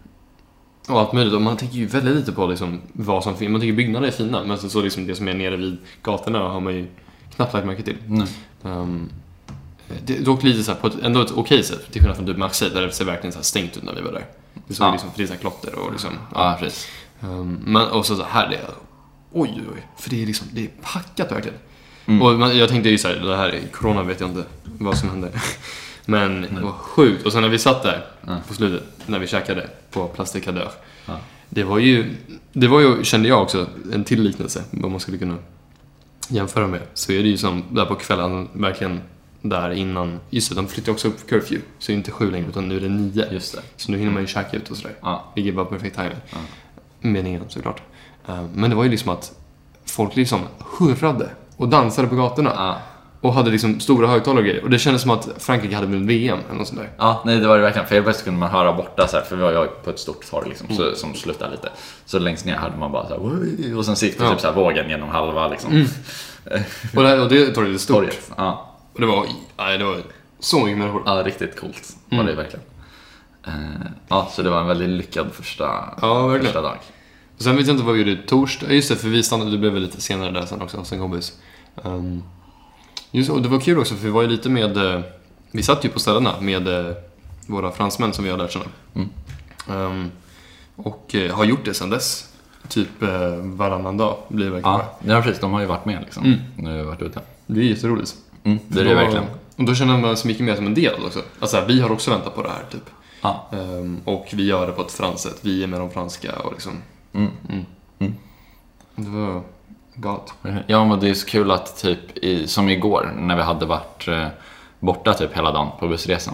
[0.87, 1.33] och allt möjligt.
[1.33, 3.51] Och man tänker ju väldigt lite på liksom vad som finns.
[3.51, 6.59] Man tycker byggnader är fina, men så, liksom det som är nere vid gatorna har
[6.59, 6.87] man ju
[7.35, 7.97] knappt lagt märke till.
[8.07, 8.25] Nu.
[8.61, 9.09] Um,
[10.05, 12.37] det dock lite så här, på ett, ändå ett okej sätt, till skillnad från typ
[12.37, 14.25] Maxide där det ser verkligen så stängt ut när vi var där.
[14.67, 14.91] Det såg Ja.
[14.91, 16.87] liksom, för det är så klotter och liksom, Ja, precis.
[17.21, 18.65] Um, men och så, så här, det är,
[19.31, 21.57] oj oj oj, för det är liksom, det är packat verkligen.
[22.05, 22.21] Mm.
[22.21, 24.97] Och man, jag tänkte ju så här, det här är corona vet jag inte vad
[24.97, 25.31] som hände.
[26.05, 27.25] Men det var sjukt.
[27.25, 28.05] Och sen när vi satt där
[28.47, 30.71] på slutet, när vi käkade på Plasticadeur.
[31.05, 31.19] Ja.
[31.49, 32.15] Det var ju,
[32.53, 35.37] det var ju, kände jag också, en till liknelse, vad man skulle kunna
[36.27, 36.81] jämföra med.
[36.93, 39.01] Så är det ju som där på kvällen, verkligen
[39.41, 41.61] där innan, just det, de flyttade också upp curfew.
[41.79, 43.33] Så det är inte sju längre, utan nu är det nio.
[43.33, 43.61] Just det.
[43.75, 44.95] Så nu hinner man ju käka ut och sådär.
[45.01, 45.31] Ja.
[45.35, 46.17] Vilket var perfekt timing.
[46.31, 46.37] Ja.
[46.99, 47.81] Meningen såklart.
[48.27, 49.33] Eh, Men det var ju liksom att
[49.85, 50.39] folk liksom
[50.79, 52.51] hurrade och dansade på gatorna.
[52.55, 52.77] Ja.
[53.21, 54.63] Och hade liksom stora högtalare och grejer.
[54.63, 56.89] Och det kändes som att Frankrike hade vunnit VM eller något sånt där.
[56.97, 57.87] Ja, nej det var det verkligen.
[57.87, 59.99] För helt plötsligt kunde man höra borta så här, för vi var ju på ett
[59.99, 60.77] stort torg liksom, Mm.
[60.77, 61.69] så, som slutade lite.
[62.05, 64.31] Så längst ner hade man bara så här, och sen gick det Ja.
[64.31, 65.87] typ så här vågen genom halva liksom, Mm.
[66.95, 67.95] Och det, och det torget är stort.
[67.97, 68.31] torget.
[68.37, 68.71] Ja.
[68.93, 69.25] Och det var,
[69.57, 69.97] nej, det var
[70.39, 71.03] så mycket människor.
[71.05, 72.25] ja, riktigt coolt var Mm.
[72.35, 72.65] det verkligen.
[73.47, 73.53] Eh,
[74.07, 75.63] ja, så det var en väldigt lyckad första,
[76.01, 76.45] Ja, verkligen.
[76.45, 76.77] första dag.
[77.37, 78.71] Och sen vet jag inte vad vi gjorde torsdag.
[78.73, 81.33] Just det, för vi stannade, det blev lite senare där sen också hos en kompis.
[81.83, 82.23] Um,
[83.11, 85.01] just, och det var kul också för vi var ju lite med, eh,
[85.51, 86.95] vi satt ju på ställena med, eh,
[87.47, 88.65] våra fransmän som vi har lärt känna.
[88.95, 89.09] Mm.
[89.69, 90.11] Ehm,
[90.75, 92.27] och eh, har gjort det sedan dess.
[92.67, 94.77] Typ eh, varannan dag blir det verkligen.
[94.77, 95.41] Ja, ja, precis.
[95.41, 96.25] De har ju varit med liksom.
[96.25, 96.39] Mm.
[96.55, 97.19] Nu har varit ute.
[97.47, 98.15] Det är jätteroligt.
[98.43, 99.23] Mm, det är det verkligen.
[99.55, 101.21] Och då känner man sig mycket mer som en del också.
[101.39, 102.89] Alltså vi har också väntat på det här typ.
[103.21, 103.47] Ja.
[103.51, 105.39] Ehm, och vi gör det på ett franskt sätt.
[105.41, 106.73] Vi är med de franska och liksom.
[107.13, 107.31] Mm.
[107.49, 107.65] Mm.
[107.99, 108.13] Mm.
[108.95, 109.41] Det var
[109.95, 110.33] galet.
[110.67, 114.07] Ja, men det är så kul att typ, i, som igår när vi hade varit
[114.07, 114.27] eh,
[114.79, 116.33] borta typ hela dagen på bussresan.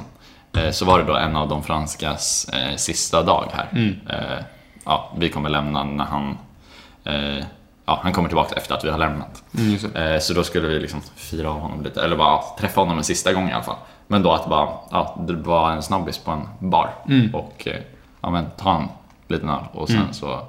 [0.57, 3.67] Eh, så var det då en av de franskas eh, sista dag här.
[3.71, 3.95] Mm.
[4.09, 4.43] Eh,
[4.85, 6.37] ja, vi kommer lämna när han,
[7.03, 7.45] eh,
[7.85, 9.43] ja, han kommer tillbaka efter att vi har lämnat.
[9.57, 10.13] Mm, det.
[10.13, 12.97] Eh, så då skulle vi liksom fira av honom lite, eller bara ja, träffa honom
[12.97, 13.77] en sista gång i alla fall.
[14.07, 17.35] Men då att bara, ja, det var en snabbis på en bar Mm.
[17.35, 17.81] och eh,
[18.21, 18.87] ja, men, ta en
[19.27, 20.13] liten öl och sen Mm.
[20.13, 20.39] så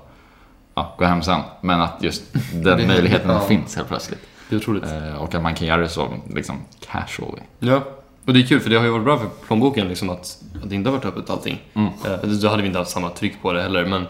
[0.79, 1.41] ja, gå hem sen.
[1.61, 2.23] Men att just
[2.53, 3.41] den möjligheten ja.
[3.41, 4.21] finns helt plötsligt.
[4.49, 4.85] Det är otroligt.
[4.85, 7.41] Eh, och att man kan göra det så liksom casual.
[7.59, 7.83] Ja,
[8.25, 10.71] och det är kul för det har ju varit bra för plånboken liksom att, att
[10.71, 11.63] det inte har varit öppet allting.
[11.75, 11.89] Mm.
[12.05, 13.85] Eh, då hade vi inte haft samma tryck på det heller.
[13.85, 14.07] Men,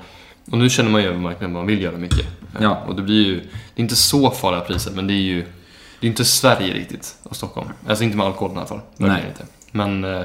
[0.51, 2.27] och nu känner man ju verkligen att man vill göra mycket.
[2.27, 2.85] Eh, Ja.
[2.87, 5.43] Och det blir ju, det är inte så farliga priser men det är ju,
[6.01, 7.69] det är inte Sverige riktigt och Stockholm.
[7.89, 8.81] Alltså inte med alkohol i alla fall.
[8.97, 9.25] Nej.
[9.29, 9.45] Inte.
[9.73, 10.25] Men,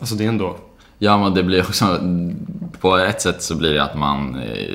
[0.00, 0.56] alltså det är ändå,
[0.98, 1.98] Ja, men det blir också,
[2.80, 4.74] på ett sätt så blir det att man, eh,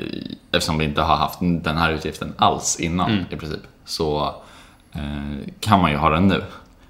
[0.52, 3.24] eftersom vi inte har haft den här utgiften alls innan Mm.
[3.30, 4.34] i princip, så
[4.94, 5.00] eh,
[5.60, 6.42] kan man ju ha den nu.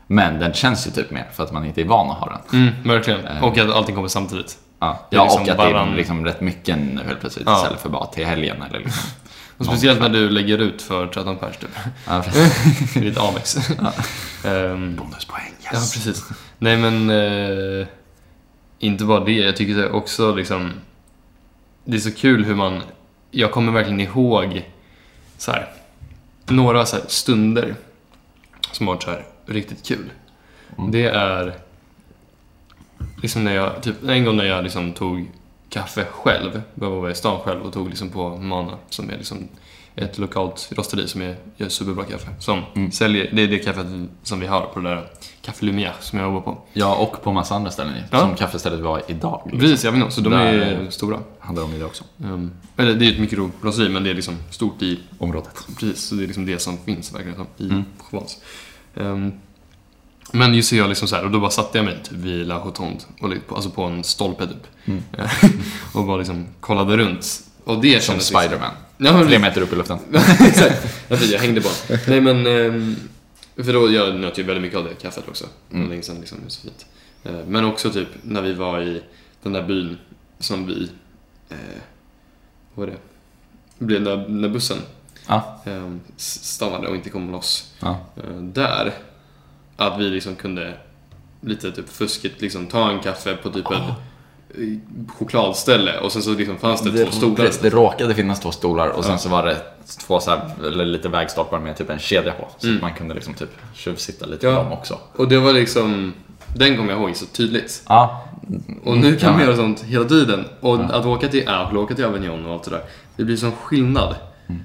[0.07, 2.61] Men den känns ju typ mer för att man inte är van att ha den.
[2.63, 3.27] mm, verkligen.
[3.27, 3.45] Eh.
[3.45, 4.59] Och att allting kommer samtidigt.
[4.81, 7.57] Ja, ja liksom och att varann- det är liksom rätt mycket nu helt plötsligt Ja.
[7.57, 9.03] istället för bara till helgen eller liksom.
[9.59, 11.71] Och speciellt när du lägger ut för 13 pers typ.
[12.09, 12.25] Ja,
[12.95, 13.57] I ditt Amex.
[14.45, 16.25] Ehm, Bonuspoäng, Ja, precis.
[16.59, 17.87] Nej, men eh,
[18.79, 19.33] inte bara det.
[19.33, 20.73] Jag tycker det också liksom...
[21.85, 22.83] Det är så kul hur man...
[23.31, 24.71] Jag kommer verkligen ihåg
[25.39, 25.73] så här,
[26.49, 27.75] några så här stunder
[28.73, 30.11] som har varit så här riktigt kul.
[30.79, 30.91] Mm.
[30.91, 31.55] Det är
[33.23, 35.31] liksom när jag, typ en gång när jag liksom tog
[35.69, 36.63] kaffe själv.
[36.75, 39.49] Jag var i stan själv och tog liksom på Mana som är liksom
[39.95, 42.29] ett lokalt rosteri som är, gör superbra kaffe.
[42.39, 42.91] Som Mm.
[42.93, 43.87] säljer, det är det kaffet
[44.23, 45.09] som vi har på det där
[45.45, 46.59] Café Lumière som jag jobbar på.
[46.73, 48.01] Ja, och på massa andra ställen ju.
[48.11, 48.21] Ja.
[48.21, 49.41] Som kaffestället var idag.
[49.45, 49.61] Liksom.
[49.61, 50.15] Precis, jag vet inte.
[50.15, 51.19] Så de är Där- stora.
[51.39, 52.05] Hade de i det också.
[52.19, 55.67] Um, eller det är ett mikrorosteri men det är liksom stort i Området.
[55.79, 57.85] Precis, så det är liksom det som finns verkligen som i Mm.
[58.11, 58.37] Provence.
[58.97, 59.33] Ehm,
[60.33, 62.47] men just så jag liksom så här, och då bara satte jag mig typ vid
[62.47, 64.67] La Rotonde, och alltså på en stolpe typ.
[64.85, 65.03] Mm.
[65.95, 67.27] och bara liksom kollade runt.
[67.65, 68.71] Och det Som liksom- Spiderman.
[68.99, 69.99] Ja, men Tre meter upp i luften.
[70.41, 70.87] Exakt.
[71.09, 71.99] Jag hängde bara.
[72.09, 72.97] Nej men, ehm,
[73.57, 75.47] för då, jag njöt ju väldigt mycket av det kaffet också.
[75.69, 75.89] Det Mm.
[75.91, 76.87] länge sedan liksom, det är så fint.
[77.25, 79.03] Eh, men också typ när vi var i
[79.43, 79.99] den där byn
[80.39, 80.91] som vi,
[81.49, 81.57] eh,
[82.75, 82.99] vad var det?
[83.85, 84.79] Blev när, när bussen
[85.29, 85.61] Ja.
[85.65, 87.73] eh, stannade och inte kom loss.
[87.81, 88.01] ja.
[88.17, 88.93] Eh, där,
[89.77, 90.75] att vi liksom kunde
[91.41, 93.95] lite typ fuskigt liksom ta en kaffe på typ ett eh,
[95.19, 97.35] chokladställe och sen så liksom fanns det, två stolar.
[97.37, 99.19] precis, det råkade finnas två stolar och sen Ja.
[99.19, 99.57] så var det
[100.07, 102.49] två så här, eller lite vägstolpar med typ en kedja på.
[102.59, 102.81] Så Mm.
[102.81, 104.57] man kunde liksom typ tjuvsitta lite Ja.
[104.57, 104.99] på dem också.
[105.17, 106.13] Och det var liksom,
[106.57, 107.83] den kommer jag ihåg så tydligt.
[107.89, 108.29] Ja.
[108.85, 110.45] Och nu kan man göra sånt hela tiden.
[110.61, 110.83] Och Ja.
[110.83, 112.83] att åka till Apple, åka till Avignon och allt det där.
[113.17, 114.15] Det blir sån skillnad.
[114.47, 114.63] Mm.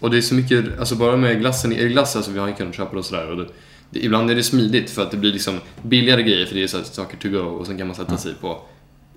[0.00, 2.54] Och det är så mycket, alltså bara med glassen, i glass, alltså vi har ju
[2.54, 3.30] kunnat köpa det och sådär.
[3.30, 3.46] Och det,
[3.90, 6.66] det, ibland är det smidigt för att det blir liksom billigare grejer för det är
[6.66, 8.60] så här saker to go och sen kan man sätta sig på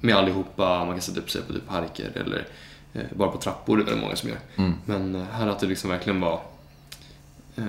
[0.02, 2.45] med allihopa, man kan sätta upp sig på typ parker eller
[2.93, 4.38] eh, bara på trappor, det är väldigt många som gör.
[4.56, 4.74] Mm.
[4.86, 6.39] Men eh, här att det liksom verkligen var...
[7.56, 7.64] Eh,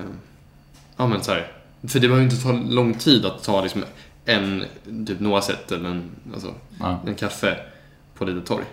[0.96, 1.52] ja men så här,
[1.88, 3.84] För det behöver inte ta lång tid att ta liksom
[4.24, 4.64] en
[5.06, 6.98] typ noisette eller en, alltså, Ja.
[7.06, 7.56] en kaffe
[8.14, 8.64] på lite torg.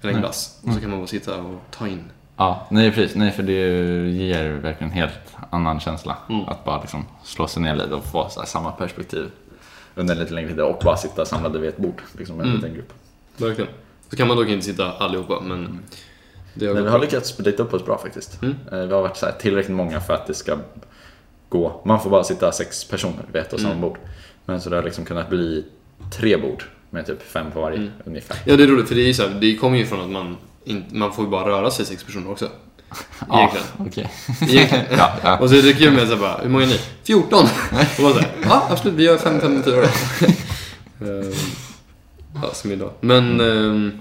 [0.00, 0.22] Eller en Nej.
[0.22, 0.60] glass.
[0.66, 2.04] Och så kan man bara sitta och ta in.
[2.36, 3.16] ja, nej precis.
[3.16, 3.52] Nej, för det
[4.10, 6.16] ger verkligen en helt annan känsla.
[6.28, 6.44] Mm.
[6.48, 9.30] Att bara liksom slå sig ner lite och få samma perspektiv
[9.94, 12.56] under lite längre tid och bara sitta samlade vid ett bord, liksom en Mm.
[12.56, 12.92] liten grupp.
[13.36, 13.70] Verkligen.
[14.10, 15.78] Så kan man dock inte sitta allihopa men
[16.54, 17.04] det har Men vi har bra.
[17.06, 18.42] lyckats splita upp oss bra faktiskt.
[18.42, 18.54] Mm.
[18.72, 20.56] Eh, Vi har varit så tillräckligt många för att det ska
[21.48, 21.82] gå.
[21.84, 23.82] Man får bara sitta sex personer vid ett och samma Mm.
[23.82, 23.98] bord.
[24.44, 25.64] Men så det har liksom kunnat bli
[26.18, 27.90] tre bord med typ fem på varje Mm.
[28.04, 28.36] ungefär.
[28.44, 30.36] Ja det är roligt för det är så här, det kommer ju från att man
[30.64, 32.48] inte, man får ju bara röra sig sex personer också.
[33.32, 33.66] Egentligen.
[33.78, 34.10] okej.
[34.48, 34.84] Egentligen.
[34.98, 35.38] ja, ja.
[35.38, 36.80] Och så är det kul med så bara, hur många är ni?
[37.04, 37.38] 14!
[37.44, 37.48] Och
[37.96, 39.74] så här, ja absolut, vi gör 5, 5, 4
[41.00, 41.32] Ehm,
[42.42, 42.90] Ja, som idag.
[43.00, 43.92] Men ehm,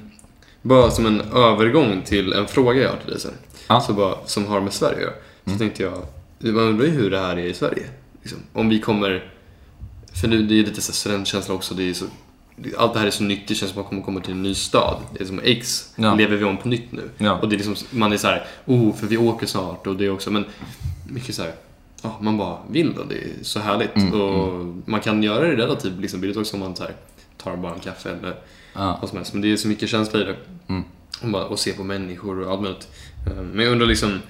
[0.61, 3.33] bara som en övergång till en fråga jag har till dig sen.
[3.67, 3.81] Ja.
[3.81, 5.13] Så bara, som har med Sverige att göra.
[5.43, 5.59] Så Mm.
[5.59, 5.93] tänkte jag,
[6.39, 7.83] man undrar ju hur det här är i Sverige.
[8.21, 8.39] Liksom.
[8.53, 9.31] Om vi kommer,
[10.21, 11.73] för nu det är lite så studentkänsla också.
[11.73, 12.05] Det är så,
[12.77, 14.43] allt det här är så nytt, det känns som att man kommer komma till en
[14.43, 14.97] ny stad.
[15.17, 16.15] Det är som X, Ja.
[16.15, 17.09] lever vi om på nytt nu.
[17.17, 17.39] Ja.
[17.39, 20.09] Och det är liksom, man är så här, oh, för vi åker snart och det
[20.09, 20.31] också.
[20.31, 20.45] Men
[21.09, 21.51] mycket så här,
[22.01, 23.95] ja, man bara vill och det är så härligt.
[23.95, 26.93] Mm, och man kan göra det relativt liksom billigt också om man så här,
[27.45, 28.35] tar bara en kaffe eller
[28.73, 28.97] Ja.
[29.01, 29.33] vad som helst.
[29.33, 30.35] Men det är så mycket känsla i det.
[30.67, 30.83] Mm.
[31.21, 32.87] Och, bara, och se på människor och allt möjligt.
[33.27, 34.21] Eh, Men jag undrar liksom,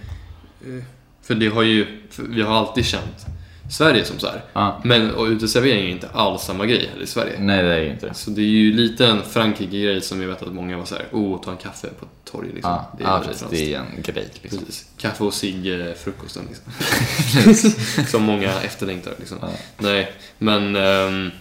[0.61, 0.84] eh,
[1.22, 3.26] för det har ju, vi har alltid känt
[3.72, 4.43] Sverige som så här.
[4.53, 4.82] Ja.
[4.84, 7.39] Men och uteservering är inte alls samma grej här i Sverige.
[7.39, 8.13] Nej, det är inte.
[8.13, 11.05] Så det är ju lite en Frankrike-grej som jag vet att många var så här,
[11.11, 12.72] oh, ta en kaffe på ett torg liksom.
[12.72, 13.47] Ja, det är ja precis.
[13.49, 14.59] Det är en grej liksom.
[14.59, 14.86] Precis.
[14.97, 18.03] Kaffe och cigg eh, frukosten liksom.
[18.07, 19.38] som många efterlängtar liksom.
[19.41, 19.49] Ja.
[19.78, 20.76] Nej, men...
[20.76, 21.32] Um,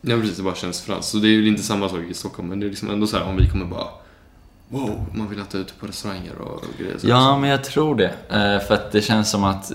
[0.00, 0.36] ja, precis.
[0.36, 1.08] Det bara känns franskt.
[1.10, 3.16] Så det är ju inte samma sak i Stockholm, men det är liksom ändå så
[3.18, 3.86] här om vi kommer bara...
[4.68, 6.98] Wow, man vill äta ute på restauranger och grejer.
[6.98, 8.12] Så Ja, men jag tror det.
[8.28, 9.72] Eh, För att det känns som att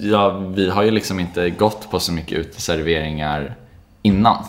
[0.00, 3.56] ja, vi har ju liksom inte gått på så mycket uteserveringar
[4.02, 4.44] innan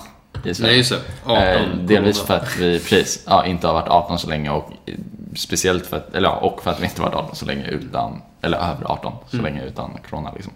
[0.46, 0.70] i Sverige.
[0.72, 1.00] Nej, just det.
[1.26, 4.72] 18, Eh, delvis för att vi precis, ja, inte har varit 18 så länge och
[5.36, 8.22] speciellt för att, eller ja, och för att vi inte varit 18 så länge utan,
[8.42, 9.46] eller över 18 så Mm.
[9.54, 10.54] länge utan corona liksom.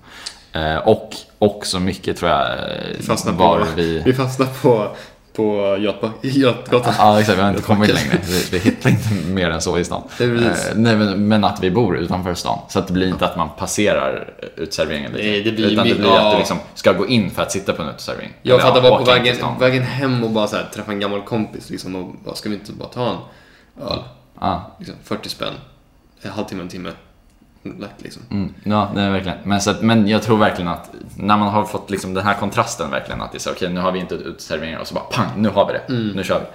[0.54, 2.58] Eh, och också mycket tror jag
[2.98, 4.00] Vi fastnar var på, vi...
[4.06, 4.96] vi fastnar på,
[5.34, 5.78] på
[6.22, 6.94] Götgatan.
[6.98, 8.20] Ja exakt, vi har inte kommit längre.
[8.24, 10.04] Vi, vi hittar inte mer än så i stan.
[10.20, 10.28] Eh,
[10.76, 12.60] nej, men, men att vi bor utanför stan.
[12.70, 15.24] Så att det blir inte att man passerar uteserveringen lite.
[15.24, 16.32] Nej, det blir utan det blir att ja.
[16.32, 18.34] du liksom ska gå in för att sitta på en uteservering.
[18.42, 21.70] Jag fattar bara på vägen, vägen hem och bara så här, träffa en gammal kompis
[21.70, 23.18] liksom och bara, ska vi inte bara ta en
[23.88, 24.00] öl?
[24.40, 24.76] Ja.
[24.80, 25.54] Liksom, 40 spänn.
[26.22, 26.92] En halvtimme, en timme.
[27.80, 28.22] Lätt liksom.
[28.32, 29.38] Mm, ja, det är verkligen.
[29.44, 32.34] Men, så att, men jag tror verkligen att när man har fått liksom den här
[32.34, 35.04] kontrasten verkligen att det är så okej nu har vi inte uteserveringar och så bara
[35.04, 35.94] pang, nu har vi det.
[35.94, 36.08] Mm.
[36.16, 36.46] Nu kör vi.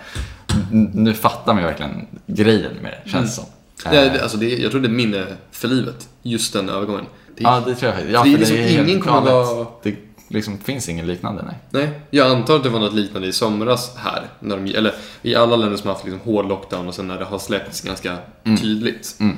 [0.78, 3.44] N- nu fattar man ju verkligen grejen med det, känns det som.
[3.90, 6.08] Det, Eh, det, alltså det, jag tror det är minne för livet.
[6.22, 7.06] Just den övergången.
[7.36, 8.10] Det, ja, det tror jag.
[8.10, 9.96] Ja, det är liksom helt ingen kommer vara- Det
[10.28, 11.54] liksom finns ingen liknande, nej.
[11.70, 14.22] Nej, jag antar att det var något liknande i somras här.
[14.40, 17.18] När de, eller i alla länder som har haft liksom hård lockdown och sen när
[17.18, 18.16] det har släppts ganska
[18.60, 19.16] tydligt.
[19.20, 19.36] Mm.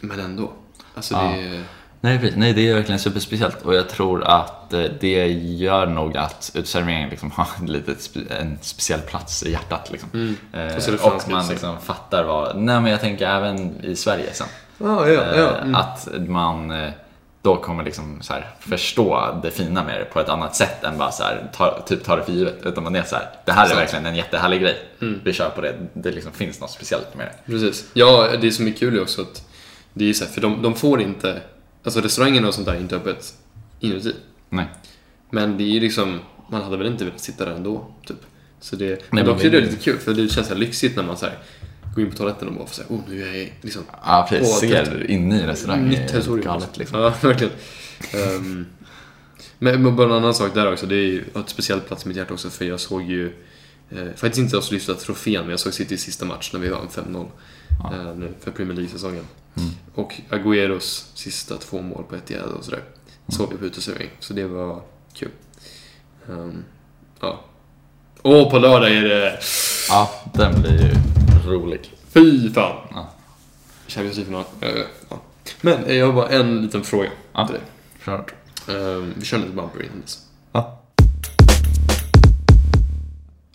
[0.00, 0.52] Men ändå.
[0.94, 1.20] Alltså Ja.
[1.22, 1.62] det är...
[2.04, 2.36] Nej, precis.
[2.36, 7.08] nej, det är verkligen superspeciellt och jag tror att eh, det gör nog att uteserveringen
[7.10, 9.90] liksom har lite spe- en speciell plats i hjärtat.
[9.92, 10.36] Liksom.
[10.52, 14.46] Eh, Och och man liksom fattar vad, nej men jag tänker även i Sverige sen.
[14.78, 15.48] Ja, ja, ja.
[15.56, 15.74] Eh, Mm.
[15.74, 16.90] Att man eh,
[17.42, 20.98] då kommer liksom så här förstå det fina med det på ett annat sätt än
[20.98, 22.58] bara så här, ta, typ ta det för givet.
[22.64, 24.78] Utan man är så här, det här är verkligen en jättehärlig grej.
[25.00, 25.20] Mm.
[25.24, 25.74] Vi kör på det.
[25.94, 27.52] Det liksom finns något speciellt med det.
[27.52, 27.84] Precis.
[27.92, 29.42] Ja, det som är kul är också att
[29.94, 31.42] det är så här, för de, de får inte,
[31.84, 33.34] alltså restaurangerna och sånt där är inte öppet
[33.80, 34.14] inuti.
[34.48, 34.66] Nej.
[35.30, 36.20] Men det är ju liksom,
[36.50, 38.16] man hade väl inte velat sitta där ändå, typ.
[38.60, 41.02] Så det, men men dock är det lite kul, för det känns så lyxigt när
[41.02, 41.38] man så här,
[41.94, 44.58] går in på toaletten och bara får säga, oh nu är jag liksom Ja, precis.
[44.58, 45.88] Ser inne i restaurangen.
[45.88, 46.44] nytt territorium.
[46.44, 47.00] Galet liksom.
[47.00, 47.52] Ja, verkligen.
[48.36, 48.66] Um,
[49.58, 52.08] men men bara en annan sak där också, det är ju ett speciellt plats i
[52.08, 53.32] mitt hjärta också, för jag såg ju,
[53.96, 56.88] eh, faktiskt inte oss lyfta trofén, men jag såg Citys sista match när vi vann
[56.88, 57.26] 5-0
[57.82, 57.94] Ja.
[57.94, 59.24] eh, nu för Premier League-säsongen.
[59.56, 59.70] Mm.
[59.94, 62.82] Och Agüeros sista två mål på Etihad och sådär.
[63.28, 64.82] Såg vi på uteservering, så det var
[65.14, 65.30] kul.
[66.26, 66.64] Um,
[67.20, 67.40] ja.
[68.22, 69.38] Och på lördag är det...
[69.88, 70.94] Ja, den blir ju
[71.50, 71.94] rolig.
[72.08, 72.76] Fy fan!
[72.90, 73.10] Ja.
[73.88, 74.44] Champions League-final.
[74.60, 75.20] Eh, ja.
[75.60, 77.46] Men eh, jag har bara en liten fråga Ja.
[77.46, 77.64] till dig.
[78.76, 80.26] Um, vi kör lite bumper innan dess.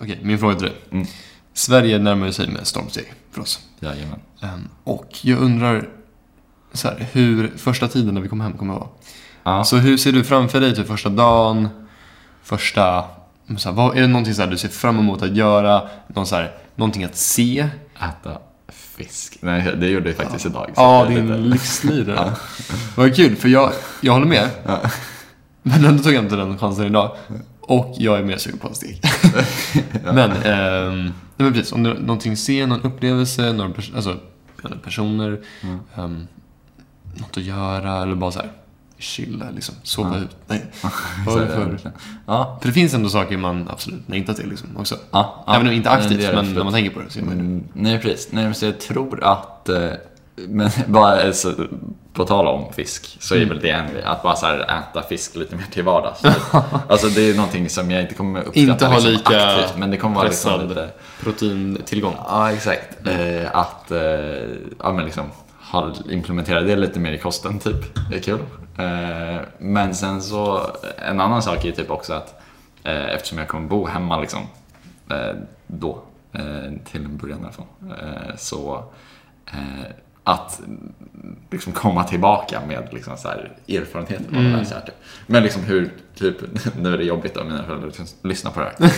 [0.01, 0.75] Okej, min fråga till dig.
[0.91, 1.07] Mm.
[1.53, 3.59] Sverige närmar sig med stormsteg för oss.
[3.79, 4.19] Jajamän.
[4.41, 5.89] Um, och jag undrar
[6.73, 8.87] så här, hur första tiden när vi kommer hem kommer vara.
[9.43, 9.63] Ja.
[9.63, 11.69] Så hur ser du framför dig till första dagen?
[12.43, 13.03] Första...
[13.57, 15.89] Så här, vad, är det någonting så här, du ser fram emot att göra?
[16.07, 17.69] Någon så här, någonting att se?
[17.95, 18.39] Äta
[18.69, 19.37] fisk.
[19.41, 20.65] Nej, det gjorde jag faktiskt idag.
[20.75, 22.33] så Ja, är din lite- livslirare.
[22.95, 23.71] Vad kul, för jag,
[24.01, 24.49] jag håller med.
[25.63, 27.17] Men ändå tog jag inte den chansen idag.
[27.61, 29.01] Och jag är mer sugen på en stek.
[30.13, 31.71] Men, ehm, nej men precis.
[31.71, 34.17] Om är någonting att se, någon upplevelse, några pers- alltså,
[34.83, 35.39] personer.
[35.63, 35.79] Mm.
[35.95, 36.27] ehm,
[37.19, 38.51] något att göra eller bara så här
[38.97, 39.75] chilla liksom.
[39.83, 40.21] Sova Ja.
[40.23, 40.35] ut.
[40.47, 40.65] Nej.
[41.25, 41.91] Vad det för?
[42.25, 44.95] Ja, För det finns ändå saker man absolut längtar till liksom också.
[45.11, 45.55] ja, ja.
[45.55, 46.55] Även om inte aktivt, men absolut.
[46.55, 47.43] när man tänker på det så är man det.
[47.43, 48.27] Mm, nej, precis.
[48.31, 49.89] Nej, men så jag tror att, eh,
[50.47, 51.55] men bara alltså,
[52.13, 53.49] på tal om fisk, så är Mm.
[53.49, 54.03] väl det en grej.
[54.03, 56.21] Att bara så äta fisk lite mer till vardags.
[56.89, 59.91] alltså det är någonting som jag inte kommer uppskatta Inte ha liksom, lika aktivt, men
[59.91, 60.89] det kommer vara liksom lite...
[61.23, 62.15] proteintillgång.
[62.27, 63.07] Ja, exakt.
[63.07, 63.99] Eh, att eh,
[64.79, 65.25] ja, men liksom,
[65.71, 67.95] ha, implementera det lite mer i kosten, typ.
[68.11, 68.39] Det är kul.
[68.77, 70.61] Eh, men sen så,
[70.97, 72.41] en annan sak är typ också att
[72.83, 74.41] eh, eftersom jag kommer bo hemma liksom,
[75.09, 75.35] eh,
[75.67, 76.01] då,
[76.33, 76.41] eh,
[76.91, 77.65] till en början i alla fall,
[78.37, 78.83] så
[80.27, 80.59] att
[81.51, 84.65] liksom komma tillbaka med liksom så här erfarenheter Mm.
[84.65, 84.95] Så här, typ.
[85.27, 86.35] Men liksom hur, typ,
[86.79, 88.91] nu är det jobbigt om mina föräldrar lyssnar på det här.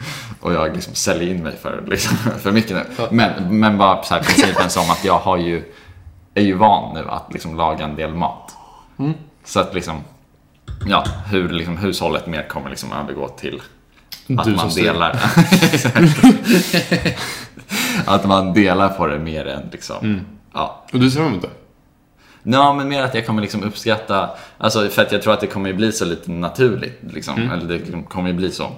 [0.40, 3.06] Och jag liksom säljer in mig för, liksom, för mycket nu.
[3.10, 5.72] Men, men bara så här, principen som att jag har ju,
[6.34, 8.56] är ju van nu att liksom laga en del mat.
[9.44, 10.00] Så att liksom,
[10.86, 13.62] ja, hur liksom hushållet mer kommer liksom övergå till
[14.38, 15.20] Att Du man delar.
[18.06, 20.20] att man delar på det mer än liksom, Mm.
[20.52, 20.84] Ja.
[20.92, 21.50] Och du ser fram emot det?
[22.42, 25.46] Ja, men mer att jag kommer liksom uppskatta, alltså för att jag tror att det
[25.46, 27.36] kommer bli så lite naturligt liksom.
[27.36, 27.50] Mm.
[27.50, 28.70] Eller det kommer ju bli så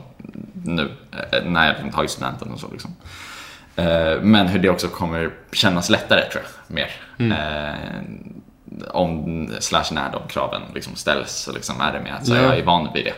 [0.53, 0.91] nu,
[1.33, 2.91] eh, när jag liksom tagit studenten och så liksom.
[3.77, 6.91] Eh, Men hur det också kommer kännas lättare tror jag, mer.
[7.18, 7.33] Mm.
[7.33, 7.75] Eh,
[8.91, 12.41] Om, slash när de kraven liksom ställs så liksom är det med att så Ja.
[12.43, 13.14] jag är van vid det.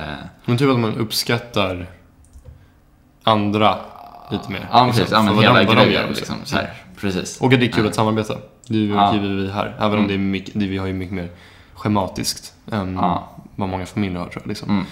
[0.00, 0.06] Eh,
[0.44, 1.86] Men typ att man uppskattar
[3.24, 3.78] andra
[4.30, 4.68] lite mer.
[4.72, 5.12] Ja, liksom, precis.
[5.12, 6.36] Ja, men hela grejen gör, liksom.
[6.44, 7.40] Så här, precis.
[7.40, 8.34] Och att det är kul att samarbeta.
[8.66, 9.08] Du Ja.
[9.08, 9.74] och vi här.
[9.78, 10.08] Även om Mm.
[10.08, 11.28] det är mycket, det, vi har ju mycket mer
[11.74, 13.28] schematiskt än Ja.
[13.56, 14.48] vad många familjer har tror jag.
[14.48, 14.70] Liksom.
[14.70, 14.84] Mm.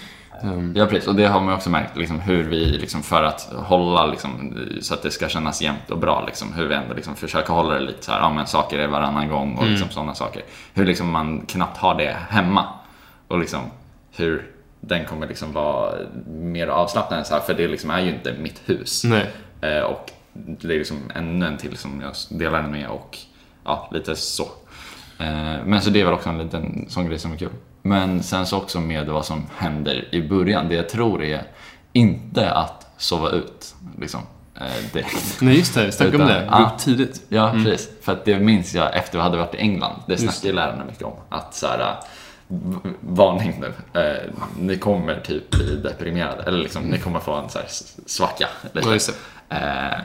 [0.59, 3.41] Um, Ja precis, och det har man också märkt liksom, hur vi liksom, för att
[3.57, 7.15] hålla liksom, så att det ska kännas jämnt och bra liksom, hur vi ändå liksom,
[7.17, 9.73] försöker hålla det lite så här, ja men saker är varannan gång och Mm.
[9.73, 10.43] liksom, sådana saker.
[10.75, 12.65] Hur liksom, man knappt har det hemma
[13.29, 13.61] och liksom,
[14.17, 14.51] hur
[14.81, 15.93] den kommer liksom, vara
[16.29, 19.05] mer avslappnad så här, för det liksom, är ju inte mitt hus.
[19.05, 19.31] Nej.
[19.61, 20.11] Eh, och
[20.47, 23.19] det är liksom ännu en till som jag delar den med och
[23.65, 24.49] ja, lite så.
[25.19, 27.51] Eh, men så det är väl också en liten sån grej som är kul.
[27.83, 30.69] Men sen så också med vad som händer i början.
[30.69, 31.43] Det jag tror är
[31.93, 34.21] inte att sova ut liksom,
[34.55, 35.37] eh, direkt.
[35.41, 35.93] Nej, just det.
[35.93, 36.49] Snacka om Utan- det.
[36.59, 37.23] Gå upp tidigt.
[37.29, 37.89] Ja, precis.
[38.03, 40.03] För att det minns jag efter vi hade varit i England.
[40.07, 41.13] Det snackade lärarna mycket om.
[41.29, 41.97] Att så här,
[43.01, 44.01] varning nu.
[44.01, 46.43] Eh, ni kommer typ bli deprimerade.
[46.43, 47.69] Eller liksom, ni kommer få en så här
[48.07, 48.49] svacka.
[48.73, 48.89] Lite.
[48.89, 49.13] Ja.
[49.49, 49.99] Eh,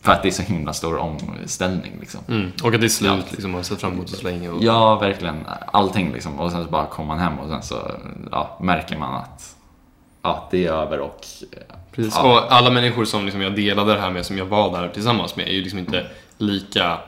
[0.00, 2.20] för att det är så himla stor omställning liksom.
[2.28, 2.52] Mm.
[2.62, 3.24] Och att det är slut Ja.
[3.30, 3.50] liksom.
[3.50, 4.48] Man har sett fram emot det så länge.
[4.48, 4.62] Och...
[4.62, 5.44] Ja, verkligen.
[5.66, 6.40] Allting liksom.
[6.40, 7.90] Och sen så bara kommer man hem och sen så
[8.30, 9.56] ja, märker man att
[10.22, 11.26] ja, det är över och
[11.92, 12.14] Precis.
[12.16, 12.32] Ja.
[12.32, 15.36] Och alla människor som liksom jag delade det här med, som jag var där tillsammans
[15.36, 16.06] med, är ju liksom inte
[16.38, 16.98] lika...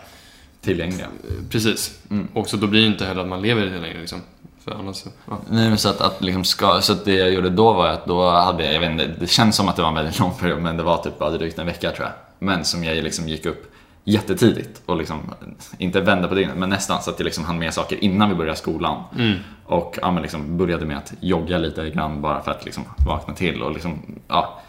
[0.60, 1.06] tillgängliga.
[1.50, 2.00] Precis.
[2.10, 2.28] Mm.
[2.34, 4.20] Och så då blir det inte heller att man lever i det längre liksom.
[4.68, 5.38] För annars ja.
[5.50, 8.06] Nej, men så att, att liksom ska, så att det jag gjorde då var att
[8.06, 10.34] då hade jag, jag vet inte, det känns som att det var en väldigt lång
[10.34, 12.14] period, men det var typ bara drygt en vecka tror jag.
[12.38, 13.72] Men som jag liksom gick upp
[14.04, 15.34] jättetidigt och liksom,
[15.78, 18.34] inte vände på dygnet, men nästan så att jag liksom hann med saker innan vi
[18.34, 19.02] började skolan.
[19.18, 19.38] Mm.
[19.64, 23.62] Och ja, liksom började med att jogga lite grann bara för att liksom vakna till
[23.62, 23.98] och liksom,
[24.28, 24.60] ja,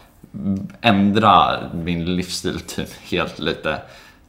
[0.80, 3.82] ändra min livsstil typ helt lite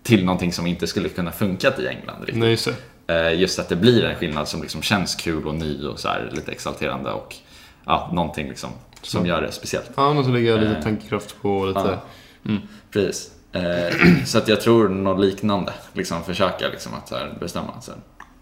[0.04, 2.38] till någonting som inte skulle kunna funkat i England riktigt.
[2.38, 2.58] Nej,
[3.14, 3.34] just.
[3.34, 6.08] Eh, Just att det blir en skillnad som liksom känns kul och ny och så
[6.08, 7.36] här lite exalterande och
[7.86, 8.70] ja, någonting liksom
[9.02, 9.92] som gör det speciellt.
[9.96, 10.84] Ja, något att lägga lite Eh.
[10.84, 12.00] tankekraft på lite...
[12.44, 12.52] Ja.
[12.92, 13.32] Precis.
[13.52, 13.96] Eh,
[14.26, 17.96] Så att jag tror något liknande, liksom försöka liksom att här bestämma här,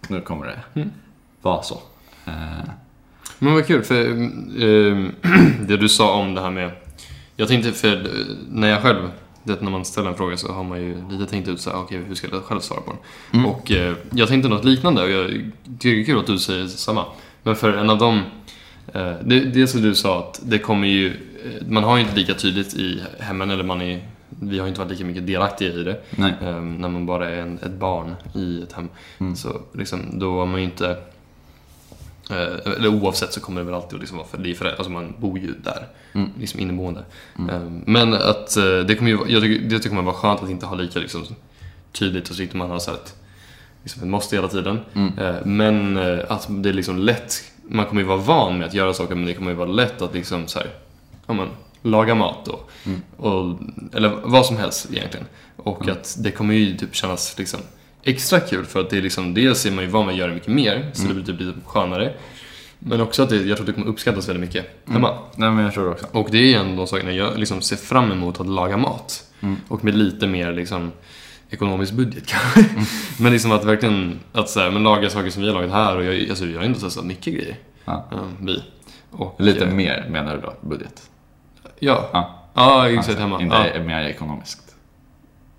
[0.08, 0.46] nu kommer
[0.76, 0.90] det
[1.42, 1.82] vara så.
[2.26, 2.70] Eh,
[3.40, 5.16] Men vad kul, för ehm,
[5.68, 6.72] det du sa om det här med...
[7.36, 9.10] Jag tänkte, för eh, när jag själv,
[9.50, 11.78] det, när man ställer en fråga så har man ju lite tänkt ut så här,
[11.78, 12.96] okej, hur ska jag själv svara på
[13.32, 13.46] den?
[13.46, 15.28] Och eh, jag tänkte något liknande och jag
[15.80, 17.06] tycker det är kul att du säger samma.
[17.44, 18.22] Men för en av dem,
[18.94, 22.16] eh, det, det som du sa att det kommer ju, eh, man har ju inte
[22.16, 25.84] lika tydligt i hemmen, eller man är, vi har inte varit lika mycket delaktiga i
[25.84, 26.00] det.
[26.42, 28.90] Ehm, när man bara är en, ett barn i ett hem.
[29.18, 29.36] Mm.
[29.36, 30.98] Så liksom, då är man ju inte...
[32.30, 34.78] Eh, eller oavsett så kommer det väl alltid att liksom vara för det är föräldrar,
[34.78, 35.88] alltså man bor ju där.
[36.14, 36.30] Mm.
[36.40, 37.04] Liksom inneboende.
[37.52, 40.44] Ehm, men att eh, det kommer ju, vara- jag tycker, det tycker man var skönt
[40.44, 41.24] att inte ha lika liksom,
[41.92, 43.16] tydligt och så inte man har så ett,
[43.84, 44.80] liksom, ett måste hela tiden.
[44.94, 45.18] Mm.
[45.20, 48.74] Eh, men eh, att det är liksom lätt, man kommer ju vara van med att
[48.74, 50.68] göra saker men det kommer ju vara lätt att liksom så här,
[51.28, 51.48] ja, men,
[51.82, 52.60] laga mat då.
[52.86, 53.02] Mm.
[53.18, 53.60] Och,
[53.94, 55.26] eller vad som helst egentligen.
[55.56, 55.96] Och Mm.
[55.96, 57.60] att det kommer ju typ kännas liksom
[58.04, 60.34] extra kul för att det är liksom, dels är man ju van med att göra
[60.34, 61.16] mycket mer, så Mm.
[61.18, 62.14] det blir typ lite skönare.
[62.80, 65.18] Men också att det, jag tror att det kommer uppskattas väldigt mycket hemma.
[65.36, 66.06] nej, men jag tror det också.
[66.12, 69.24] Och det är en av de sakerna jag liksom ser fram emot att laga mat.
[69.42, 69.56] Mm.
[69.68, 70.92] Och med lite mer liksom
[71.50, 72.66] ekonomisk budget kanske.
[73.20, 75.98] men liksom att verkligen att så här, men laga saker som vi har lagat här
[75.98, 77.56] och jag, alltså, vi har inte testat mycket grejer.
[77.86, 78.08] Ja.
[78.12, 78.64] Ja, vi.
[79.12, 81.02] Och, Lite eh, mer menar du då, budget?
[81.80, 82.10] Ja.
[82.14, 82.36] Ja.
[82.54, 83.42] Ja, exakt Alltså, hemma.
[83.42, 83.84] Inte Ja.
[83.84, 84.69] mer ekonomiskt.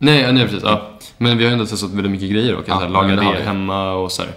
[0.03, 0.63] Nej, nej, precis.
[0.63, 0.91] Ja.
[1.19, 3.39] Men vi har ändå testat väldigt mycket grejer och kan Ja, så här, laga det
[3.39, 4.31] det hemma och så här,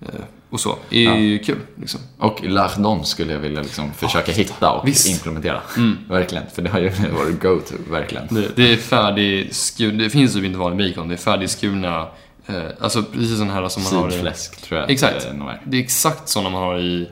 [0.00, 0.76] eh, Och så.
[0.88, 2.00] Det är ju kul liksom.
[2.18, 5.08] Och Lardon skulle jag vilja liksom försöka hitta och visst.
[5.08, 5.60] implementera.
[5.76, 5.98] Mm.
[6.08, 6.88] Verkligen, för det har ju
[7.18, 8.26] varit go-to, verkligen.
[8.30, 12.06] Det, det är färdigskuren, det finns typ inte vanlig bacon, det är färdigskurna,
[12.46, 14.12] eh, alltså precis sån här som man har i...
[14.12, 15.20] Sidfläsk tror jag Exakt.
[15.22, 15.60] det är.
[15.64, 17.08] Det är exakt såna man har i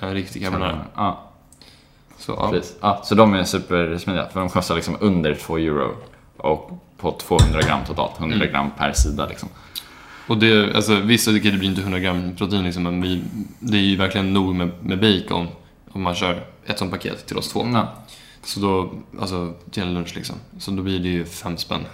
[0.00, 0.84] en riktig carbonara.
[0.94, 1.30] Ja,
[2.18, 2.50] Så, ja.
[2.50, 2.76] precis.
[2.80, 5.96] Ja, så de är supersmidiga, för de kostar liksom under 2 euro.
[6.36, 6.70] Och
[7.04, 8.50] på 200 gram totalt, 100 Mm.
[8.50, 9.48] gram per sida liksom.
[10.26, 13.22] Och det, alltså visst, det blir inte 100 gram protein liksom, men vi,
[13.60, 15.48] det är ju verkligen nog med, med bacon
[15.92, 17.66] om man kör ett sånt paket till oss två.
[17.72, 17.92] Ja.
[18.44, 20.36] Så då, alltså till en lunch liksom.
[20.58, 21.84] Så då blir det ju fem spänn.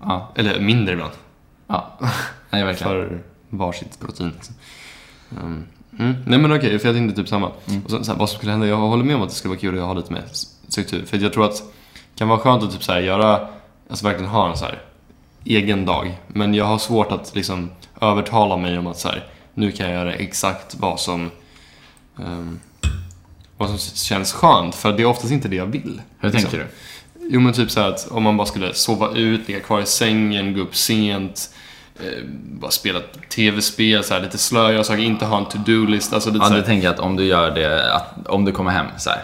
[0.00, 1.12] Ja, Eller mindre ibland.
[1.66, 1.98] ja.
[2.50, 2.92] Nej, verkligen.
[2.92, 4.32] För varsitt protein.
[4.34, 4.54] Liksom.
[5.42, 5.64] Um,
[5.98, 6.14] Mm.
[6.26, 7.46] Nej men okej, för jag tänkte typ samma.
[7.84, 9.50] Och sen, så här, vad som skulle hända, jag håller med om att det skulle
[9.50, 10.22] vara kul att ha lite mer
[10.68, 11.04] struktur.
[11.06, 13.48] För jag tror att det kan vara skönt att typ så här göra,
[13.88, 14.82] alltså verkligen ha en så här
[15.44, 16.18] egen dag.
[16.28, 17.70] Men jag har svårt att liksom
[18.00, 21.30] övertala mig om att så här, nu kan jag göra exakt vad som
[22.18, 22.60] ehm,
[23.56, 26.00] vad som känns skönt, för det är oftast inte det jag vill.
[26.18, 26.50] Hur liksom.
[26.50, 26.66] tänker du?
[27.30, 29.86] Jo men typ så här att om man bara skulle sova ut, ligga kvar i
[29.86, 31.54] sängen, gå upp sent,
[32.00, 32.24] eh,
[32.60, 36.12] bara spela tv-spel, så här, lite slö, göra saker, inte ha en to-do-list.
[36.12, 38.70] Alltså lite Ja, så du tänker att om du gör det, att, om du kommer
[38.70, 39.22] hem så här,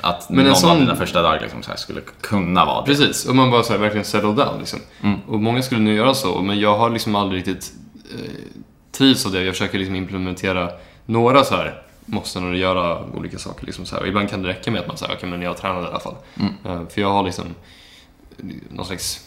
[0.00, 2.80] att Men en någon sån- av dina första dagar liksom så här, skulle kunna vara
[2.80, 2.86] det.
[2.86, 4.78] Precis, och man bara så här, verkligen settle down liksom.
[5.02, 5.18] Mm.
[5.26, 7.72] Och många skulle nu göra så, men jag har liksom aldrig riktigt
[8.14, 8.30] eh,
[8.92, 9.42] trivs av det.
[9.42, 10.70] Jag försöker liksom implementera
[11.06, 13.66] några så här måste nog göra olika saker.
[13.66, 14.02] Liksom så här.
[14.02, 16.00] Och ibland kan det räcka med att man säger okej men jag tränade i alla
[16.00, 16.14] fall.
[16.40, 16.52] Mm.
[16.64, 17.44] Eh, för jag har liksom
[18.70, 19.20] någon slags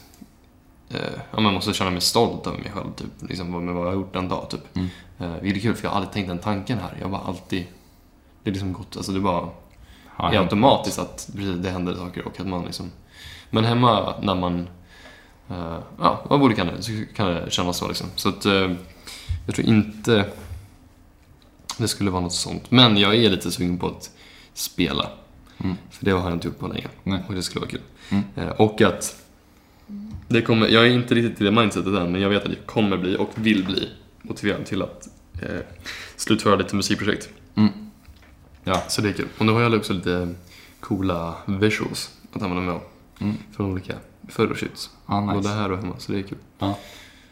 [0.89, 0.99] eh,
[1.31, 3.95] ja, man måste känna mig stolt över mig själv, typ, liksom, med vad jag har
[3.95, 4.49] gjort en dag.
[4.49, 4.75] Typ.
[4.75, 4.87] Mm.
[5.19, 6.97] Eh, vilket är kul, för jag har aldrig tänkt den tanken här.
[7.01, 7.65] Jag har alltid...
[8.43, 9.49] Det är liksom gått, alltså det bara
[10.17, 12.91] Ja, är automatiskt att precis, det händer saker och att man liksom...
[13.49, 14.67] Men hemma när man...
[15.49, 18.07] eh, ja, av olika anledningar så kan det kännas så liksom.
[18.15, 18.71] Så att eh,
[19.45, 20.29] jag tror inte
[21.77, 22.71] det skulle vara något sånt.
[22.71, 24.11] Men jag är lite sugen på att
[24.53, 25.09] spela.
[25.57, 25.77] Mm.
[25.89, 26.87] För det har jag inte gjort på länge.
[27.03, 27.23] Nej.
[27.27, 27.81] Och det skulle vara kul.
[28.09, 28.23] Mm.
[28.35, 29.24] Eh, och att
[30.27, 32.65] det kommer, jag är inte riktigt i det mindsetet än, men jag vet att jag
[32.65, 33.89] kommer bli och vill bli
[34.21, 35.07] motiverad till att
[35.41, 35.59] eh,
[36.15, 37.29] slutföra lite musikprojekt.
[37.55, 37.69] Mm.
[38.63, 38.83] Ja.
[38.87, 39.27] Så det är kul.
[39.37, 40.33] Och nu har jag också lite
[40.79, 42.81] coola visuals att använda mig av.
[43.21, 43.35] Mm.
[43.55, 43.93] Från olika
[44.35, 44.89] photoshoots.
[45.07, 45.35] Ja, nice.
[45.35, 46.37] Både här och hemma, så det är kul.
[46.59, 46.77] Ja.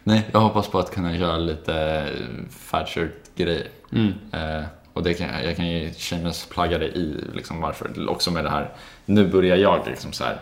[0.03, 2.07] Nej, jag hoppas på att kunna göra lite
[2.49, 3.67] fatshirt-grejer.
[3.91, 4.13] Mm.
[4.31, 8.09] Eh, och det kan, jag kan ju shameless plugga det i liksom varför.
[8.09, 8.71] Också med det här,
[9.05, 10.39] nu börjar jag liksom så här.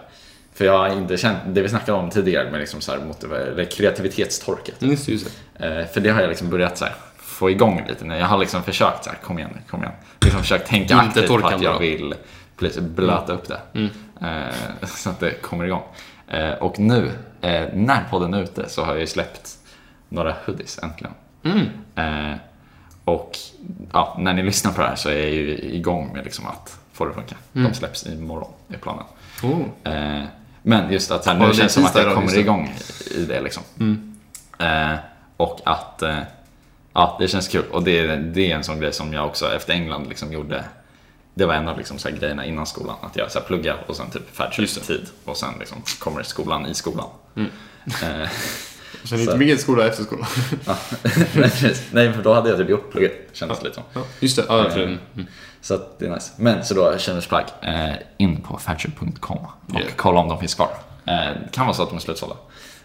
[0.61, 2.99] För jag har inte känt, det vi snackade om tidigare med liksom så här
[3.35, 4.75] eller kreativitetstorket.
[4.79, 5.67] Just det, just det.
[5.67, 8.17] Eh, för det har jag liksom börjat så här, få igång lite nu.
[8.17, 9.93] Jag har liksom försökt så här, kom igen nu, kom igen.
[10.21, 11.79] Liksom försökt tänka aktivt på att jag bara.
[11.79, 12.13] vill
[12.57, 13.59] precis, blöta upp det.
[13.73, 13.89] Mm.
[14.21, 15.83] Eh, så att det kommer igång.
[16.27, 17.11] Eh, och nu,
[17.73, 19.49] när podden är ute, så har jag ju släppt
[20.09, 21.13] några hoodies äntligen.
[21.43, 22.37] Mm.
[23.05, 23.37] Och
[23.93, 26.79] ja, när ni lyssnar på det här så är jag ju igång med liksom att
[26.93, 27.35] få det att funka.
[27.53, 27.71] Mm.
[27.71, 29.05] De släpps imorgon, är planen.
[29.43, 29.61] Oh.
[30.61, 32.73] Men just att så här, nu det känns det som att jag kommer igång
[33.15, 33.63] i det liksom.
[33.79, 34.15] Mm.
[34.59, 34.99] Eh,
[35.37, 36.17] och att eh,
[36.93, 37.65] ja, det känns kul.
[37.71, 40.63] Och det, är- det är en sån grej som jag också efter England liksom gjorde.
[41.33, 42.95] Det var en av liksom så här grejerna innan skolan.
[43.01, 44.37] Att jag så här plugga och sen typ
[44.87, 47.07] tid och sen liksom kommer skolan i skolan.
[47.35, 47.49] Mm.
[47.85, 48.29] Eh,
[49.03, 50.27] Sen Så- inte mycket skola efter skolan.
[50.65, 50.75] ja.
[51.91, 53.83] Nej, för då hade jag typ gjort plugget, kändes det lite som.
[53.93, 54.45] Ja, just det.
[54.47, 54.97] Ja, mm.
[55.61, 56.31] Så att det är nice.
[56.37, 59.91] Men så då, Kännesplagg, eh, in på Fatcher.com och Yeah.
[59.95, 60.69] kolla om de finns kvar.
[61.05, 62.35] Eh, det kan vara så att de är slutsålda.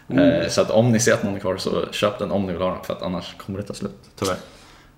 [0.09, 2.53] Eh, så att om ni ser att någon är kvar så köp den om ni
[2.53, 3.95] vill ha den för att annars kommer det ta slut.
[4.19, 4.35] Tyvärr.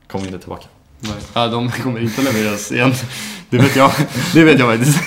[0.07, 0.65] Kommer inte tillbaka.
[0.99, 1.11] Nej.
[1.33, 2.93] Ja, de kommer inte levereras igen.
[3.49, 3.91] Det vet jag.
[4.33, 4.99] Det vet jag faktiskt.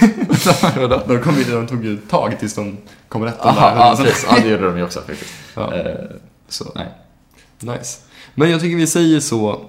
[1.09, 2.77] de, kom, ju- de tog ju tag tills de
[3.13, 3.43] kom rätt.
[3.43, 3.63] den där.
[3.63, 4.27] Aha, ja, precis.
[4.31, 5.33] Ja, det gjorde de ju också faktiskt.
[5.55, 5.75] Ja.
[5.75, 5.95] Eh,
[6.49, 6.89] Så, nej.
[7.61, 8.01] nice.
[8.35, 9.61] Men jag tycker vi säger så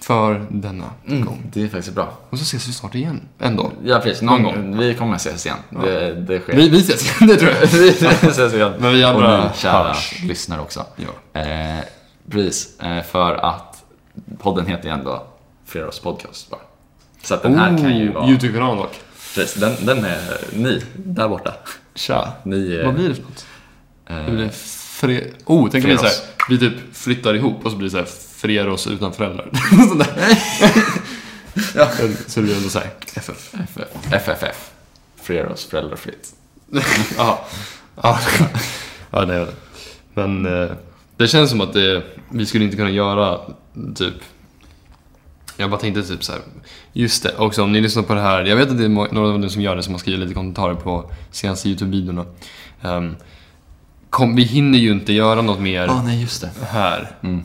[0.00, 1.42] för denna Mm, gång.
[1.52, 2.12] det är faktiskt bra.
[2.30, 3.20] Och så ses vi snart igen.
[3.38, 3.72] En dag.
[3.84, 4.22] Ja, precis.
[4.22, 4.78] Någon Någon gång.
[4.78, 5.58] Vi kommer ses igen.
[5.70, 6.56] Det, det sker.
[6.56, 7.66] Vi, vi ses igen, det tror jag.
[7.66, 7.88] vi
[8.28, 8.72] ses igen.
[8.78, 10.22] Men vi och andra ni kära hörs.
[10.24, 10.84] lyssnare också.
[10.96, 11.40] Ja.
[11.40, 11.78] Eh,
[12.30, 13.84] precis, eh, för att
[14.38, 15.22] podden heter ju ändå
[15.66, 16.60] Fredags podcast bara.
[17.22, 18.28] Så att den här kan ju vara...
[18.28, 19.00] Youtube-kanal dock.
[19.34, 20.20] Precis, den, den är
[20.52, 21.54] ni, där borta.
[21.98, 22.32] Tja.
[22.42, 22.84] Ni är...
[22.84, 23.46] Vad blir det för något?
[24.06, 25.24] eh, Det blir fre...
[25.44, 26.16] Oh, tänk om det är Freros.
[26.16, 29.50] såhär, vi typ flyttar ihop och så blir det såhär Freros utan föräldrar.
[31.74, 31.88] Ja.
[32.26, 33.54] Så det blir ändå såhär, FF.
[33.54, 34.70] FF, FFF.
[35.22, 36.32] Fredags föräldrafritt.
[37.16, 37.46] Ja.
[38.02, 38.18] Ja,
[39.10, 39.46] ja nej,
[40.14, 40.70] Men eh,
[41.16, 43.38] det känns som att det, vi skulle inte kunna göra
[43.94, 44.14] typ
[45.58, 46.40] jag bara tänkte typ så här.
[46.92, 48.44] Just det, också om ni lyssnar på det här.
[48.44, 50.34] Jag vet att det är några av er som gör det som har skrivit lite
[50.34, 52.24] kommentarer på senaste YouTube-videorna.
[52.82, 53.16] Um,
[54.10, 56.50] kom, vi hinner ju inte göra något mer Ja, nej just det.
[56.70, 57.10] här.
[57.22, 57.42] Mm.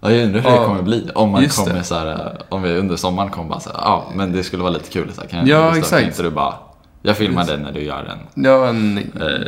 [0.00, 1.10] Ja, jag undrar hur det kommer bli.
[1.14, 1.84] Om man just kommer det.
[1.84, 4.72] så här, om vi under sommaren kommer bara så här, ja men det skulle vara
[4.72, 5.90] lite kul så här, kan Ja, exakt.
[5.90, 6.54] Kan inte du bara,
[7.02, 8.44] jag filmar dig när du gör den.
[8.44, 8.98] Ja, en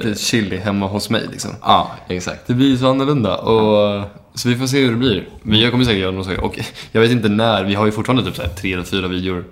[0.04, 0.14] Eh.
[0.14, 1.50] chili hemma hos mig liksom.
[1.62, 2.46] Ja, exakt.
[2.46, 3.36] Det blir så annorlunda.
[3.36, 4.04] Och,
[4.36, 5.28] så vi får se hur det blir.
[5.42, 6.38] Men jag kommer säkert göra något.
[6.38, 6.58] Och
[6.92, 7.64] jag vet inte när.
[7.64, 9.44] Vi har ju fortfarande typ så här tre eller fyra videor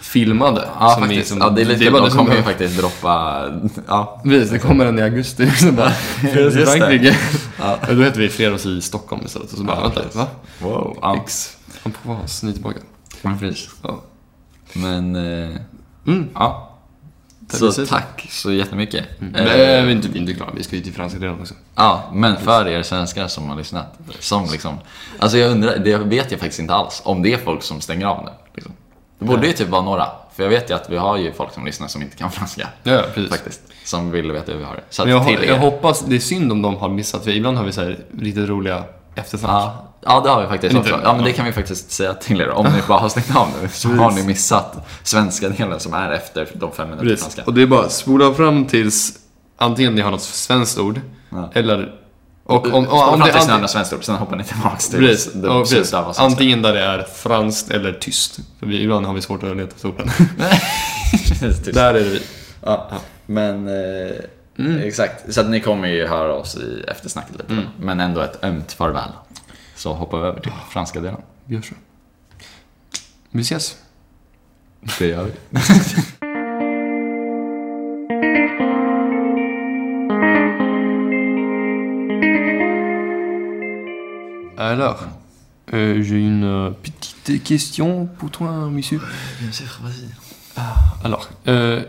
[0.00, 0.68] filmade.
[0.80, 1.28] Ja, som är faktiskt.
[1.28, 1.92] som- ja, det är lite bara kul.
[2.00, 3.44] De det som kommer ju faktiskt droppa,
[3.88, 4.20] ja.
[4.24, 5.44] Precis, det kommer en i augusti.
[5.46, 5.90] Liksom bara,
[6.32, 6.66] Fredags i det.
[6.66, 7.16] Frankrike.
[7.58, 7.78] Ja.
[7.90, 9.52] Då heter vi Fredags i Stockholm istället.
[9.52, 10.26] Och så bara, Ja, vänta, va?
[10.58, 10.98] Wow.
[11.02, 11.56] Ja, X.
[11.82, 12.78] Han på oss, ni är tillbaka.
[13.40, 13.68] precis.
[13.82, 14.02] Ja.
[14.72, 15.56] Men, eh,
[16.06, 16.28] Mm.
[16.34, 16.67] ja.
[17.48, 19.20] Så tack så jättemycket.
[19.20, 19.34] Mm.
[19.34, 21.40] Eh, Men vi är inte, vi är inte klara, vi ska ju till franska redan
[21.40, 21.54] också.
[21.74, 24.78] Ja, men för er svenskar som har lyssnat, som liksom...
[25.18, 28.06] Alltså jag undrar, det vet jag faktiskt inte alls, om det är folk som stänger
[28.06, 28.30] av nu.
[28.54, 28.72] Liksom.
[29.18, 31.52] Det borde ju typ vara några, för jag vet ju att vi har ju folk
[31.52, 32.68] som lyssnar som inte kan franska.
[32.82, 33.30] Ja, precis.
[33.30, 33.60] Faktiskt.
[33.84, 34.82] Som vill veta hur vi har det.
[34.90, 35.48] Så jag, till er.
[35.48, 37.98] jag hoppas, det är synd om de har missat, för ibland har vi så här
[38.20, 38.84] riktigt roliga
[39.14, 39.50] eftersnack.
[39.50, 41.00] Ja, ja, det har vi faktiskt också.
[41.04, 42.48] Ja, men det kan vi faktiskt säga till er.
[42.50, 46.12] Om ni bara har stängt av nu så har ni missat svenska delen som är
[46.12, 47.38] efter de fem minuterna Precis.
[47.46, 49.12] Och det är bara spola fram tills
[49.56, 51.50] antingen ni har något svenskt ord, Ja.
[51.54, 51.94] eller...
[52.44, 55.32] Och om, Om, om, det, är andra svenskt ord, sen hoppar ni tillbaks till precis,
[55.32, 58.38] det och precis, antingen där det är franskt eller tyst.
[58.58, 60.10] För vi, ibland har vi svårt att leta efter orden.
[61.72, 62.22] Där är det vi.
[62.64, 62.90] Ja,
[63.26, 64.14] men eh,
[64.58, 64.78] Mm.
[64.88, 65.34] exakt.
[65.34, 67.52] Så att ni kommer ju höra oss i eftersnacket lite.
[67.52, 67.64] Mm.
[67.80, 69.10] Men ändå ett ömt farväl.
[69.78, 71.20] Så hoppar vi över till franska delen.
[71.44, 71.74] Vi gör så.
[73.30, 73.76] Vi ses.
[74.98, 75.32] Det gör vi.
[84.58, 85.04] Alors,
[85.72, 89.00] euh, j'ai une euh, petite question pour toi, monsieur.
[89.40, 90.08] Bien sûr, vas-y.
[91.04, 91.84] Alors, euh,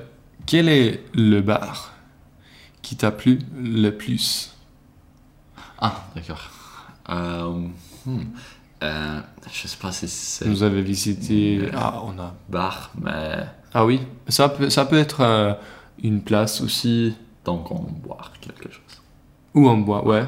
[0.45, 1.93] quel est le bar
[2.83, 4.55] qui t'a plu le plus?
[5.79, 6.59] Ah, d'accord.
[7.10, 7.68] Euh,
[8.05, 8.20] hmm.
[8.82, 9.20] Euh,
[9.51, 11.70] je sais pas si c'est Vous avez visité...
[11.76, 12.34] Ah, on a...
[12.47, 15.53] bar, mais Ah oui, ça peut, ça peut être euh,
[16.01, 17.14] une place aussi...
[17.43, 19.01] donc on boire quelque chose.
[19.53, 20.24] Ou en bois, ouais.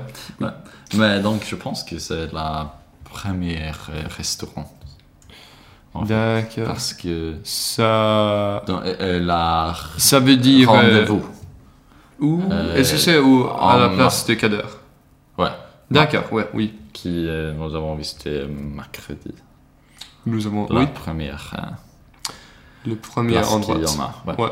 [0.98, 2.76] Mais donc je pense que c'est la
[3.06, 4.70] première euh, restaurant.
[6.06, 6.68] D'accord.
[6.68, 7.84] Parce que Ça...
[7.84, 10.70] euh, euh, la Ça veut dire...
[10.70, 11.26] euh, rendez-vous.
[12.20, 12.42] où?
[12.52, 14.81] Euh, Est-ce que c'est À la place de Kader Ouais.
[15.92, 16.74] D'accord, ouais, oui.
[16.94, 19.34] Qui euh, nous avons visité mercredi.
[20.26, 20.68] Nous avons...
[20.70, 22.32] La Oui, première euh,
[22.90, 23.76] le premier place endroit.
[23.76, 24.30] en.
[24.30, 24.38] Ouais.
[24.40, 24.50] Ouais.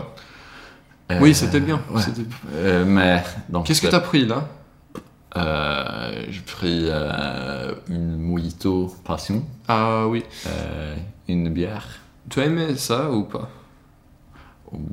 [1.11, 1.81] Euh, Oui, c'était bien.
[1.91, 2.01] ouais.
[2.53, 3.23] Euh, mais
[3.65, 4.47] Qu'est-ce que t'as pris là?
[5.37, 10.23] Euh, J'ai pris euh, une mojito passion, Ah oui.
[10.47, 10.95] euh,
[11.27, 11.87] une bière.
[12.29, 13.49] Tu as aimé ça ou pas?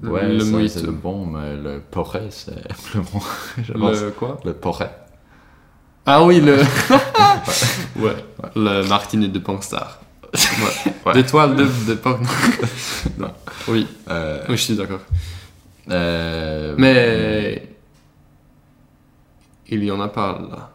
[0.03, 0.81] Ouais, Le ça, mojito.
[0.81, 3.21] c'est bon, mais le porré, c'est plus bon.
[3.21, 4.01] pense.
[4.01, 4.39] Le quoi?
[4.45, 4.87] Le porré.
[6.07, 6.59] Ah oui, le...
[7.97, 8.17] ouais.
[8.55, 10.01] le martini de Pangstar.
[10.35, 10.93] Ouais.
[11.07, 11.13] Ouais.
[11.15, 11.99] D'étoile de, de
[13.19, 13.33] Non.
[13.69, 15.01] Oui, Euh, oui, je suis d'accord.
[15.91, 17.69] euh, Mais...
[19.69, 20.71] Il y en a pas là.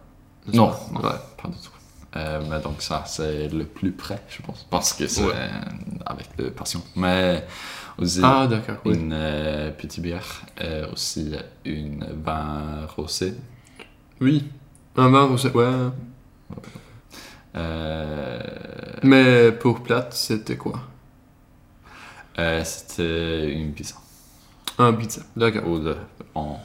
[0.54, 1.00] Non, pas non.
[1.10, 1.16] Ouais.
[1.42, 1.70] Pas du tout.
[2.18, 4.66] Euh, mais donc ça, c'est le plus près, je pense.
[4.70, 5.32] Parce que c'est Ouais.
[5.34, 5.48] euh,
[6.06, 6.82] avec de passion.
[6.98, 7.46] Mais
[7.98, 8.96] aussi Ah d'accord, oui.
[8.96, 13.34] une euh, petite bière, euh, aussi une vin rosé.
[14.20, 14.50] Oui.
[14.98, 15.66] Un vin rosé, ouais.
[17.56, 18.40] Euh,
[19.04, 20.80] Mais pour plate, c'était quoi?
[22.40, 23.96] Euh, C'était une pizza.
[24.78, 25.68] Un pizza, d'accord.
[25.68, 25.96] Ou de,
[26.36, 26.60] en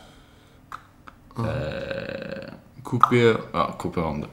[1.39, 1.43] Ah.
[1.43, 2.41] euh,
[2.85, 3.35] Coupé...
[3.53, 4.29] ah, coupé en deux.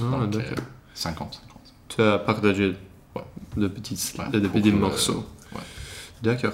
[0.00, 0.58] Ah, d'accord.
[0.58, 1.40] euh, 50-50.
[1.88, 2.76] Tu as partagé
[3.14, 3.22] Ouais.
[3.56, 5.26] de petits, Ouais, de, petits morceaux.
[5.52, 5.60] ouais.
[6.22, 6.52] D'accord.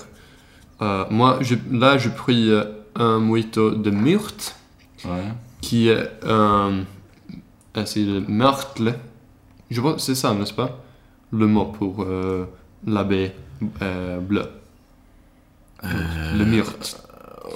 [0.81, 2.65] Euh, moi, je, là, j'ai pris euh,
[2.95, 4.57] un mojito de myrte,
[5.05, 5.33] Ouais.
[5.63, 6.85] Qui est un...
[7.79, 8.95] euh, c'est le myrtle.
[9.71, 10.79] Je pense que c'est ça, n'est-ce pas?
[11.33, 12.45] Le mot pour euh,
[12.87, 13.33] l'abbé
[13.81, 14.45] euh, bleu.
[15.83, 17.03] Le myrte.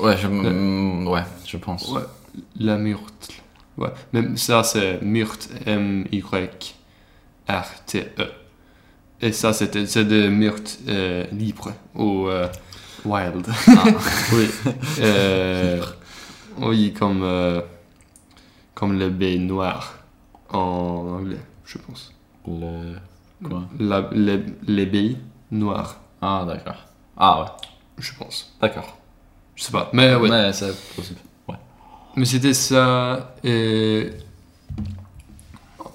[0.00, 1.90] Ouais, je, mm, ouais, je pense.
[1.90, 2.02] Ouais,
[2.58, 3.34] la myrtle.
[3.76, 3.92] Ouais.
[4.12, 6.76] Mais ça, c'est myrte, M-Y-R-T-E.
[9.20, 12.48] Et ça, c'était, c'est de myrte euh, libre ou euh,
[13.04, 13.46] wild.
[13.68, 13.84] Ah.
[14.32, 14.48] oui.
[15.00, 15.82] Euh,
[16.58, 17.60] oui, comme, euh,
[18.76, 19.94] comme le baie noir
[20.50, 22.12] en anglais, je pense.
[22.46, 22.94] Le...
[23.42, 23.64] Quoi?
[23.80, 25.16] La, les, les baies
[25.50, 26.76] noires, Ah, d'accord.
[27.16, 27.48] Ah ouais,
[27.98, 28.54] je pense.
[28.60, 28.96] d'accord.
[29.56, 29.90] Je sais pas.
[29.92, 30.28] Mais ouais.
[30.28, 31.18] Mais c'est possible.
[31.48, 31.56] Ouais.
[32.16, 33.34] Mais c'était ça.
[33.42, 34.10] Et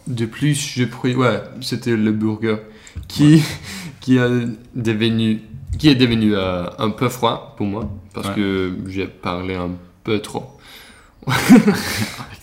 [0.07, 1.15] de plus, j'ai pris.
[1.15, 2.57] Ouais, c'était le burger
[3.07, 3.41] qui,
[4.01, 4.27] qui, a
[4.75, 5.41] devenu,
[5.77, 8.35] qui est devenu euh, un peu froid pour moi parce Ouais.
[8.35, 9.71] que j'ai parlé un
[10.03, 10.57] peu trop.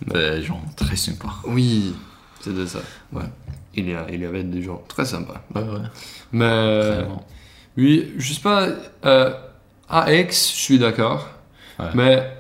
[0.07, 1.35] Des gens très sympas.
[1.47, 1.95] Oui,
[2.41, 2.81] c'était ça.
[3.13, 3.25] Ouais.
[3.75, 5.43] Il y, a, il y avait des gens très sympas.
[5.55, 5.87] Ouais, ouais.
[6.33, 7.07] Mais.
[7.77, 8.69] Oui, je sais pas.
[9.05, 9.35] Euh,
[9.89, 11.29] à Aix, je suis d'accord.
[11.79, 11.91] Ouais.
[11.95, 12.33] Mais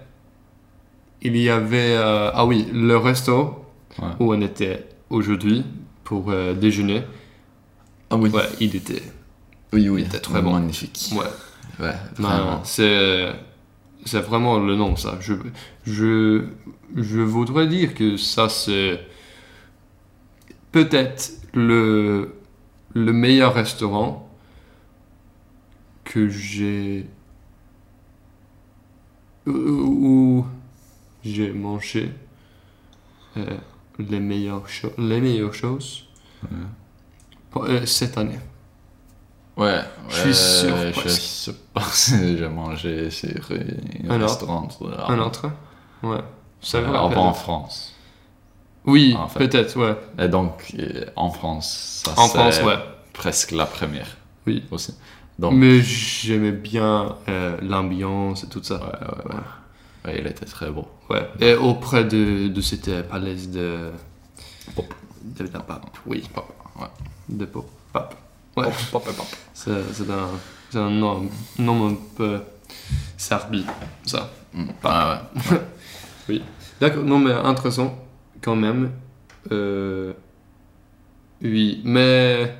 [1.22, 1.94] il y avait.
[1.96, 3.64] euh, ah oui, le resto
[4.20, 5.64] où on était aujourd'hui
[6.04, 7.02] pour euh, déjeuner.
[8.10, 8.30] Ah oui.
[8.30, 9.02] Ouais, il était.
[9.72, 10.02] Oui, oui.
[10.02, 10.52] était très bon.
[10.52, 11.12] Magnifique.
[11.78, 12.62] Ouais, vraiment.
[12.64, 13.32] c'est.
[14.08, 15.18] C'est vraiment le nom, ça.
[15.20, 15.34] Je,
[15.84, 16.46] je,
[16.96, 19.00] je voudrais dire que ça, c'est
[20.72, 22.34] peut-être le,
[22.94, 24.28] le meilleur restaurant
[26.04, 27.06] que j'ai
[29.46, 30.46] où, où
[31.24, 32.10] j'ai mangé
[33.36, 33.56] euh,
[33.98, 34.66] les, meilleures
[34.98, 36.06] les meilleures choses
[37.50, 38.38] pour- euh, cette année.
[39.58, 43.28] Ouais, Je suis sûr, Je sais pas si j'ai mangé sur
[44.08, 44.68] un restaurant.
[45.08, 45.50] Un autre
[46.02, 46.18] Ouais.
[46.60, 47.18] Ça va Euh, rappelle.
[47.18, 47.92] en France.
[48.84, 49.40] Oui, en fait.
[49.40, 49.96] peut-être, ouais.
[50.24, 52.78] Et donc, euh, en France, ça En France, ouais.
[53.12, 54.64] presque la première Oui.
[54.70, 54.94] aussi.
[55.38, 58.76] Donc, Mais j'aimais bien euh, l'ambiance et tout ça.
[58.76, 59.40] ouais, ouais, ouais.
[60.12, 60.86] Ouais, il était très beau.
[61.10, 61.28] Ouais.
[61.40, 63.90] Et auprès de, de cette palais de.
[64.74, 64.94] Pop.
[65.22, 65.96] De la pape.
[66.06, 66.22] Oui.
[66.32, 66.48] Pop,
[66.80, 66.86] ouais.
[67.28, 67.68] De pop.
[67.92, 68.14] Pape.
[68.58, 68.68] Ouais.
[69.54, 71.28] C'est un, nom,
[71.58, 72.40] nom un peu
[73.16, 73.64] serbi,
[74.04, 74.30] ça.
[74.52, 74.64] Mm.
[74.84, 75.30] Ah,
[76.28, 76.40] ouais.
[76.80, 77.98] D'accord, non mais intéressant
[78.42, 78.90] quand même.
[79.50, 80.12] Euh,
[81.42, 82.54] oui, mais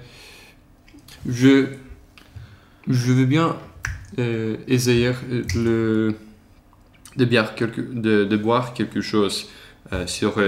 [1.26, 1.66] je,
[2.88, 3.56] je veux bien
[4.18, 5.12] euh, essayer
[5.54, 6.14] le,
[7.16, 9.48] de, boire quelque, de, de boire quelque chose
[9.92, 10.40] euh, sur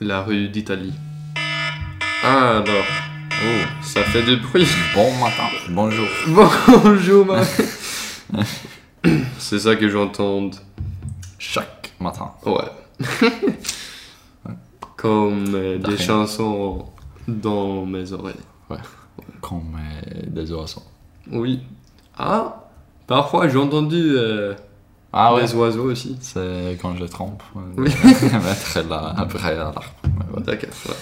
[0.00, 0.94] la rue d'Italie.
[2.22, 2.84] Ah alors,
[3.42, 4.66] Oh, ça fait du bruit.
[4.94, 5.48] bon matin.
[5.70, 6.06] Bonjour.
[6.82, 7.42] Bonjour, ma...
[9.38, 10.50] C'est ça que j'entends.
[11.38, 12.30] Chaque matin.
[12.46, 12.70] Ouais.
[14.96, 16.86] Comme euh, De des chansons
[17.28, 18.34] dans mes oreilles.
[19.40, 20.82] Comme euh, des oiseaux.
[21.30, 21.60] Oui.
[22.16, 22.64] Ah,
[23.06, 24.54] parfois j'ai entendu euh,
[25.12, 25.42] Ah ouais.
[25.42, 26.16] des oiseaux aussi.
[26.22, 27.42] C'est quand je trompe.
[27.76, 27.90] Oui.
[28.04, 29.84] Mettre là après à l'arbre.
[30.04, 30.42] Ouais.
[30.42, 30.70] D'accord.
[30.88, 30.94] ouais.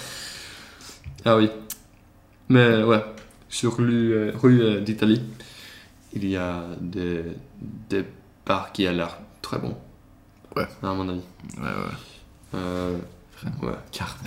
[1.25, 1.49] Ah oui.
[2.53, 3.03] Mais ouais,
[3.49, 5.23] sur rue, euh, rue euh, d'Italie,
[6.13, 7.23] il y a des,
[7.89, 8.05] des
[8.45, 9.75] bars qui ont l'air très bons.
[10.55, 10.67] Ouais.
[10.83, 11.21] À mon avis.
[11.57, 12.53] Ouais, ouais.
[12.53, 12.97] Euh,
[13.41, 13.71] Vraiment.
[13.71, 13.79] ouais.
[13.91, 14.19] Car.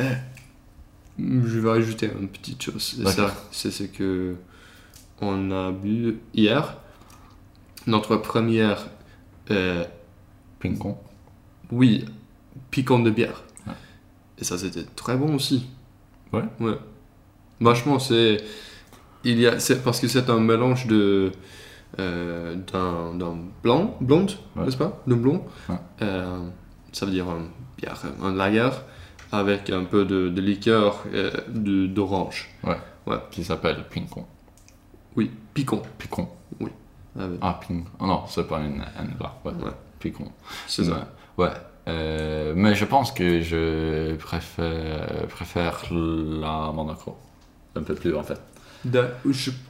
[1.18, 3.00] Je vais rajouter une petite chose.
[3.06, 4.34] Ça, c'est ce que
[5.20, 6.76] on a bu hier.
[7.86, 8.88] Notre première,
[9.52, 9.84] euh,
[10.58, 10.96] Ping-pong.
[11.70, 12.04] oui,
[12.72, 13.44] piquant de bière.
[13.68, 13.72] Ouais.
[14.40, 15.68] Et ça, c'était très bon aussi.
[16.32, 16.42] Ouais.
[16.58, 16.76] Ouais.
[17.60, 18.38] Vachement, c'est.
[19.24, 21.32] Il y a, c'est parce que c'est un mélange de.
[21.98, 24.64] euh, d'un, blanc, blonde, Ouais.
[24.64, 25.02] n'est-ce pas?
[25.06, 25.44] D'un blond.
[25.68, 25.76] Ouais.
[26.02, 26.38] Euh,
[26.92, 27.48] ça veut dire un
[27.78, 28.70] bière, un lager
[29.32, 32.50] avec un peu de, de liqueur euh, de- d'orange.
[33.30, 34.24] Qui s'appelle ping-pong.
[35.16, 35.80] Oui, piquant.
[35.98, 36.28] Picon.
[37.18, 37.84] Avec- Ah, ping.
[38.00, 39.34] Oh non, c'est pas une N là.
[39.44, 39.52] Ouais.
[39.52, 39.70] Ouais.
[40.00, 40.30] Picon.
[40.66, 41.08] C'est ça.
[41.38, 41.48] Ouais.
[41.88, 47.16] Euh, mais je pense que je préfère, préfère la Monaco.
[47.76, 48.40] Un peu plus en fait.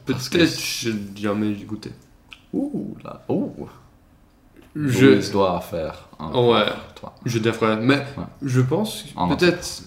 [0.05, 1.91] Peut-être j'ai jamais goûté.
[2.53, 3.23] Ouh là.
[3.29, 3.67] Ouh.
[4.75, 6.65] Je, Je dois faire un Ouais.
[6.95, 7.13] toi.
[7.25, 8.23] je devrais, mais Ouais.
[8.43, 9.03] je pense
[9.37, 9.81] peut-être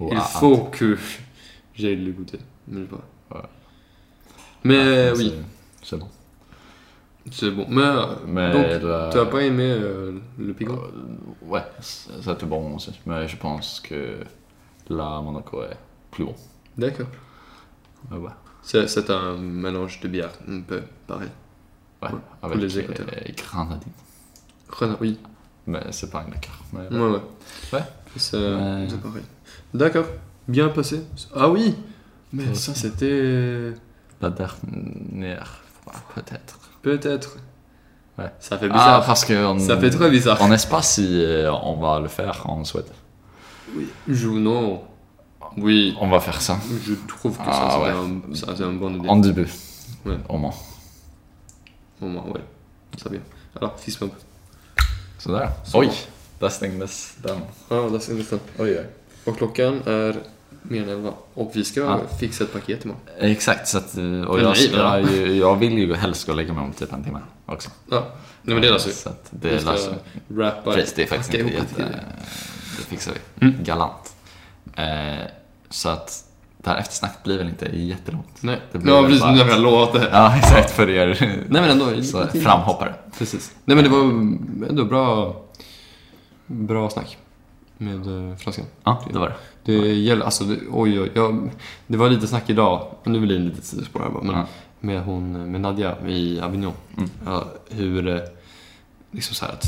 [0.00, 0.96] il à- faut que
[1.74, 2.38] j'aille le goûter.
[2.66, 3.04] Mais, pas.
[3.34, 3.42] Ouais.
[4.64, 5.34] mais Ah, oui,
[5.82, 6.08] c'est- bon.
[7.30, 7.66] c'est bon.
[7.68, 12.76] Mais, euh, Mais donc, la- as pas aimé euh, le piquant Euh, ouais, c'était bon
[12.76, 12.98] aussi.
[13.04, 14.20] Mais je pense que
[14.88, 15.76] la Monaco est
[16.10, 16.34] plus bon.
[16.76, 17.06] D'accord.
[18.10, 18.30] Ouais, ouais.
[18.62, 21.28] C'est un mélange de bière, un peu pareil.
[22.02, 23.06] Ouais, Ouais, avec les les écouteurs.
[23.36, 23.92] grenadines.
[24.70, 25.18] Renard, oui.
[25.66, 26.26] Mais c'est pas un.
[26.72, 27.20] Mais Ouais, ouais.
[27.72, 27.82] Ouais.
[28.16, 28.36] C'est
[28.88, 29.22] c'est pareil.
[29.74, 30.06] D'accord.
[30.48, 31.02] Bien passé.
[31.34, 31.74] Ah oui
[32.32, 33.72] Mais ça, c'était.
[34.20, 36.58] La dernière fois, peut-être.
[36.82, 37.36] Peut-être.
[38.18, 38.30] Ouais.
[38.40, 39.06] Ça fait Ah, bizarre.
[39.06, 40.38] parce que on, ça fait très bizarre.
[40.40, 42.86] on n'est pas si euh, on va le faire en Suède.
[43.76, 43.86] Oui.
[44.08, 44.82] Je, non.
[45.56, 45.96] Oui.
[46.00, 48.32] On va faire ça Je trouve que Ah, ça, c'était ouais.
[48.32, 49.08] un, ça, c'est un bon idée.
[49.08, 49.48] en début.
[50.04, 50.18] Ouais.
[50.28, 50.54] Au moins.
[52.02, 52.40] Au moins, ouais.
[52.96, 53.20] Ça bien.
[53.56, 54.12] Alors, fist bump.
[55.18, 55.48] Sådär.
[55.64, 55.78] Så.
[55.78, 55.90] Oj!
[56.40, 57.40] Där stängdes den.
[57.68, 58.40] Ja, där ser nästan.
[58.58, 58.86] Oj, oj.
[59.24, 60.16] Och klockan är
[60.62, 61.12] mer än elva.
[61.34, 62.00] Och vi ska Ja.
[62.20, 63.02] fixa ett paket imorgon.
[63.18, 66.62] Exakt, så att, eh, och jag, jag, jag vill ju helst gå och lägga mig
[66.64, 67.70] om typ en timme också.
[67.90, 68.06] Ja.
[68.42, 68.94] Nej men det löser vi.
[68.94, 69.94] Så att Vi det ska löser
[70.28, 70.42] vi.
[70.42, 70.72] rappa.
[70.72, 72.00] Precis, det är faktiskt inte jätte...
[72.78, 73.46] Det fixar vi.
[73.46, 73.64] Mm.
[73.64, 74.14] Galant.
[74.76, 75.24] Eh,
[75.70, 76.24] så att
[76.58, 78.42] det här eftersnacket blir väl inte jättelångt.
[78.42, 78.60] Nej.
[78.72, 79.20] Det blir Ja, precis.
[79.20, 80.08] bara- Nu har jag lovat det.
[80.12, 81.16] Ja, exakt för er
[81.48, 82.02] Nej men ändå.
[82.02, 82.94] så, framhoppare.
[83.18, 83.54] Precis.
[83.64, 84.00] Nej men det var
[84.68, 85.36] ändå bra,
[86.46, 87.18] bra snack
[87.78, 88.66] med eh, franskan.
[88.84, 89.34] Ja, det var det.
[89.64, 91.50] Det gäller, alltså det, oj oj, jag,
[91.86, 94.46] det var lite snack idag, nu blir det lite sidospår här bara, men Ja.
[94.80, 96.72] med hon, med Nadja i Avignon.
[96.96, 97.10] Mm.
[97.26, 98.20] Ja, hur, eh,
[99.10, 99.64] liksom så här att,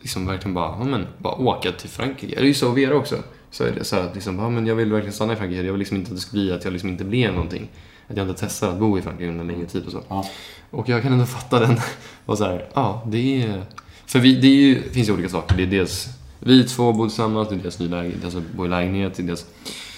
[0.00, 2.34] liksom verkligen bara, ja men, bara åka till Frankrike.
[2.36, 3.16] Det är ju så Vera också.
[3.52, 5.62] Så är det så här att liksom, ja men jag vill verkligen stanna i Frankrike.
[5.62, 7.68] Jag vill liksom inte att det ska bli att jag liksom inte blir någonting.
[8.08, 10.02] Att jag inte testar att bo i Frankrike under längre tid och så.
[10.08, 10.24] Ja.
[10.70, 11.76] Och jag kan ändå fatta den.
[12.26, 13.62] Och så här, ja, det är...
[14.06, 15.56] För vi, det är ju, finns ju olika saker.
[15.56, 16.08] Det är dels
[16.38, 19.26] vi två bor tillsammans, det är dels ny lägenhet, alltså bo i lägenhet, det är
[19.26, 19.46] dels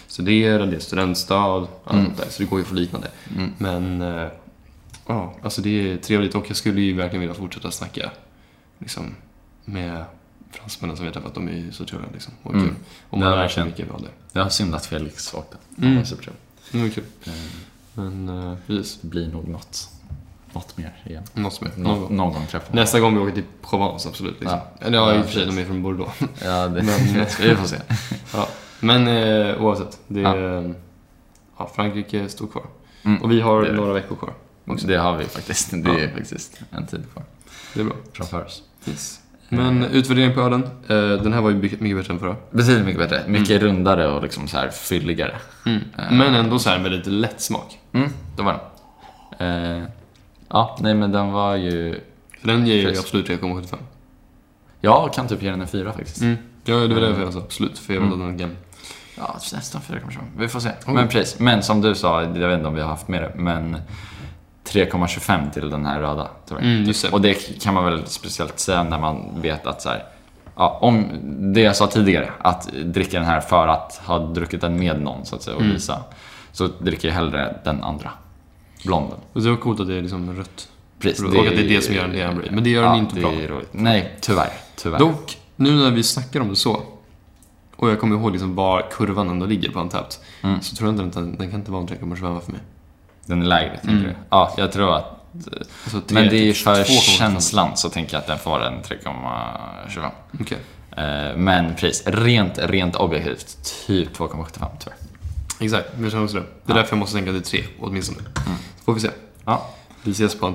[0.06, 2.12] studera, det är studentstad, allt Mm.
[2.16, 2.26] där.
[2.31, 3.09] Så det går ju för liknande.
[3.36, 3.52] Mm.
[3.59, 4.28] Men, eh,
[5.06, 8.10] ja, alltså det är trevligt och jag skulle ju verkligen vilja fortsätta snacka
[8.78, 9.14] liksom,
[9.64, 10.05] med
[10.59, 11.35] fransmännen som vi har träffat.
[11.35, 12.32] De är så trevliga liksom.
[12.43, 12.66] Och Mm.
[12.66, 12.74] kul.
[13.10, 14.09] Och man lär sig mycket av det.
[14.32, 15.56] Det var synd att Felix åkte.
[15.78, 16.05] Mm.
[16.05, 16.43] Supertrevligt.
[16.72, 17.05] Det var kul.
[17.24, 17.32] Eh,
[17.94, 19.89] Men uh, precis, Det blir nog något,
[20.52, 21.22] något mer igen.
[21.35, 21.60] något.
[21.60, 22.16] Någon Nå- gång.
[22.16, 24.40] någon gång träffar Nästa gång vi åker till Provence, absolut.
[24.40, 24.59] Liksom.
[24.81, 24.86] Ja.
[24.86, 26.12] Eller ja, i och för sig, de är från Bordeaux.
[26.44, 27.76] Ja, det, Men- vi får se.
[28.32, 28.48] ja.
[28.81, 30.36] Men eh, oavsett, det Ja.
[30.36, 30.74] är,
[31.59, 32.66] ja, Frankrike står kvar.
[33.02, 33.22] Mm.
[33.22, 34.35] Och vi har några veckor kvar.
[34.66, 34.86] också.
[34.86, 35.70] Det har vi faktiskt.
[35.70, 35.98] Det Ja.
[35.98, 37.24] är faktiskt en tid kvar
[37.74, 37.94] Det är bra.
[38.12, 38.62] framför oss.
[38.89, 39.20] Yes.
[39.56, 40.62] Men utvärdering på ölen.
[40.62, 42.36] Eh, den här var ju mycket, bättre än förra.
[42.51, 43.22] Betydligt mycket bättre.
[43.28, 45.36] Mycket rundare och liksom så här fylligare.
[45.66, 45.81] Mm.
[46.10, 47.78] Men ändå så här med lite lätt smak.
[47.93, 48.60] Mm, det var
[49.39, 49.81] den.
[49.81, 49.82] Eh,
[50.48, 52.01] ja, nej men den var ju...
[52.40, 53.76] För den ger ju absolut 3,75.
[54.81, 56.20] Jag kan typ ge den en fyra faktiskt.
[56.22, 56.36] Mm.
[56.64, 57.78] Ja, det var därför jag sa absolut.
[57.78, 58.20] För jag vet Mm.
[58.22, 58.56] att den är gammal.
[59.16, 60.18] Ja, nästan 4,25.
[60.39, 60.68] Vi får se.
[60.86, 60.93] Oh.
[60.94, 61.40] Men precis.
[61.40, 63.76] Men som du sa, jag vet inte om vi har haft med det, men
[64.75, 66.29] 3,25 till den här röda.
[66.49, 66.71] Tror jag.
[66.71, 67.13] Mm, det.
[67.13, 70.05] Och det kan man väl speciellt säga när man vet att så här,
[70.57, 71.07] ja, om
[71.55, 75.27] det jag sa tidigare, att dricka den här för att ha druckit den med någon
[75.27, 75.75] så att säga och Mm.
[75.75, 76.03] visa.
[76.53, 78.11] Så dricker jag hellre den andra.
[78.85, 79.19] Blonden.
[79.33, 80.69] Och det var coolt att det är liksom rött.
[80.99, 81.21] Precis.
[81.25, 82.49] Och att det är det som gör den Amber.
[82.51, 83.61] Men det gör den inte bra.
[83.73, 84.53] Nej, tyvärr.
[84.77, 84.99] Tyvärr.
[84.99, 86.83] Dock, nu när vi snackar om det så.
[87.77, 90.15] Och jag kommer ihåg liksom var kurvan ändå ligger på Untapped.
[90.43, 90.61] Mm.
[90.61, 92.61] Så tror jag inte att den, den kan inte vara en 3,25 för mig.
[93.27, 94.03] Den är lägre, tänker Mm.
[94.05, 94.15] du?
[94.31, 95.05] Ja, jag tror att...
[95.85, 96.85] Alltså, tre- Men det är för 2,75.
[97.19, 100.11] känslan så tänker jag att den får en 3,25.
[100.41, 100.59] Okej.
[100.97, 103.57] Eh, Men pris, rent, rent objektivt,
[103.87, 104.97] typ 2,75 tyvärr.
[105.61, 106.43] Exakt, jag känner också det.
[106.43, 106.81] Det är Ja.
[106.81, 108.19] därför jag måste tänka till tre, åtminstone.
[108.79, 109.11] Så får vi se.
[109.45, 109.67] Ja.
[110.03, 110.47] Vi ses på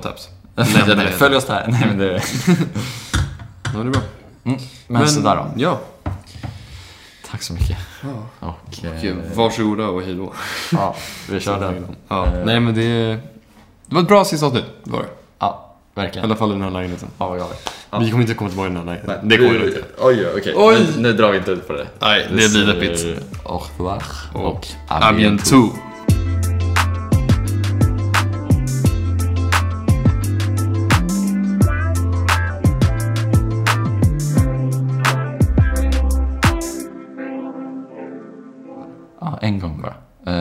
[0.86, 1.12] det är det.
[1.12, 1.66] Följ oss där.
[1.68, 2.22] Nej, men det...
[3.74, 4.00] Ja, det är bra.
[4.44, 4.58] Mm.
[4.86, 5.46] Men, sådär då.
[5.56, 5.80] Ja.
[7.30, 7.76] Tack så mycket.
[8.02, 8.08] ja.
[8.40, 10.32] Och, eh, Okej, varsågoda och hej då.
[10.72, 10.96] ja,
[11.30, 11.86] vi kör den.
[12.08, 12.26] Ja.
[12.26, 12.32] Eh.
[12.44, 13.18] Nej, men det...
[13.86, 15.08] Det var ett bra sista avsnitt, det var det.
[15.38, 16.24] Ja, I verkligen.
[16.24, 17.08] alla fall i den här lägenheten.
[17.18, 17.70] Ja, galet.
[18.00, 19.28] Vi kommer inte komma tillbaka i den här lägenheten.
[19.28, 19.84] Det kommer vi inte.
[19.98, 20.52] Oj, okej.
[20.56, 20.76] Oj.
[20.96, 21.86] Nu, nu drar vi inte ut på det.
[22.00, 23.06] Nej, det blir deppigt.
[23.44, 24.02] Au revoir.
[24.34, 25.72] Och Och à bientôt.
[25.74, 25.89] Ja,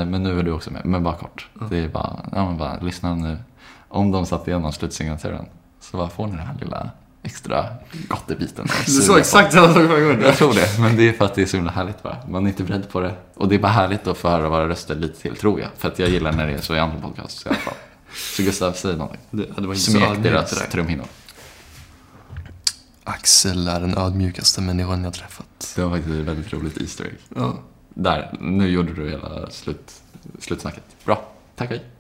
[0.10, 1.48] Men nu är du också med, men bara kort.
[1.70, 3.38] Det är bara, ja men bara, lyssna nu.
[3.88, 5.46] Om de satt igenom slutsignaturen
[5.80, 6.90] så bara får ni den här lilla
[7.24, 7.66] extra
[8.08, 8.68] gottebiten.
[8.86, 10.22] Du sa exakt samma sak förra gången.
[10.22, 12.18] Jag tror det, men det är för att det är så himla härligt bara.
[12.30, 13.16] Man är inte beredd på det.
[13.36, 15.70] Och det är bara härligt att få höra våra röster lite till, tror jag.
[15.78, 17.74] För att jag gillar när det är så i andra podcasts i alla fall.
[18.36, 19.22] Så Gustav, säg någonting.
[19.32, 21.06] Det, det var inte så Smek deras trumhinnor.
[23.04, 25.74] Axel är den ödmjukaste människan jag träffat.
[25.76, 27.18] Det var faktiskt ett väldigt roligt Easter egg.
[27.36, 27.60] Ja.
[27.94, 30.02] Där, nu gjorde du hela slut,
[30.40, 30.84] slutsnacket.
[31.06, 31.86] Bra, tack och hej.
[31.86, 31.99] Hej.